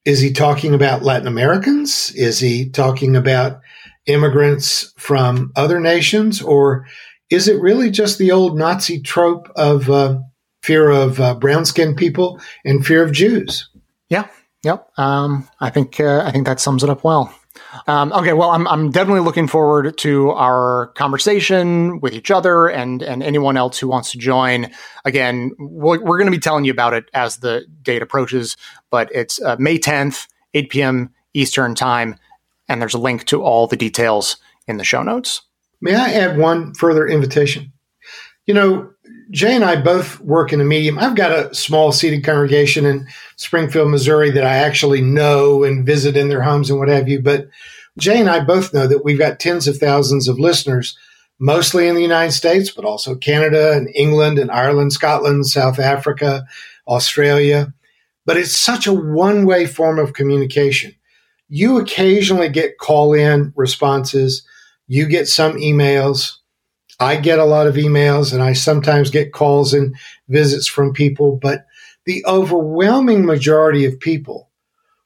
is 0.05 0.21
he 0.21 0.33
talking 0.33 0.75
about 0.75 1.03
Latin 1.03 1.27
Americans? 1.27 2.13
Is 2.15 2.39
he 2.39 2.71
talking 2.71 3.17
about 3.17 3.61
immigrants 4.07 4.93
from 4.97 5.53
other 5.57 5.81
nations? 5.81 6.41
Or 6.41 6.87
is 7.31 7.49
it 7.49 7.61
really 7.61 7.91
just 7.91 8.19
the 8.19 8.33
old 8.33 8.57
Nazi 8.59 9.01
trope 9.01 9.51
of 9.57 9.91
uh, 9.91 10.19
fear 10.63 10.91
of 10.91 11.21
uh, 11.21 11.35
brown 11.35 11.65
skinned 11.65 11.97
people 11.97 12.41
and 12.65 12.85
fear 12.85 13.03
of 13.03 13.13
Jews? 13.13 13.69
Yeah. 14.09 14.27
Yep. 14.63 14.91
Um, 14.99 15.49
I 15.61 15.71
think 15.71 16.01
uh, 16.01 16.23
I 16.25 16.33
think 16.33 16.47
that 16.47 16.61
sums 16.61 16.85
it 16.85 16.91
up 16.91 17.03
well. 17.03 17.35
Um, 17.87 18.13
okay, 18.13 18.33
well, 18.33 18.51
I'm 18.51 18.67
I'm 18.69 18.91
definitely 18.91 19.23
looking 19.23 19.49
forward 19.49 19.97
to 19.99 20.31
our 20.31 20.89
conversation 20.95 22.01
with 22.01 22.13
each 22.13 22.31
other 22.31 22.69
and 22.69 23.03
and 23.03 23.23
anyone 23.23 23.57
else 23.57 23.79
who 23.79 23.89
wants 23.89 24.13
to 24.13 24.19
join. 24.19 24.71
Again, 25.05 25.53
we're, 25.59 26.01
we're 26.01 26.19
going 26.19 26.31
to 26.31 26.37
be 26.37 26.41
telling 26.41 26.65
you 26.65 26.73
about 26.73 26.95
it 26.95 27.11
as 27.13 27.39
the 27.39 27.67
date 27.83 28.03
approaches, 28.03 28.57
but 28.91 29.11
it's 29.13 29.41
uh, 29.43 29.57
May 29.59 29.79
10th, 29.79 30.29
8 30.55 30.71
p.m. 30.71 31.11
Eastern 31.35 31.75
time, 31.75 32.17
and 32.69 32.81
there's 32.81 32.95
a 32.95 32.99
link 32.99 33.25
to 33.27 33.43
all 33.43 33.67
the 33.67 33.77
details 33.77 34.37
in 34.67 34.77
the 34.77 34.85
show 34.85 35.03
notes. 35.03 35.43
May 35.81 35.95
I 35.95 36.13
add 36.13 36.39
one 36.39 36.75
further 36.75 37.07
invitation? 37.07 37.73
You 38.47 38.55
know, 38.55 38.91
Jay 39.31 39.55
and 39.55 39.65
I 39.65 39.81
both 39.81 40.21
work 40.21 40.53
in 40.53 40.61
a 40.61 40.65
medium. 40.65 40.99
I've 40.99 41.15
got 41.15 41.33
a 41.33 41.55
small 41.55 41.93
seated 41.93 42.25
congregation 42.25 42.85
in 42.85 43.07
Springfield, 43.37 43.91
Missouri 43.91 44.31
that 44.31 44.45
I 44.45 44.57
actually 44.57 45.01
know 45.01 45.63
and 45.63 45.87
visit 45.87 46.17
in 46.17 46.29
their 46.29 46.43
homes 46.43 46.69
and 46.69 46.79
what 46.79 46.89
have 46.89 47.09
you. 47.09 47.21
But 47.21 47.49
Jay 47.99 48.19
and 48.19 48.29
I 48.29 48.41
both 48.41 48.75
know 48.75 48.87
that 48.87 49.05
we've 49.05 49.19
got 49.19 49.39
tens 49.39 49.69
of 49.69 49.79
thousands 49.79 50.27
of 50.27 50.41
listeners, 50.41 50.99
mostly 51.39 51.87
in 51.87 51.95
the 51.95 52.03
United 52.03 52.33
States, 52.33 52.71
but 52.71 52.85
also 52.85 53.15
Canada 53.15 53.73
and 53.73 53.89
England 53.95 54.39
and 54.39 54.51
Ireland, 54.51 54.93
Scotland, 54.93 55.47
South 55.47 55.79
Africa, 55.79 56.45
Australia. 56.89 57.73
But 58.27 58.37
it's 58.37 58.57
such 58.57 58.87
a 58.87 58.93
one 58.93 59.47
way 59.47 59.67
form 59.67 59.99
of 59.99 60.13
communication. 60.13 60.95
You 61.49 61.79
occasionally 61.79 62.49
get 62.49 62.79
call 62.79 63.13
in 63.13 63.53
responses 63.57 64.45
you 64.91 65.07
get 65.07 65.29
some 65.29 65.53
emails. 65.53 66.33
I 67.01 67.17
get 67.17 67.39
a 67.39 67.47
lot 67.47 67.67
of 67.67 67.77
emails 67.77 68.31
and 68.31 68.43
I 68.43 68.53
sometimes 68.53 69.11
get 69.11 69.33
calls 69.33 69.73
and 69.73 69.97
visits 70.29 70.67
from 70.67 70.93
people, 70.93 71.39
but 71.41 71.65
the 72.05 72.23
overwhelming 72.27 73.25
majority 73.25 73.87
of 73.87 73.99
people 73.99 74.51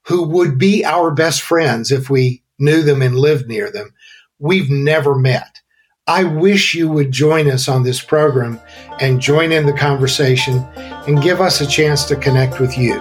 who 0.03 0.27
would 0.29 0.59
be 0.59 0.85
our 0.85 1.12
best 1.12 1.43
friends 1.43 1.93
if 1.93 2.11
we 2.11 2.43
knew 2.59 2.83
them 2.83 3.01
and 3.01 3.16
lived 3.16 3.47
near 3.47 3.71
them, 3.71 3.95
we've 4.41 4.71
never 4.71 5.15
met. 5.15 5.61
I 6.09 6.25
wish 6.25 6.75
you 6.75 6.91
would 6.91 7.12
join 7.12 7.49
us 7.49 7.69
on 7.69 7.85
this 7.85 8.03
program 8.03 8.61
and 9.01 9.21
join 9.21 9.53
in 9.53 9.65
the 9.65 9.73
conversation 9.73 10.59
and 10.77 11.23
give 11.23 11.41
us 11.41 11.61
a 11.61 11.66
chance 11.66 12.05
to 12.07 12.16
connect 12.16 12.59
with 12.59 12.77
you. 12.77 12.97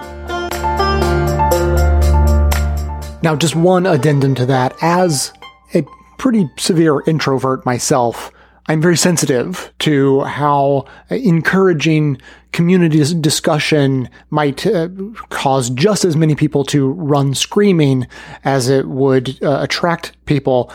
Now, 3.22 3.34
just 3.36 3.56
one 3.56 3.86
addendum 3.86 4.34
to 4.36 4.46
that. 4.46 4.76
As 4.80 5.32
a 5.74 5.84
pretty 6.16 6.48
severe 6.58 7.02
introvert 7.06 7.66
myself, 7.66 8.30
I'm 8.66 8.80
very 8.80 8.96
sensitive 8.96 9.72
to 9.80 10.22
how 10.22 10.86
encouraging 11.10 12.20
community 12.52 13.02
discussion 13.20 14.08
might 14.30 14.66
uh, 14.66 14.88
cause 15.28 15.68
just 15.70 16.04
as 16.04 16.16
many 16.16 16.34
people 16.34 16.64
to 16.64 16.92
run 16.92 17.34
screaming 17.34 18.06
as 18.44 18.68
it 18.68 18.88
would 18.88 19.42
uh, 19.42 19.58
attract 19.60 20.12
people. 20.24 20.72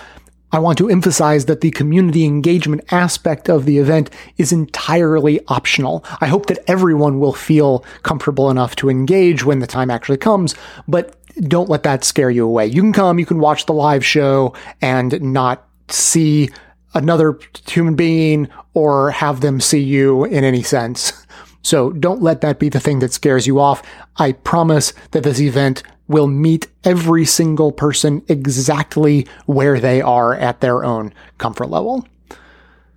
I 0.52 0.60
want 0.60 0.78
to 0.80 0.90
emphasize 0.90 1.46
that 1.46 1.62
the 1.62 1.72
community 1.72 2.26
engagement 2.26 2.84
aspect 2.92 3.50
of 3.50 3.66
the 3.66 3.78
event 3.78 4.10
is 4.38 4.52
entirely 4.52 5.40
optional. 5.48 6.04
I 6.22 6.28
hope 6.28 6.48
that 6.48 6.60
everyone 6.68 7.20
will 7.20 7.34
feel 7.34 7.84
comfortable 8.04 8.50
enough 8.50 8.76
to 8.78 8.90
engage 8.90 9.44
when 9.44 9.60
the 9.60 9.68
time 9.68 9.90
actually 9.90 10.18
comes, 10.18 10.54
but 10.88 11.16
don't 11.42 11.70
let 11.70 11.84
that 11.84 12.04
scare 12.04 12.32
you 12.32 12.46
away. 12.46 12.68
You 12.68 12.82
can 12.82 12.94
come, 12.94 13.20
you 13.20 13.26
can 13.26 13.40
watch 13.40 13.66
the 13.66 13.74
live 13.74 14.06
show 14.06 14.54
and 14.82 15.20
not 15.22 15.68
see 15.88 16.50
another 16.94 17.40
human 17.68 17.96
being 17.96 18.48
or 18.74 19.12
have 19.12 19.42
them 19.42 19.60
see 19.60 19.80
you 19.80 20.26
in 20.26 20.44
any 20.44 20.64
sense. 20.64 21.14
So 21.62 21.92
don't 21.92 22.22
let 22.22 22.42
that 22.42 22.58
be 22.58 22.70
the 22.70 22.80
thing 22.80 23.00
that 23.00 23.14
scares 23.14 23.46
you 23.46 23.60
off. 23.60 23.84
I 24.18 24.32
promise 24.32 24.94
that 25.12 25.24
this 25.24 25.42
event 25.42 25.84
will 26.08 26.28
meet 26.28 26.68
every 26.84 27.26
single 27.26 27.72
person 27.72 28.24
exactly 28.28 29.28
where 29.46 29.80
they 29.80 30.02
are 30.02 30.34
at 30.34 30.62
their 30.62 30.84
own 30.84 31.14
comfort 31.38 31.70
level. 31.70 32.08